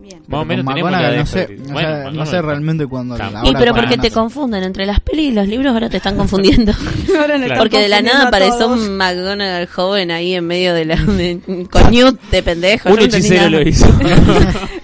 Bien. 0.00 0.22
Más 0.26 0.42
o 0.42 0.44
menos 0.44 0.66
tenemos 0.66 0.90
la 0.90 1.16
no 1.16 1.24
sé, 1.24 1.40
Harry. 1.44 1.58
o 1.60 1.72
Bueno, 1.72 1.88
sea, 2.02 2.10
no 2.10 2.26
sé 2.26 2.42
realmente 2.42 2.86
cuándo. 2.86 3.16
Y 3.44 3.54
pero 3.54 3.74
porque 3.74 3.96
te 3.96 4.10
confunden 4.10 4.62
entre 4.62 4.84
las 4.84 5.00
pelis 5.00 5.30
y 5.30 5.34
los 5.34 5.48
libros, 5.48 5.72
ahora 5.72 5.88
te 5.88 5.96
están 5.96 6.16
confundiendo. 6.18 6.72
Ahora 7.18 7.36
Claro. 7.38 7.54
Porque 7.58 7.78
de 7.80 7.88
la 7.88 8.02
nada 8.02 8.28
apareció 8.28 8.68
un 8.68 8.98
McGonagall 8.98 9.66
joven 9.66 10.10
ahí 10.10 10.34
en 10.34 10.46
medio 10.46 10.74
de 10.74 10.84
la. 10.84 10.96
de- 10.96 11.66
con 11.70 11.90
Newt 11.90 12.20
de 12.30 12.42
pendejo. 12.42 12.90
Un 12.90 12.96
no 12.96 13.02
hechicero 13.02 13.48
lo 13.48 13.62
hizo. 13.66 13.86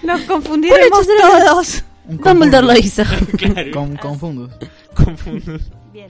Nos 0.03 0.21
confundiremos 0.21 1.07
todos. 1.07 1.83
Un 2.11 2.17
Dumbledore 2.17 2.65
lo 2.67 2.77
hizo. 2.77 3.03
claro. 3.37 3.71
Con, 3.71 3.95
confundus. 3.97 4.51
Confundo. 4.95 5.57
Bien. 5.93 6.09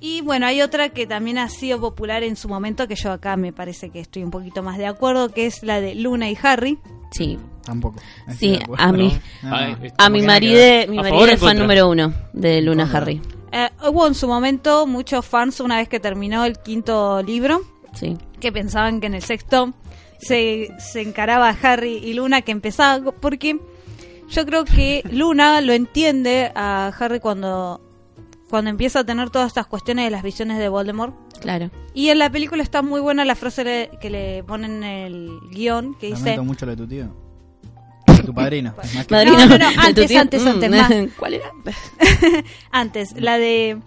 Y 0.00 0.20
bueno, 0.20 0.46
hay 0.46 0.60
otra 0.62 0.90
que 0.90 1.06
también 1.06 1.38
ha 1.38 1.48
sido 1.48 1.80
popular 1.80 2.22
en 2.22 2.36
su 2.36 2.48
momento, 2.48 2.86
que 2.86 2.94
yo 2.96 3.12
acá 3.12 3.36
me 3.36 3.52
parece 3.52 3.90
que 3.90 4.00
estoy 4.00 4.22
un 4.24 4.30
poquito 4.30 4.62
más 4.62 4.76
de 4.78 4.86
acuerdo, 4.86 5.30
que 5.30 5.46
es 5.46 5.62
la 5.62 5.80
de 5.80 5.94
Luna 5.94 6.30
y 6.30 6.36
Harry. 6.42 6.78
Sí. 7.12 7.38
Tampoco. 7.64 8.00
Sí, 8.38 8.58
acuerdo. 8.62 8.84
a 8.84 8.92
mí. 8.92 9.18
No, 9.42 9.50
no. 9.50 9.56
Ay, 9.56 9.76
A 9.98 10.08
mi 10.10 10.22
marido, 10.22 10.60
mi 10.88 10.98
¿A 10.98 11.02
marido 11.02 11.26
es 11.26 11.40
fan 11.40 11.58
número 11.58 11.88
uno 11.88 12.12
de 12.32 12.60
Luna 12.62 12.84
contra. 12.84 12.98
Harry. 13.00 13.22
Eh, 13.52 13.68
hubo 13.88 14.06
en 14.06 14.14
su 14.14 14.28
momento 14.28 14.86
muchos 14.86 15.24
fans, 15.26 15.60
una 15.60 15.78
vez 15.78 15.88
que 15.88 15.98
terminó 15.98 16.44
el 16.44 16.58
quinto 16.58 17.22
libro, 17.22 17.62
Sí. 17.94 18.16
que 18.38 18.52
pensaban 18.52 19.00
que 19.00 19.06
en 19.06 19.14
el 19.14 19.22
sexto 19.22 19.72
se, 20.20 20.68
se 20.78 21.00
encaraba 21.00 21.48
a 21.48 21.56
Harry 21.62 21.96
y 21.96 22.12
Luna 22.14 22.42
que 22.42 22.52
empezaba, 22.52 23.10
porque 23.12 23.58
yo 24.28 24.44
creo 24.46 24.64
que 24.64 25.02
Luna 25.10 25.60
lo 25.60 25.72
entiende 25.72 26.52
a 26.54 26.92
Harry 26.98 27.20
cuando, 27.20 27.80
cuando 28.50 28.70
empieza 28.70 29.00
a 29.00 29.04
tener 29.04 29.30
todas 29.30 29.48
estas 29.48 29.66
cuestiones 29.66 30.04
de 30.06 30.10
las 30.10 30.22
visiones 30.22 30.58
de 30.58 30.68
Voldemort. 30.68 31.14
Claro. 31.40 31.70
Y 31.94 32.08
en 32.08 32.18
la 32.18 32.30
película 32.30 32.62
está 32.62 32.82
muy 32.82 33.00
buena 33.00 33.24
la 33.24 33.34
frase 33.34 33.64
le- 33.64 33.90
que 34.00 34.10
le 34.10 34.42
ponen 34.44 34.82
en 34.82 34.84
el 34.84 35.40
guion, 35.50 35.94
que 35.98 36.08
dice... 36.08 36.20
Lamento 36.20 36.44
mucho 36.44 36.66
lo 36.66 36.72
de 36.72 36.76
tu 36.76 36.86
tío. 36.88 37.08
De 38.06 38.22
tu 38.24 38.34
padrino. 38.34 38.74
Más 38.76 39.06
que- 39.06 39.14
Madrina, 39.14 39.46
no, 39.46 39.58
no, 39.58 39.68
¿de 39.68 39.74
tu 39.74 39.80
antes, 39.80 40.08
tío? 40.08 40.20
antes, 40.20 40.42
Mm, 40.42 40.48
antes, 40.48 40.70
más. 40.70 40.92
¿Cuál 41.18 41.34
era? 41.34 41.52
Antes, 42.70 43.12
la 43.20 43.38
de... 43.38 43.78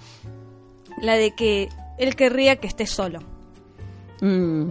La 1.02 1.14
de 1.14 1.32
que 1.32 1.70
él 1.98 2.16
querría 2.16 2.58
que 2.58 2.68
esté 2.68 2.86
solo, 2.86 3.20
Mm, 4.22 4.70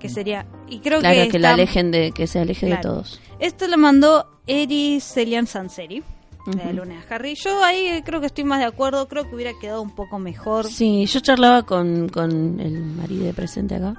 que 0.00 0.08
sería... 0.08 0.44
Y 0.68 0.80
creo 0.80 0.98
claro, 1.00 1.22
que, 1.22 1.28
que, 1.28 1.38
la 1.38 1.48
está- 1.50 1.54
alejen 1.54 1.90
de, 1.92 2.12
que 2.12 2.26
se 2.26 2.40
aleje 2.40 2.66
de 2.66 2.76
todos. 2.78 3.20
Esto 3.38 3.68
lo 3.68 3.78
mandó 3.78 4.26
Eri 4.48 4.98
Celian 5.00 5.46
Sanseri, 5.46 6.02
de 6.46 6.56
Ujú. 6.56 6.72
Luna 6.72 6.94
de 6.94 7.14
Harry. 7.14 7.34
Yo 7.34 7.62
ahí 7.62 7.86
eh, 7.86 8.02
creo 8.04 8.20
que 8.20 8.26
estoy 8.26 8.44
más 8.44 8.58
de 8.60 8.64
acuerdo, 8.66 9.06
creo 9.08 9.28
que 9.28 9.34
hubiera 9.34 9.52
quedado 9.60 9.82
un 9.82 9.90
poco 9.90 10.18
mejor. 10.18 10.66
Sí, 10.66 11.06
yo 11.06 11.20
charlaba 11.20 11.62
con, 11.64 12.08
con 12.08 12.58
el 12.58 12.80
marido 12.80 13.24
de 13.24 13.34
presente 13.34 13.74
acá, 13.76 13.94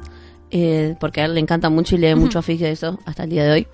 eh, 0.51 0.95
porque 0.99 1.21
a 1.21 1.25
él 1.25 1.35
le 1.35 1.39
encanta 1.39 1.69
mucho 1.69 1.95
y 1.95 1.99
lee 1.99 2.15
mucho 2.15 2.39
afiche 2.39 2.65
de 2.65 2.71
eso 2.71 2.97
hasta 3.05 3.23
el 3.23 3.29
día 3.29 3.43
de 3.43 3.51
hoy, 3.51 3.67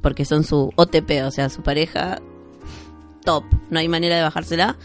porque 0.00 0.24
son 0.24 0.42
su 0.44 0.70
OTP, 0.74 1.22
o 1.24 1.30
sea, 1.30 1.48
su 1.48 1.62
pareja 1.62 2.20
top, 3.24 3.44
no 3.70 3.78
hay 3.78 3.88
manera 3.88 4.16
de 4.16 4.22
bajársela. 4.22 4.76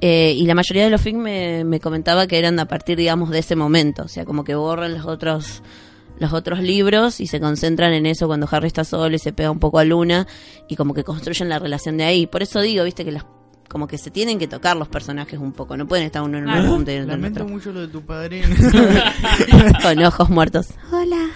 Eh, 0.00 0.34
y 0.36 0.44
la 0.44 0.56
mayoría 0.56 0.82
de 0.82 0.90
los 0.90 1.00
fic 1.00 1.14
me, 1.14 1.62
me 1.62 1.78
comentaba 1.78 2.26
que 2.26 2.36
eran 2.36 2.58
a 2.58 2.66
partir, 2.66 2.98
digamos, 2.98 3.30
de 3.30 3.38
ese 3.38 3.54
momento, 3.54 4.02
o 4.02 4.08
sea, 4.08 4.24
como 4.24 4.42
que 4.42 4.56
borran 4.56 4.94
los 4.94 5.06
otros 5.06 5.62
los 6.20 6.32
otros 6.32 6.60
libros 6.60 7.20
y 7.20 7.26
se 7.26 7.40
concentran 7.40 7.92
en 7.92 8.06
eso 8.06 8.26
cuando 8.26 8.48
Harry 8.50 8.66
está 8.66 8.84
solo 8.84 9.14
y 9.14 9.18
se 9.18 9.32
pega 9.32 9.50
un 9.50 9.58
poco 9.58 9.78
a 9.78 9.84
Luna 9.84 10.26
y 10.68 10.76
como 10.76 10.94
que 10.94 11.04
construyen 11.04 11.48
la 11.48 11.58
relación 11.58 11.96
de 11.96 12.04
ahí. 12.04 12.26
Por 12.26 12.42
eso 12.42 12.60
digo, 12.60 12.84
viste, 12.84 13.04
que 13.04 13.12
las 13.12 13.24
como 13.68 13.86
que 13.86 13.98
se 13.98 14.10
tienen 14.10 14.38
que 14.38 14.48
tocar 14.48 14.76
los 14.78 14.88
personajes 14.88 15.38
un 15.38 15.52
poco, 15.52 15.76
no 15.76 15.86
pueden 15.86 16.06
estar 16.06 16.22
uno 16.22 16.38
en 16.38 16.44
un 16.46 16.52
Claro. 16.54 16.68
punto 16.70 16.90
y 16.90 16.94
otro 16.94 17.02
en 17.04 17.08
Lamento 17.20 17.42
otro. 17.42 17.54
mucho 17.54 17.70
lo 17.70 17.80
de 17.82 17.88
tu 17.88 18.00
padrino. 18.02 18.46
Con 19.82 20.02
ojos 20.02 20.30
muertos. 20.30 20.68
Hola. 20.90 21.28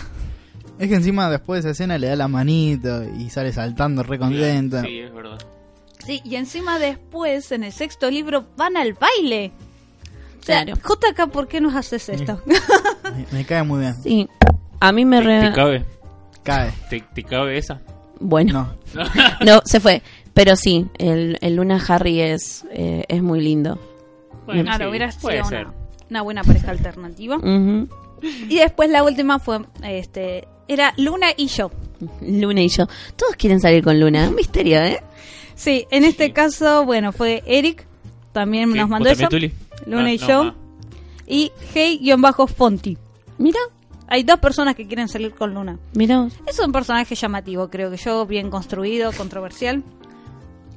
es 0.78 0.88
que 0.88 0.94
encima 0.94 1.28
después 1.30 1.62
de 1.62 1.70
esa 1.70 1.72
escena 1.82 1.98
le 1.98 2.06
da 2.08 2.16
la 2.16 2.28
manito 2.28 3.04
y 3.04 3.28
sale 3.30 3.52
saltando 3.52 4.02
re 4.02 4.18
contenta. 4.18 4.82
Sí, 4.82 4.98
es 5.00 5.12
verdad. 5.12 5.38
Sí, 6.06 6.20
y 6.24 6.36
encima 6.36 6.78
después, 6.78 7.52
en 7.52 7.64
el 7.64 7.72
sexto 7.72 8.10
libro, 8.10 8.46
van 8.56 8.76
al 8.78 8.94
baile. 8.94 9.52
O 10.40 10.44
sea, 10.44 10.64
Claro. 10.64 10.80
JK, 10.80 11.30
¿por 11.30 11.46
qué 11.48 11.60
nos 11.60 11.74
haces 11.76 12.08
esto? 12.08 12.40
Me, 12.46 13.26
me 13.30 13.44
cae 13.44 13.62
muy 13.62 13.80
bien. 13.80 13.94
Sí. 14.02 14.28
A 14.82 14.92
mí 14.92 15.04
me 15.04 15.18
¿Te, 15.20 15.24
re... 15.24 15.40
te 15.48 15.52
cabe? 15.52 15.84
Cae. 16.42 16.72
¿Te, 16.90 17.00
te 17.14 17.22
cabe 17.22 17.56
esa? 17.56 17.80
Bueno, 18.20 18.74
No. 18.94 19.02
no, 19.44 19.60
se 19.64 19.78
fue. 19.80 20.02
Pero 20.34 20.56
sí, 20.56 20.86
el, 20.98 21.38
el 21.40 21.56
Luna 21.56 21.80
Harry 21.88 22.20
es, 22.20 22.64
eh, 22.72 23.04
es 23.08 23.22
muy 23.22 23.40
lindo. 23.40 23.78
Bueno, 24.46 24.62
claro, 24.64 24.84
sí, 24.86 24.90
hubiera 24.90 25.10
puede 25.20 25.36
sido 25.38 25.48
ser. 25.48 25.66
una, 25.66 25.74
una 26.10 26.22
buena 26.22 26.42
pareja 26.44 26.70
alternativa. 26.70 27.38
Y 28.48 28.56
después 28.56 28.90
la 28.90 29.02
última 29.04 29.38
fue, 29.38 29.60
este, 29.84 30.48
era 30.68 30.94
Luna 30.96 31.28
y 31.36 31.46
yo. 31.46 31.70
Luna 32.20 32.62
y 32.62 32.68
yo. 32.68 32.86
Todos 33.16 33.36
quieren 33.36 33.60
salir 33.60 33.84
con 33.84 34.00
Luna. 34.00 34.28
Un 34.28 34.34
misterio, 34.34 34.80
¿eh? 34.82 35.00
Sí, 35.54 35.86
en 35.90 36.04
este 36.04 36.32
caso, 36.32 36.84
bueno, 36.84 37.12
fue 37.12 37.42
Eric, 37.46 37.86
también 38.32 38.72
¿Qué? 38.72 38.78
nos 38.78 38.86
¿Vos 38.88 38.90
mandó 38.90 39.10
eso. 39.10 39.28
también? 39.28 39.52
Luna 39.86 40.06
Ah, 40.06 40.12
y 40.12 40.18
no, 40.18 40.26
yo. 40.26 40.42
ah. 40.42 40.54
Y 41.26 41.52
Hey-Fonti. 41.74 42.98
Mira, 43.38 43.60
Hay 44.12 44.24
dos 44.24 44.38
personas 44.40 44.74
que 44.74 44.86
quieren 44.86 45.08
salir 45.08 45.32
con 45.32 45.54
Luna. 45.54 45.78
mira. 45.94 46.28
Es 46.46 46.58
un 46.58 46.70
personaje 46.70 47.14
llamativo, 47.14 47.70
creo 47.70 47.90
que 47.90 47.96
yo, 47.96 48.26
bien 48.26 48.50
construido, 48.50 49.10
controversial. 49.12 49.82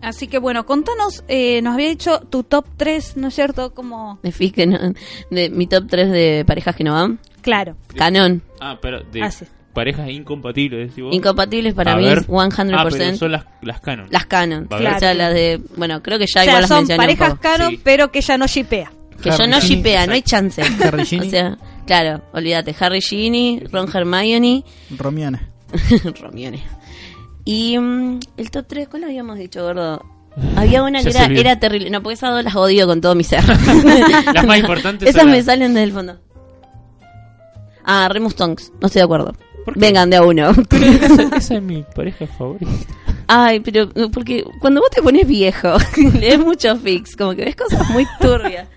Así 0.02 0.28
que 0.28 0.38
bueno, 0.38 0.66
contanos, 0.66 1.24
eh, 1.28 1.62
nos 1.62 1.74
había 1.74 1.90
dicho 1.90 2.20
tu 2.30 2.44
top 2.44 2.66
3, 2.78 3.18
¿no 3.18 3.28
es 3.28 3.34
cierto? 3.36 3.74
Como, 3.74 4.20
De, 4.24 4.32
que 4.52 4.66
no- 4.68 4.78
de 5.32 5.50
mi 5.50 5.68
top 5.68 5.86
3 5.90 6.12
de 6.12 6.44
parejas 6.48 6.76
que 6.78 6.84
no 6.86 6.94
van. 6.94 7.20
claro, 7.42 7.76
Canon. 7.96 8.42
Ah, 8.62 8.78
pero 8.82 9.02
de 9.04 9.22
Ah, 9.24 9.32
sí. 9.32 9.46
parejas 9.74 10.10
incompatibles, 10.10 10.90
decís 10.90 11.04
vos. 11.04 11.14
Incompatibles 11.14 11.74
para 11.74 11.92
A 11.94 11.96
mí 11.98 12.06
ver. 12.06 12.20
es 12.20 12.28
100%. 12.28 12.74
Ah, 12.78 12.88
pero 12.90 13.16
son 13.18 13.32
las, 13.34 13.46
las 13.62 13.82
canon. 13.82 14.08
Las 14.12 14.26
canon. 14.28 14.68
Ver. 14.70 14.88
O 14.96 15.00
sea, 15.00 15.14
las 15.14 15.34
de. 15.34 15.60
Bueno, 15.76 16.02
creo 16.02 16.18
que 16.20 16.26
ya 16.34 16.40
o 16.42 16.44
igual 16.44 16.54
sea, 16.56 16.62
las 16.62 16.70
son 16.70 16.78
mencioné 16.80 17.00
un 17.02 17.18
parejas 17.18 17.40
canon, 17.40 17.70
Sí. 17.72 17.82
pero 17.84 18.12
que 18.12 18.20
ella 18.20 18.38
no 18.38 18.48
shipea. 18.48 18.92
Que 19.22 19.32
yo 19.32 19.48
no 19.48 19.56
Harry, 19.58 19.68
shipea, 19.68 20.06
no 20.08 20.14
hay 20.14 20.22
chance. 20.22 20.62
Harry, 20.84 21.02
o 21.02 21.06
Ginny. 21.06 21.30
sea, 21.30 21.58
claro, 21.86 22.22
olvídate. 22.34 22.76
Harry 22.80 23.02
Ginny, 23.02 23.62
Ron 23.72 23.90
Hermione, 23.94 24.64
Romione. 24.98 25.40
Romione. 26.22 26.64
Y 27.44 27.78
mm, 27.78 28.20
el 28.38 28.52
top 28.52 28.66
3, 28.68 28.88
¿cuál 28.88 29.04
habíamos 29.06 29.38
dicho, 29.38 29.64
gordo? 29.64 30.04
Había 30.58 30.84
una 30.84 31.02
que 31.02 31.10
era, 31.12 31.26
era 31.28 31.60
terrible. 31.60 31.90
No, 31.90 32.02
porque 32.04 32.16
esas 32.16 32.32
dos 32.32 32.44
las 32.44 32.56
odio 32.56 32.86
con 32.88 33.00
todo 33.00 33.16
mi 33.16 33.24
ser. 33.24 33.42
Las 34.34 34.46
más 34.46 34.58
importantes 34.60 35.08
Esas 35.10 35.26
me 35.26 35.38
las- 35.38 35.46
salen 35.46 35.74
desde 35.74 35.84
el 35.86 35.92
fondo. 35.94 36.20
Ah, 37.86 38.10
Remus 38.12 38.36
Tonks. 38.36 38.72
No 38.82 38.88
estoy 38.88 39.00
de 39.00 39.04
acuerdo. 39.06 39.34
Vengan 39.76 40.10
de 40.10 40.18
a 40.18 40.24
uno. 40.24 40.52
esa, 40.52 41.24
esa 41.38 41.56
es 41.56 41.62
mi 41.62 41.84
pareja 41.96 42.28
favorita. 42.28 42.70
Ay, 43.28 43.60
pero 43.62 43.90
porque 44.12 44.44
cuando 44.60 44.82
vos 44.82 44.90
te 44.92 45.02
pones 45.02 45.26
viejo, 45.28 45.78
lees 46.20 46.40
mucho 46.40 46.76
fix, 46.78 47.16
como 47.16 47.34
que 47.34 47.46
ves 47.46 47.56
cosas 47.56 47.90
muy 47.90 48.06
turbias. 48.20 48.68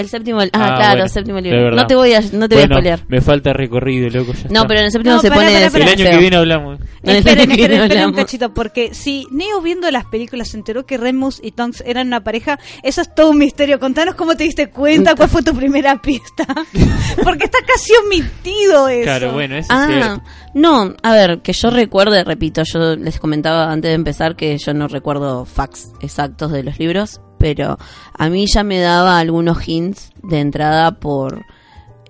El 0.00 0.08
séptimo, 0.08 0.40
ah, 0.40 0.44
Ah, 0.52 0.74
claro, 0.76 0.88
bueno, 0.88 1.04
el 1.04 1.10
séptimo 1.10 1.40
libro. 1.40 1.70
No 1.72 1.86
te 1.86 1.94
voy 1.94 2.12
a, 2.14 2.20
no 2.32 2.48
te 2.48 2.54
voy 2.56 2.64
a 2.64 2.66
spoilear. 2.66 3.00
Me 3.08 3.20
falta 3.20 3.52
recorrido, 3.52 4.08
loco. 4.10 4.32
Ya 4.32 4.48
No, 4.50 4.60
está. 4.62 4.66
pero 4.68 4.80
en 4.80 4.86
el 4.86 4.92
séptimo 4.92 5.14
No, 5.16 5.20
se 5.20 5.28
pone 5.30 5.46
pará, 5.46 5.66
El 5.66 5.70
pará. 5.72 5.84
año 5.90 6.04
que 6.10 6.16
viene 6.18 6.36
hablamos. 6.36 6.80
En 7.02 7.10
el 7.10 7.16
Esperen, 7.16 7.40
año 7.40 7.50
que 7.50 7.56
viene 7.56 7.74
esperen, 7.74 7.82
esperen 7.82 8.02
un 8.04 8.08
hablamos. 8.10 8.16
cachito, 8.16 8.54
porque 8.54 8.94
si 8.94 9.26
Neo 9.30 9.60
viendo 9.60 9.90
las 9.90 10.04
películas 10.06 10.48
se 10.48 10.56
enteró 10.56 10.84
que 10.86 10.96
Remus 10.98 11.40
y 11.42 11.52
Tonks 11.52 11.82
eran 11.86 12.06
una 12.08 12.24
pareja, 12.24 12.58
eso 12.82 13.00
es 13.02 13.14
todo 13.14 13.30
un 13.30 13.38
misterio. 13.38 13.78
Contanos 13.78 14.14
cómo 14.14 14.36
te 14.36 14.44
diste 14.44 14.70
cuenta, 14.70 15.14
cuál 15.14 15.28
fue 15.28 15.42
tu 15.42 15.54
primera 15.54 16.00
pista. 16.00 16.46
porque 17.22 17.44
está 17.44 17.58
casi 17.66 17.92
omitido 18.04 18.88
eso. 18.88 19.02
Claro, 19.04 19.32
bueno, 19.32 19.56
eso 19.56 19.72
es 19.72 19.78
Ah, 19.78 19.86
cierto. 19.88 20.22
no, 20.54 20.94
a 21.02 21.12
ver, 21.12 21.40
que 21.42 21.52
yo 21.52 21.70
recuerde, 21.70 22.24
repito, 22.24 22.62
yo 22.64 22.96
les 22.96 23.18
comentaba 23.20 23.70
antes 23.70 23.90
de 23.90 23.94
empezar 23.94 24.36
que 24.36 24.56
yo 24.58 24.72
no 24.74 24.88
recuerdo 24.88 25.44
facts 25.44 25.92
exactos 26.00 26.52
de 26.52 26.62
los 26.62 26.78
libros, 26.78 27.20
pero 27.40 27.76
a 28.16 28.28
mí 28.28 28.44
ya 28.46 28.62
me 28.62 28.78
daba 28.78 29.18
algunos 29.18 29.66
hints 29.66 30.12
de 30.22 30.38
entrada 30.40 31.00
por 31.00 31.44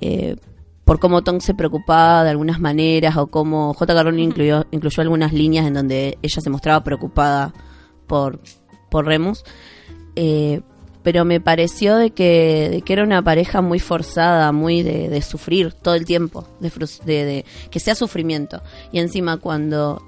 eh, 0.03 0.37
por 0.85 0.99
cómo 0.99 1.22
Tom 1.22 1.39
se 1.41 1.55
preocupaba 1.55 2.24
de 2.24 2.31
algunas 2.31 2.59
maneras 2.59 3.16
o 3.16 3.28
cómo 3.28 3.72
J. 3.74 4.03
Rowling 4.03 4.24
incluyó, 4.24 4.66
incluyó 4.72 5.03
algunas 5.03 5.33
líneas 5.33 5.64
en 5.66 5.74
donde 5.74 6.18
ella 6.20 6.41
se 6.43 6.51
mostraba 6.51 6.83
preocupada 6.83 7.55
por, 8.09 8.41
por 8.91 9.07
Remus. 9.07 9.45
Eh, 10.16 10.62
pero 11.05 11.24
me 11.24 11.41
pareció 11.41 11.97
de 11.97 12.11
que, 12.11 12.68
de 12.72 12.83
que 12.83 12.93
era 12.93 13.05
una 13.05 13.22
pareja 13.22 13.61
muy 13.62 13.78
forzada, 13.78 14.51
muy 14.51 14.83
de, 14.83 15.09
de 15.09 15.22
sufrir 15.22 15.72
todo 15.74 15.95
el 15.95 16.05
tiempo, 16.05 16.45
de, 16.59 16.70
de- 17.07 17.45
que 17.70 17.78
sea 17.78 17.95
sufrimiento. 17.95 18.61
Y 18.91 18.99
encima 18.99 19.37
cuando 19.37 20.03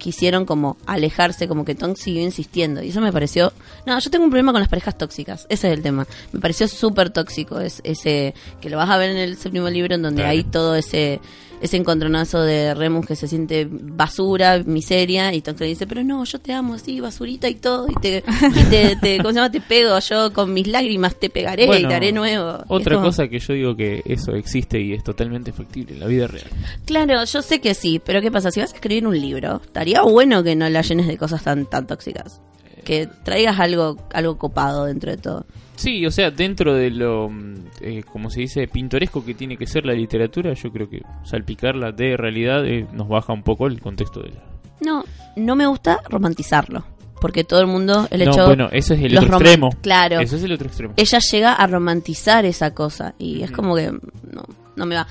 quisieron 0.00 0.44
como 0.44 0.76
alejarse, 0.86 1.46
como 1.46 1.64
que 1.64 1.76
Tom 1.76 1.94
siguió 1.94 2.22
insistiendo. 2.22 2.82
Y 2.82 2.88
eso 2.88 3.00
me 3.00 3.12
pareció... 3.12 3.52
No, 3.86 3.96
yo 4.00 4.10
tengo 4.10 4.24
un 4.24 4.30
problema 4.30 4.50
con 4.50 4.60
las 4.60 4.68
parejas 4.68 4.98
tóxicas, 4.98 5.46
ese 5.48 5.68
es 5.68 5.74
el 5.74 5.82
tema. 5.82 6.08
Me 6.32 6.40
pareció 6.40 6.66
súper 6.66 7.10
tóxico 7.10 7.60
es, 7.60 7.80
ese... 7.84 8.34
Que 8.60 8.68
lo 8.70 8.76
vas 8.78 8.90
a 8.90 8.96
ver 8.96 9.10
en 9.10 9.18
el 9.18 9.36
séptimo 9.36 9.68
libro 9.70 9.94
en 9.94 10.02
donde 10.02 10.22
Claro. 10.22 10.30
hay 10.32 10.42
todo 10.42 10.74
ese 10.74 11.20
ese 11.60 11.76
encontronazo 11.76 12.40
de 12.42 12.74
Remus 12.74 13.06
que 13.06 13.16
se 13.16 13.28
siente 13.28 13.68
basura, 13.70 14.58
miseria, 14.64 15.32
y 15.34 15.42
que 15.42 15.52
le 15.52 15.66
dice, 15.66 15.86
pero 15.86 16.02
no, 16.02 16.24
yo 16.24 16.38
te 16.38 16.52
amo 16.52 16.74
así, 16.74 17.00
basurita 17.00 17.48
y 17.48 17.54
todo, 17.56 17.86
y 17.88 17.94
te, 18.00 18.24
y 18.56 18.64
te, 18.70 18.96
te- 19.00 19.16
¿cómo 19.18 19.30
se 19.30 19.34
llama? 19.36 19.50
Te 19.50 19.60
pego, 19.60 19.98
yo 19.98 20.32
con 20.32 20.52
mis 20.54 20.66
lágrimas 20.66 21.16
te 21.16 21.28
pegaré 21.30 21.64
y 21.64 21.86
te 21.86 21.94
haré 21.94 22.12
nuevo. 22.12 22.64
Otra 22.68 22.94
como- 22.96 23.06
cosa 23.08 23.28
que 23.28 23.38
yo 23.38 23.54
digo 23.54 23.76
que 23.76 24.02
eso 24.04 24.32
existe 24.32 24.80
y 24.80 24.94
es 24.94 25.04
totalmente 25.04 25.52
factible 25.52 25.94
en 25.94 26.00
la 26.00 26.06
vida 26.06 26.26
real. 26.26 26.46
Claro, 26.86 27.24
yo 27.24 27.42
sé 27.42 27.60
que 27.60 27.74
sí, 27.74 28.00
pero 28.04 28.20
¿qué 28.20 28.30
pasa? 28.30 28.50
Si 28.50 28.60
vas 28.60 28.72
a 28.72 28.74
escribir 28.74 29.06
un 29.06 29.20
libro, 29.20 29.60
estaría 29.64 30.02
bueno 30.02 30.42
que 30.42 30.56
no 30.56 30.68
la 30.68 30.82
llenes 30.82 31.06
de 31.06 31.16
cosas 31.18 31.42
tan, 31.42 31.66
tan 31.66 31.86
tóxicas. 31.86 32.40
Que 32.80 33.08
traigas 33.24 33.58
algo, 33.60 33.96
algo 34.12 34.38
copado 34.38 34.84
dentro 34.86 35.10
de 35.10 35.16
todo. 35.16 35.46
Sí, 35.76 36.04
o 36.04 36.10
sea, 36.10 36.30
dentro 36.30 36.74
de 36.74 36.90
lo, 36.90 37.30
mm, 37.30 37.54
eh, 37.80 38.02
como 38.12 38.28
se 38.28 38.40
dice, 38.40 38.68
pintoresco 38.68 39.24
que 39.24 39.32
tiene 39.34 39.56
que 39.56 39.66
ser 39.66 39.86
la 39.86 39.94
literatura, 39.94 40.52
yo 40.52 40.70
creo 40.70 40.90
que 40.90 41.00
salpicarla 41.24 41.92
de 41.92 42.16
realidad 42.18 42.66
eh, 42.66 42.86
nos 42.92 43.08
baja 43.08 43.32
un 43.32 43.42
poco 43.42 43.66
el 43.66 43.80
contexto 43.80 44.20
de 44.20 44.28
la... 44.30 44.42
No, 44.80 45.04
no 45.36 45.56
me 45.56 45.66
gusta 45.66 46.00
romantizarlo. 46.08 46.84
Porque 47.20 47.44
todo 47.44 47.60
el 47.60 47.66
mundo, 47.66 48.08
el 48.10 48.24
no, 48.24 48.30
hecho... 48.30 48.46
bueno, 48.46 48.68
eso 48.72 48.94
es 48.94 49.00
el 49.02 49.16
otro 49.16 49.36
extremo. 49.36 49.70
Claro. 49.82 50.20
Eso 50.20 50.36
es 50.36 50.42
el 50.42 50.52
otro 50.52 50.66
extremo. 50.68 50.94
ella 50.96 51.18
llega 51.18 51.52
a 51.52 51.66
romantizar 51.66 52.44
esa 52.46 52.72
cosa 52.74 53.14
y 53.18 53.42
es 53.42 53.50
Ujú. 53.50 53.60
como 53.62 53.76
que 53.76 53.90
no, 53.90 54.42
no 54.76 54.86
me 54.86 54.96
va. 54.96 55.06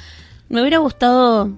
Me 0.50 0.62
hubiera 0.62 0.80
gustado 0.80 1.52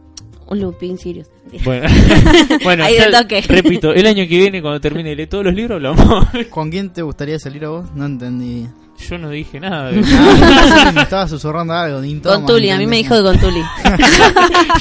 un 0.51 0.59
Lupin 0.59 0.97
Sirius. 0.97 1.27
Bueno, 1.63 1.87
bueno 2.63 2.83
Ahí 2.83 2.95
ya 2.97 3.09
de 3.09 3.11
toque. 3.23 3.41
repito, 3.47 3.91
el 3.93 4.05
año 4.05 4.23
que 4.27 4.37
viene, 4.37 4.61
cuando 4.61 4.79
termine 4.79 5.09
de 5.09 5.15
leer 5.15 5.29
todos 5.29 5.45
los 5.45 5.53
libros, 5.53 5.77
hablamos. 5.77 6.27
¿Con 6.49 6.69
quién 6.69 6.91
te 6.91 7.01
gustaría 7.01 7.39
salir 7.39 7.65
a 7.65 7.69
vos? 7.69 7.85
No 7.95 8.05
entendí. 8.05 8.67
Yo 9.09 9.17
no 9.17 9.29
dije 9.29 9.59
nada. 9.59 9.91
de- 9.91 10.01
Ah, 10.13 10.91
me 10.93 11.01
estaba 11.01 11.27
susurrando 11.27 11.73
algo. 11.73 12.01
Con 12.21 12.45
Tuli, 12.45 12.69
a 12.69 12.77
mí 12.77 12.85
me 12.85 12.97
dijo 12.97 13.15
de 13.15 13.23
con 13.23 13.39
Tuli. 13.39 13.61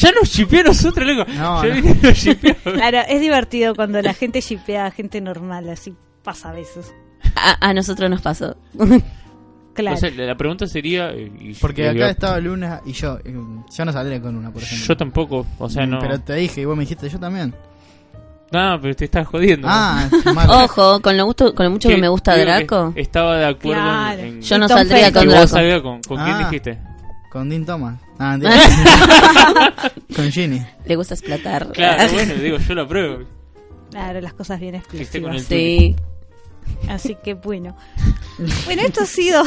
ya 0.00 0.12
nos 0.12 0.28
shipeó 0.28 0.60
a 0.60 0.64
nosotros, 0.64 1.06
loco. 1.06 1.30
No, 1.32 1.62
Ya 1.64 1.68
no. 1.74 1.74
vine, 1.82 2.14
nos. 2.14 2.58
Claro, 2.62 2.98
es 3.08 3.20
divertido 3.20 3.74
cuando 3.74 4.02
la 4.02 4.12
gente 4.12 4.40
shipea 4.40 4.86
a 4.86 4.90
gente 4.90 5.20
normal, 5.22 5.68
así 5.70 5.94
pasa 6.22 6.50
a 6.50 6.52
veces. 6.52 6.92
A, 7.34 7.68
a 7.68 7.72
nosotros 7.72 8.10
nos 8.10 8.20
pasó. 8.20 8.56
Claro. 9.80 9.96
O 9.96 9.98
sea, 10.00 10.10
la 10.10 10.36
pregunta 10.36 10.66
sería... 10.66 11.10
eh, 11.10 11.30
y- 11.40 11.54
Porque 11.54 11.82
y- 11.82 11.86
acá 11.86 12.10
estaba 12.10 12.38
Luna 12.40 12.80
y 12.86 12.92
yo. 12.92 13.18
eh, 13.24 13.34
Yo 13.76 13.84
no 13.84 13.92
saldré 13.92 14.20
con 14.20 14.36
una, 14.36 14.50
por 14.52 14.62
ejemplo. 14.62 14.86
Yo 14.88 14.96
tampoco, 14.96 15.46
o 15.58 15.68
sea, 15.68 15.86
no... 15.86 15.98
Pero 16.00 16.20
te 16.20 16.34
dije 16.34 16.60
y 16.60 16.64
vos 16.64 16.76
me 16.76 16.82
dijiste 16.84 17.08
yo 17.08 17.18
también. 17.18 17.54
No, 18.52 18.78
pero 18.82 18.96
te 18.96 19.04
estás 19.04 19.26
jodiendo. 19.28 19.68
Ah, 19.70 20.08
mal. 20.34 20.50
Ojo, 20.50 21.00
con 21.00 21.16
lo, 21.16 21.24
gusto, 21.24 21.54
con 21.54 21.64
lo 21.66 21.70
mucho 21.70 21.88
que, 21.88 21.96
me 21.98 22.08
gusta 22.08 22.34
digo 22.34 22.46
que 22.46 22.52
Draco. 22.52 22.92
Estaba 22.96 23.36
de 23.38 23.46
acuerdo 23.46 23.80
en- 23.82 23.86
Claro. 23.88 24.20
en... 24.22 24.42
Yo 24.42 24.58
no 24.58 24.66
Tom 24.68 24.76
saldría 24.78 25.04
Felton. 25.04 25.12
con 25.12 25.22
que 25.22 25.28
vos 25.40 25.50
Draco. 25.52 25.64
salgas 25.64 25.82
con, 25.82 26.02
con 26.02 26.24
quién 26.24 26.36
Ah. 26.36 26.38
dijiste. 26.48 26.78
Con 27.30 27.48
Dean 27.48 27.64
Thomas. 27.64 28.00
Ah, 28.18 28.30
mentira. 28.38 29.92
con 30.16 30.30
Ginny. 30.32 30.60
Le 30.84 30.96
gusta 30.96 31.14
explotar. 31.14 31.70
Claro, 31.72 32.12
bueno, 32.12 32.34
digo, 32.34 32.56
yo 32.58 32.74
lo 32.74 32.82
apruebo. 32.82 33.24
Claro, 33.92 34.20
las 34.20 34.32
cosas 34.34 34.58
bien 34.60 34.82
Que 34.90 35.02
esté 35.02 35.20
con 35.22 35.32
explosivas. 35.34 35.52
el 35.52 35.96
Sí. 35.96 35.96
Así 36.88 37.16
que 37.22 37.34
bueno. 37.34 37.76
Bueno, 38.64 38.80
esto 38.80 39.02
ha 39.02 39.06
sido. 39.06 39.44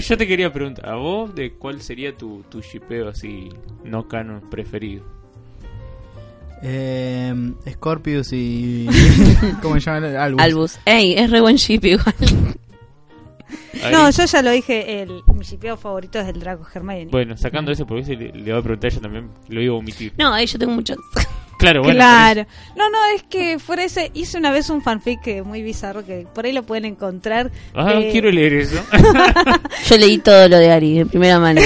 Yo, 0.00 0.16
te 0.16 0.28
quería 0.28 0.52
preguntar, 0.52 0.88
¿a 0.88 0.94
vos 0.94 1.34
de 1.34 1.54
cuál 1.54 1.82
sería 1.82 2.16
tu, 2.16 2.44
tu 2.48 2.60
shipeo 2.60 3.08
así 3.08 3.48
no 3.82 4.06
canon 4.06 4.48
preferido? 4.48 5.04
Eh, 6.62 7.34
Scorpius 7.68 8.32
y. 8.32 8.86
¿Cómo 9.62 9.74
se 9.74 9.80
llama? 9.80 10.06
Albus. 10.22 10.40
Albus. 10.40 10.78
Ey, 10.84 11.14
es 11.14 11.30
re 11.30 11.40
buen 11.40 11.56
ship 11.56 11.84
igual. 11.84 12.14
Ahí. 13.82 13.92
No, 13.92 14.08
yo 14.08 14.24
ya 14.24 14.42
lo 14.42 14.50
dije, 14.52 15.02
el, 15.02 15.22
mi 15.34 15.44
shipeo 15.44 15.76
favorito 15.76 16.20
es 16.20 16.28
el 16.28 16.38
Draco 16.38 16.64
Hermione. 16.72 17.10
Bueno, 17.10 17.36
sacando 17.36 17.72
eso, 17.72 17.84
porque 17.86 18.02
ese 18.02 18.14
le, 18.14 18.30
le 18.32 18.52
voy 18.52 18.60
a 18.60 18.62
preguntar 18.62 18.90
a 18.90 18.92
ella 18.92 19.02
también, 19.02 19.30
lo 19.48 19.60
iba 19.60 19.74
a 19.74 19.78
omitir. 19.78 20.12
No, 20.16 20.32
ahí 20.32 20.46
yo 20.46 20.58
tengo 20.60 20.72
muchos. 20.72 20.96
Claro, 21.62 21.82
bueno. 21.82 21.96
claro. 21.96 22.46
No, 22.76 22.90
no, 22.90 22.98
es 23.14 23.22
que 23.22 23.58
fuera 23.58 23.84
ese. 23.84 24.10
Hice 24.14 24.36
una 24.36 24.50
vez 24.50 24.68
un 24.68 24.82
fanfic 24.82 25.20
que 25.22 25.42
muy 25.42 25.62
bizarro 25.62 26.04
que 26.04 26.26
por 26.34 26.44
ahí 26.44 26.52
lo 26.52 26.64
pueden 26.64 26.84
encontrar. 26.84 27.50
Ah, 27.74 27.94
eh, 27.94 28.08
quiero 28.12 28.30
leer 28.30 28.52
eso. 28.54 28.82
Yo 29.86 29.96
leí 29.96 30.18
todo 30.18 30.48
lo 30.48 30.58
de 30.58 30.70
Ari, 30.72 30.98
de 30.98 31.06
primera 31.06 31.38
mano. 31.38 31.60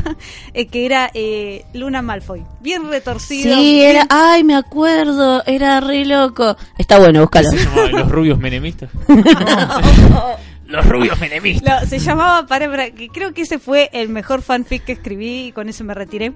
eh, 0.54 0.66
que 0.66 0.84
era 0.86 1.10
eh, 1.14 1.64
Luna 1.74 2.02
Malfoy. 2.02 2.44
Bien 2.60 2.88
retorcido. 2.90 3.54
Sí, 3.54 3.74
bien- 3.76 3.90
era. 3.96 4.06
Ay, 4.10 4.44
me 4.44 4.54
acuerdo. 4.54 5.42
Era 5.46 5.80
re 5.80 6.04
loco. 6.04 6.56
Está 6.76 6.98
bueno, 6.98 7.20
búscalo. 7.22 7.50
Se 7.50 7.56
llamaba 7.56 7.88
Los 7.88 8.10
rubios 8.10 8.38
menemistas. 8.38 8.90
Los 10.66 10.84
rubios 10.86 11.18
menemistas. 11.18 11.82
No, 11.82 11.88
se 11.88 11.98
llamaba 11.98 12.46
para, 12.46 12.68
para- 12.68 12.90
que 12.90 13.08
creo 13.08 13.32
que 13.32 13.42
ese 13.42 13.58
fue 13.58 13.88
el 13.94 14.10
mejor 14.10 14.42
fanfic 14.42 14.84
que 14.84 14.92
escribí 14.92 15.46
y 15.46 15.52
con 15.52 15.68
eso 15.70 15.82
me 15.84 15.94
retiré. 15.94 16.32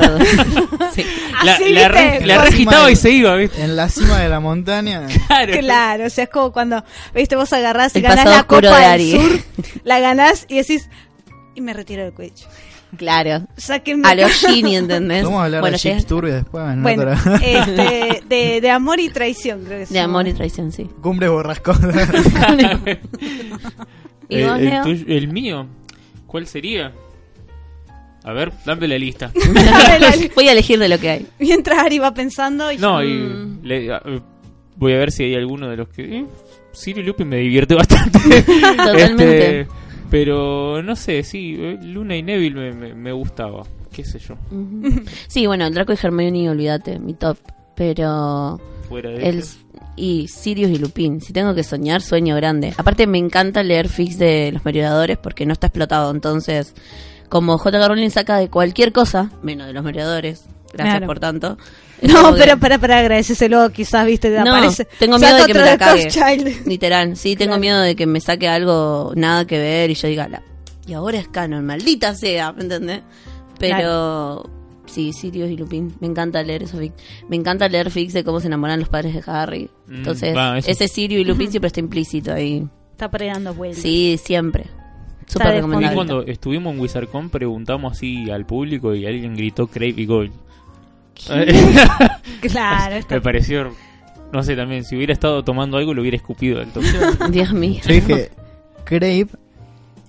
Sí. 0.94 1.04
La, 1.44 1.54
Así, 1.54 1.72
la, 1.72 1.88
la 1.88 2.90
y 2.90 2.96
se 2.96 3.10
iba, 3.10 3.34
¿viste? 3.36 3.62
En 3.62 3.76
la 3.76 3.88
cima 3.88 4.18
de 4.20 4.28
la 4.28 4.40
montaña. 4.40 5.06
Claro. 5.26 5.52
Claro, 5.58 6.06
o 6.06 6.10
sea, 6.10 6.24
es 6.24 6.30
como 6.30 6.52
cuando, 6.52 6.84
viste, 7.14 7.34
vos 7.36 7.52
agarrás 7.52 7.94
y 7.94 7.98
El 7.98 8.04
ganás 8.04 8.24
pasado 8.24 8.34
la 8.36 8.40
oscuro 8.42 8.68
Copa 8.68 8.76
de 8.76 8.82
del 8.82 8.92
Ari. 8.92 9.10
Sur, 9.12 9.40
la 9.84 10.00
ganás 10.00 10.46
y 10.48 10.56
decís, 10.58 10.88
y 11.54 11.60
me 11.62 11.72
retiro 11.72 12.02
del 12.04 12.12
Quidditch. 12.12 12.46
Claro. 12.98 13.46
Sáquenme 13.56 14.06
A 14.06 14.14
los. 14.14 14.30
Gini, 14.32 14.76
¿entendés? 14.76 15.24
Vamos 15.24 15.40
a 15.40 15.44
hablar 15.46 15.60
bueno, 15.62 15.78
de 15.78 15.82
ya- 15.82 15.92
Chips 15.94 16.06
Turbios 16.06 16.34
después. 16.36 16.62
¿no? 16.76 16.82
Bueno, 16.82 17.02
Otra- 17.04 17.36
este, 17.42 18.22
de, 18.28 18.60
de 18.60 18.70
amor 18.70 19.00
y 19.00 19.08
traición, 19.08 19.64
creo 19.64 19.78
que 19.78 19.86
se 19.86 19.94
de 19.94 20.00
llama. 20.00 20.18
amor 20.20 20.28
y 20.28 20.34
traición, 20.34 20.70
sí. 20.72 20.90
Cumbre 21.00 21.28
borrascosa. 21.28 21.88
¿Y 24.28 24.36
el, 24.36 24.46
vos, 24.48 24.58
el 24.58 24.64
Leo? 24.66 24.82
tuyo- 24.84 25.04
el 25.08 25.28
mío, 25.28 25.66
¿cuál 26.26 26.46
sería? 26.46 26.92
A 28.24 28.32
ver, 28.32 28.52
dame 28.64 28.86
la 28.88 28.98
lista. 28.98 29.32
Voy 30.34 30.48
a 30.48 30.52
elegir 30.52 30.78
de 30.78 30.88
lo 30.88 30.98
que 30.98 31.10
hay. 31.10 31.26
Mientras 31.38 31.78
Ari 31.78 31.98
va 31.98 32.14
pensando 32.14 32.70
y 32.70 32.78
No, 32.78 33.02
y 33.02 33.12
Mm. 33.14 33.60
le- 33.62 34.00
voy 34.76 34.92
a 34.94 34.98
ver 34.98 35.10
si 35.12 35.24
hay 35.24 35.34
alguno 35.34 35.68
de 35.68 35.76
los 35.76 35.88
que... 35.88 36.18
Eh, 36.18 36.26
Siri 36.72 37.02
Lupin 37.02 37.28
me 37.28 37.36
divierte 37.36 37.74
bastante. 37.76 38.18
Totalmente. 38.76 39.60
Este, 39.60 39.72
pero 40.10 40.82
no 40.82 40.96
sé, 40.96 41.22
sí, 41.22 41.56
eh, 41.58 41.78
Luna 41.82 42.16
y 42.16 42.22
Neville 42.22 42.54
me, 42.54 42.72
me, 42.72 42.94
me 42.94 43.12
gustaba. 43.12 43.62
Qué 43.92 44.04
sé 44.04 44.18
yo. 44.18 44.36
Sí, 45.28 45.46
bueno, 45.46 45.70
Draco 45.70 45.92
y 45.92 45.96
Hermione, 46.02 46.48
olvídate, 46.48 46.98
mi 46.98 47.12
top. 47.14 47.36
Pero 47.76 48.58
Fuera 48.88 49.10
de 49.10 49.28
el 49.28 49.38
eso. 49.40 49.58
y 49.96 50.28
Sirius 50.28 50.70
y 50.70 50.78
Lupin. 50.78 51.20
Si 51.20 51.32
tengo 51.34 51.54
que 51.54 51.62
soñar, 51.62 52.00
sueño 52.00 52.34
grande. 52.36 52.72
Aparte, 52.78 53.06
me 53.06 53.18
encanta 53.18 53.62
leer 53.62 53.88
fics 53.88 54.18
de 54.18 54.50
los 54.52 54.64
merodeadores 54.64 55.18
porque 55.18 55.44
no 55.44 55.52
está 55.52 55.66
explotado. 55.66 56.10
Entonces, 56.10 56.74
como 57.32 57.56
J.K. 57.56 57.88
Rowling 57.88 58.10
saca 58.10 58.36
de 58.36 58.50
cualquier 58.50 58.92
cosa, 58.92 59.30
menos 59.42 59.66
de 59.66 59.72
los 59.72 59.82
merodeadores, 59.82 60.44
gracias 60.70 60.96
Claro. 60.98 61.06
por 61.06 61.18
tanto. 61.18 61.56
No, 62.02 62.34
que- 62.34 62.40
pero 62.40 62.58
para, 62.58 62.78
para 62.78 62.98
agradecérselo, 62.98 63.70
quizás, 63.70 64.04
viste, 64.04 64.28
te 64.30 64.38
No, 64.44 64.54
aparece. 64.54 64.84
tengo 64.98 65.18
miedo 65.18 65.36
de 65.38 65.46
que 65.46 65.54
me 65.54 65.60
la 65.64 65.78
cague. 65.78 66.08
Child. 66.08 66.66
Literal, 66.66 67.16
sí, 67.16 67.34
tengo 67.34 67.52
Claro. 67.52 67.60
miedo 67.60 67.80
de 67.80 67.96
que 67.96 68.06
me 68.06 68.20
saque 68.20 68.48
algo 68.48 69.12
nada 69.16 69.46
que 69.46 69.56
ver 69.58 69.88
y 69.90 69.94
yo 69.94 70.08
diga, 70.08 70.28
la, 70.28 70.42
y 70.86 70.92
ahora 70.92 71.18
es 71.20 71.28
canon, 71.28 71.64
maldita 71.64 72.14
sea, 72.14 72.52
¿me 72.52 72.64
entendés? 72.64 73.00
Pero 73.58 74.50
sí, 74.84 75.12
Sirius 75.14 75.48
y 75.50 75.56
Lupin, 75.56 75.94
me 76.00 76.06
encanta 76.08 76.42
leer 76.42 76.64
eso. 76.64 76.76
Me 77.28 77.36
encanta 77.36 77.66
leer 77.68 77.90
fics 77.90 78.12
de 78.12 78.24
cómo 78.24 78.40
se 78.40 78.48
enamoran 78.48 78.78
los 78.78 78.90
padres 78.90 79.14
de 79.14 79.22
Harry. 79.26 79.70
Mm, 79.86 79.94
Entonces, 79.94 80.36
va, 80.36 80.58
eso. 80.58 80.70
ese 80.70 80.86
Sirius 80.86 81.22
y 81.22 81.24
Lupin 81.24 81.50
siempre 81.50 81.68
está 81.68 81.80
implícito 81.80 82.32
ahí. 82.34 82.66
Está 82.90 83.08
dando 83.08 83.54
vueltas. 83.54 83.80
Sí, 83.82 84.18
siempre. 84.22 84.66
Súper 85.26 85.46
de 85.48 85.52
Y 85.52 85.56
recomendable. 85.56 85.94
cuando 85.94 86.22
estuvimos 86.22 86.74
en 86.74 86.80
WizardCon 86.80 87.30
preguntamos 87.30 87.92
así 87.92 88.30
al 88.30 88.44
público 88.46 88.94
y 88.94 89.06
alguien 89.06 89.34
gritó 89.36 89.66
Crave 89.66 89.94
y 89.96 90.06
Gold. 90.06 90.32
Claro, 92.40 92.96
está- 92.96 93.14
Me 93.14 93.20
pareció, 93.20 93.70
no 94.32 94.42
sé, 94.42 94.56
también, 94.56 94.84
si 94.84 94.96
hubiera 94.96 95.12
estado 95.12 95.44
tomando 95.44 95.76
algo 95.76 95.94
lo 95.94 96.00
hubiera 96.02 96.16
escupido 96.16 96.60
al 96.60 96.72
toque. 96.72 96.88
Dios 97.30 97.52
mío. 97.52 97.80
Yo 97.86 97.92
dije 97.94 98.30
Crave 98.84 99.26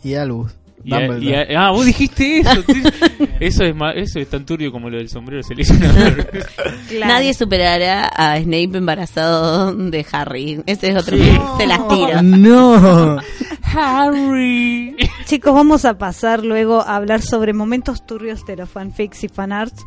y 0.03 0.15
Albus. 0.15 0.55
Y 0.85 0.93
a- 0.93 0.99
Dumbledore. 1.07 1.47
y 1.51 1.55
a- 1.55 1.67
ah, 1.67 1.71
vos 1.71 1.85
dijiste 1.85 2.39
eso. 2.39 2.51
eso 3.39 3.63
es 3.63 3.73
eso 3.95 4.19
es 4.19 4.29
tan 4.29 4.45
turbio 4.45 4.71
como 4.71 4.89
lo 4.89 4.97
del 4.97 5.07
sombrero 5.09 5.41
seleccionador. 5.43 6.27
claro. 6.89 7.13
Nadie 7.13 7.33
superará 7.33 8.07
a 8.07 8.37
Snape 8.39 8.77
embarazado 8.77 9.73
de 9.73 10.05
Harry. 10.11 10.61
Ese 10.65 10.89
es 10.89 10.95
otro 10.97 11.15
Sí. 11.17 11.23
que 11.23 11.39
se 11.57 11.67
las 11.67 11.87
tiro. 11.87 12.21
No. 12.23 13.17
Harry. 13.75 14.95
Chicos, 15.25 15.53
vamos 15.53 15.85
a 15.85 15.97
pasar 15.97 16.43
luego 16.43 16.81
a 16.81 16.95
hablar 16.95 17.21
sobre 17.21 17.53
momentos 17.53 18.05
turbios 18.05 18.45
de 18.45 18.57
los 18.57 18.69
fanfics 18.69 19.23
y 19.23 19.27
fanarts 19.29 19.83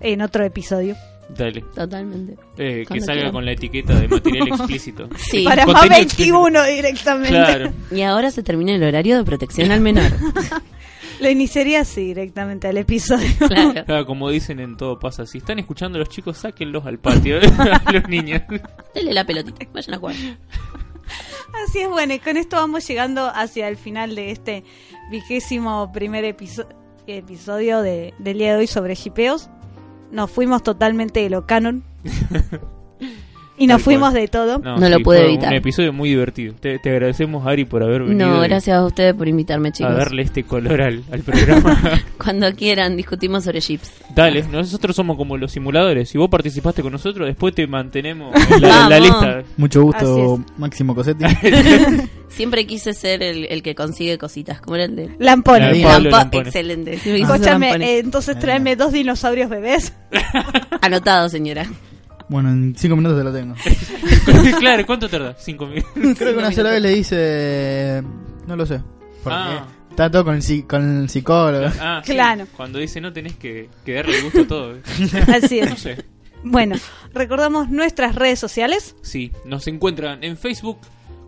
en 0.00 0.22
otro 0.22 0.44
episodio. 0.44 0.94
Dale. 1.28 1.60
Totalmente. 1.74 2.36
Eh, 2.56 2.84
que 2.88 3.00
salga 3.00 3.14
quieran. 3.14 3.32
con 3.32 3.44
la 3.44 3.52
etiqueta 3.52 3.98
de 3.98 4.08
material 4.08 4.48
explícito. 4.54 5.08
Sí. 5.16 5.44
Para 5.44 5.66
más 5.66 5.74
Contenido 5.74 6.02
explícito. 6.02 6.42
21 6.42 6.64
directamente. 6.64 7.28
Claro. 7.30 7.72
Y 7.90 8.02
ahora 8.02 8.30
se 8.30 8.42
termina 8.42 8.74
el 8.74 8.82
horario 8.82 9.16
de 9.18 9.24
protección 9.24 9.70
al 9.72 9.80
menor. 9.80 10.10
Lo 11.20 11.30
iniciaría 11.30 11.80
así 11.80 12.02
directamente 12.08 12.68
al 12.68 12.76
episodio. 12.76 13.26
Claro. 13.48 13.84
Claro, 13.86 14.06
como 14.06 14.28
dicen 14.30 14.60
en 14.60 14.76
Todo 14.76 14.98
pasa, 14.98 15.24
si 15.24 15.38
están 15.38 15.58
escuchando 15.58 15.96
a 15.96 16.00
los 16.00 16.10
chicos, 16.10 16.36
sáquenlos 16.36 16.84
al 16.86 16.98
patio, 16.98 17.38
a 17.58 17.90
los 17.92 18.06
niños. 18.08 18.42
Dele 18.94 19.14
la 19.14 19.24
pelotita, 19.24 19.66
vayan 19.72 19.94
a 19.94 19.98
jugar. 19.98 20.14
Así 21.66 21.78
es, 21.80 21.88
bueno, 21.88 22.12
y 22.14 22.18
con 22.18 22.36
esto 22.36 22.56
vamos 22.56 22.86
llegando 22.86 23.30
hacia 23.34 23.68
el 23.68 23.76
final 23.76 24.14
de 24.14 24.30
este 24.30 24.64
vigésimo 25.10 25.90
primer 25.92 26.24
episo- 26.24 26.68
episodio 27.06 27.80
de, 27.80 28.12
del 28.18 28.38
día 28.38 28.52
de 28.52 28.58
hoy 28.58 28.66
sobre 28.66 28.94
shipeos. 28.94 29.48
Nos 30.10 30.30
fuimos 30.30 30.62
totalmente 30.62 31.20
de 31.20 31.30
lo 31.30 31.46
canon. 31.46 31.84
y 33.58 33.66
nos 33.66 33.82
fuimos 33.82 34.10
cual. 34.10 34.22
de 34.22 34.28
todo. 34.28 34.58
No 34.58 34.88
lo 34.88 34.96
sí, 34.98 35.02
pude 35.02 35.18
fue 35.18 35.26
evitar. 35.26 35.48
Un 35.50 35.56
episodio 35.58 35.92
muy 35.92 36.08
divertido. 36.10 36.54
Te, 36.60 36.78
te 36.78 36.90
agradecemos, 36.90 37.46
Ari, 37.46 37.64
por 37.64 37.82
haber 37.82 38.02
venido. 38.04 38.28
No, 38.28 38.44
y 38.44 38.48
gracias 38.48 38.76
a 38.76 38.84
ustedes 38.84 39.14
por 39.14 39.28
invitarme, 39.28 39.68
A 39.68 39.72
chicos. 39.72 39.96
darle 39.96 40.22
este 40.22 40.44
color 40.44 40.82
al, 40.82 41.02
al 41.10 41.20
programa. 41.20 41.80
Cuando 42.22 42.52
quieran, 42.54 42.96
discutimos 42.96 43.44
sobre 43.44 43.60
chips. 43.60 43.90
Dale, 44.14 44.42
nosotros 44.44 44.94
somos 44.96 45.16
como 45.16 45.36
los 45.36 45.52
simuladores. 45.52 46.08
Si 46.08 46.18
vos 46.18 46.28
participaste 46.28 46.82
con 46.82 46.92
nosotros, 46.92 47.26
después 47.26 47.54
te 47.54 47.66
mantenemos 47.66 48.34
en 48.34 48.60
la, 48.62 48.84
en 48.84 48.90
la 48.90 48.98
Vamos. 49.00 49.00
lista. 49.00 49.42
Mucho 49.56 49.82
gusto, 49.82 50.44
Máximo 50.58 50.94
Cosetti. 50.94 51.24
Siempre 52.28 52.66
quise 52.66 52.92
ser 52.92 53.22
el, 53.22 53.46
el 53.46 53.62
que 53.62 53.74
consigue 53.74 54.18
cositas, 54.18 54.60
como 54.60 54.76
era 54.76 54.84
el 54.84 54.96
de... 54.96 55.10
Lampone. 55.18 55.74
Lampo-. 55.82 56.40
Excelente. 56.40 56.98
Sí, 56.98 57.22
Escúchame, 57.22 57.70
eh, 57.76 57.98
entonces 58.00 58.38
tráeme 58.38 58.76
dos 58.76 58.92
dinosaurios 58.92 59.48
bebés. 59.48 59.94
Anotado, 60.82 61.28
señora. 61.28 61.66
Bueno, 62.28 62.50
en 62.50 62.74
cinco 62.76 62.96
minutos 62.96 63.18
te 63.18 63.24
lo 63.24 63.32
tengo. 63.32 63.54
claro, 64.58 64.84
¿cuánto 64.86 65.08
tarda? 65.08 65.34
Cinco 65.38 65.66
minutos. 65.66 65.90
Creo 66.18 66.32
que 66.32 66.38
una 66.38 66.52
sola 66.52 66.70
vez 66.70 66.82
le 66.82 66.90
dice... 66.90 68.02
No 68.46 68.56
lo 68.56 68.66
sé. 68.66 68.80
Porque 69.22 69.38
Ah. 69.38 69.66
está 69.90 70.10
todo 70.10 70.24
con 70.24 70.36
el, 70.36 70.66
con 70.66 71.02
el 71.02 71.08
psicólogo. 71.08 71.66
Ah, 71.80 72.00
sí, 72.04 72.12
Claro. 72.12 72.46
Cuando 72.56 72.78
dice 72.78 73.00
no 73.00 73.12
tenés 73.12 73.36
que, 73.36 73.68
que 73.84 73.94
darle 73.94 74.20
gusto 74.22 74.42
a 74.42 74.46
todo. 74.46 74.76
Así 75.34 75.60
No 75.60 75.66
es. 75.66 75.78
sé. 75.80 76.04
Bueno, 76.44 76.76
recordamos 77.12 77.70
nuestras 77.70 78.14
redes 78.14 78.38
sociales. 78.38 78.94
Sí, 79.02 79.32
nos 79.44 79.66
encuentran 79.66 80.22
en 80.22 80.36
Facebook 80.36 80.78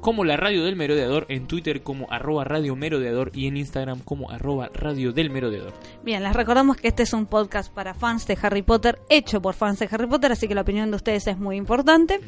como 0.01 0.25
la 0.25 0.37
Radio 0.37 0.65
del 0.65 0.77
Merodeador, 0.77 1.27
en 1.29 1.47
Twitter 1.47 1.83
como 1.83 2.11
arroba 2.11 2.45
Radio 2.45 2.77
Merodeador 2.77 3.31
y 3.35 3.47
en 3.47 3.57
Instagram 3.57 4.01
como 4.01 4.31
arroba 4.31 4.71
Radio 4.73 5.13
del 5.13 5.31
Merodeador. 5.31 5.73
Bien, 6.05 6.23
les 6.23 6.35
recordamos 6.35 6.77
que 6.77 6.89
este 6.89 7.03
es 7.03 7.13
un 7.13 7.27
podcast 7.27 7.73
para 7.73 7.95
fans 7.95 8.27
de 8.27 8.39
Harry 8.41 8.63
Potter, 8.63 8.99
hecho 9.09 9.43
por 9.43 9.55
fans 9.55 9.79
de 9.79 9.89
Harry 9.91 10.07
Potter, 10.07 10.33
así 10.33 10.49
que 10.49 10.55
la 10.55 10.63
opinión 10.63 10.91
de 10.91 10.97
ustedes 10.97 11.27
es 11.27 11.39
muy 11.39 11.57
importante. 11.57 12.21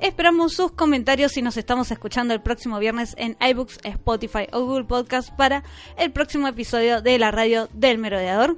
Esperamos 0.00 0.54
sus 0.54 0.72
comentarios 0.72 1.32
si 1.32 1.42
nos 1.42 1.56
estamos 1.56 1.90
escuchando 1.90 2.32
el 2.32 2.40
próximo 2.40 2.78
viernes 2.78 3.14
en 3.18 3.36
iBooks, 3.40 3.80
Spotify 3.82 4.46
o 4.52 4.64
Google 4.64 4.84
Podcast 4.84 5.30
para 5.36 5.62
el 5.98 6.10
próximo 6.12 6.48
episodio 6.48 7.02
de 7.02 7.18
la 7.18 7.30
radio 7.30 7.68
del 7.74 7.98
merodeador. 7.98 8.56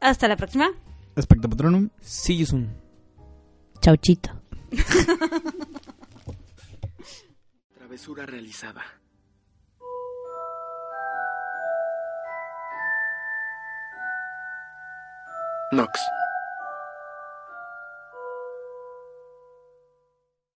Hasta 0.00 0.28
la 0.28 0.36
próxima. 0.36 0.70
Espectro 1.16 1.50
Patronum. 1.50 1.88
See 2.00 2.36
you 2.36 2.46
soon. 2.46 2.68
Chauchito. 3.80 4.30
Travesura 7.98 8.26
realizada. 8.26 8.80
Nox. 15.72 15.98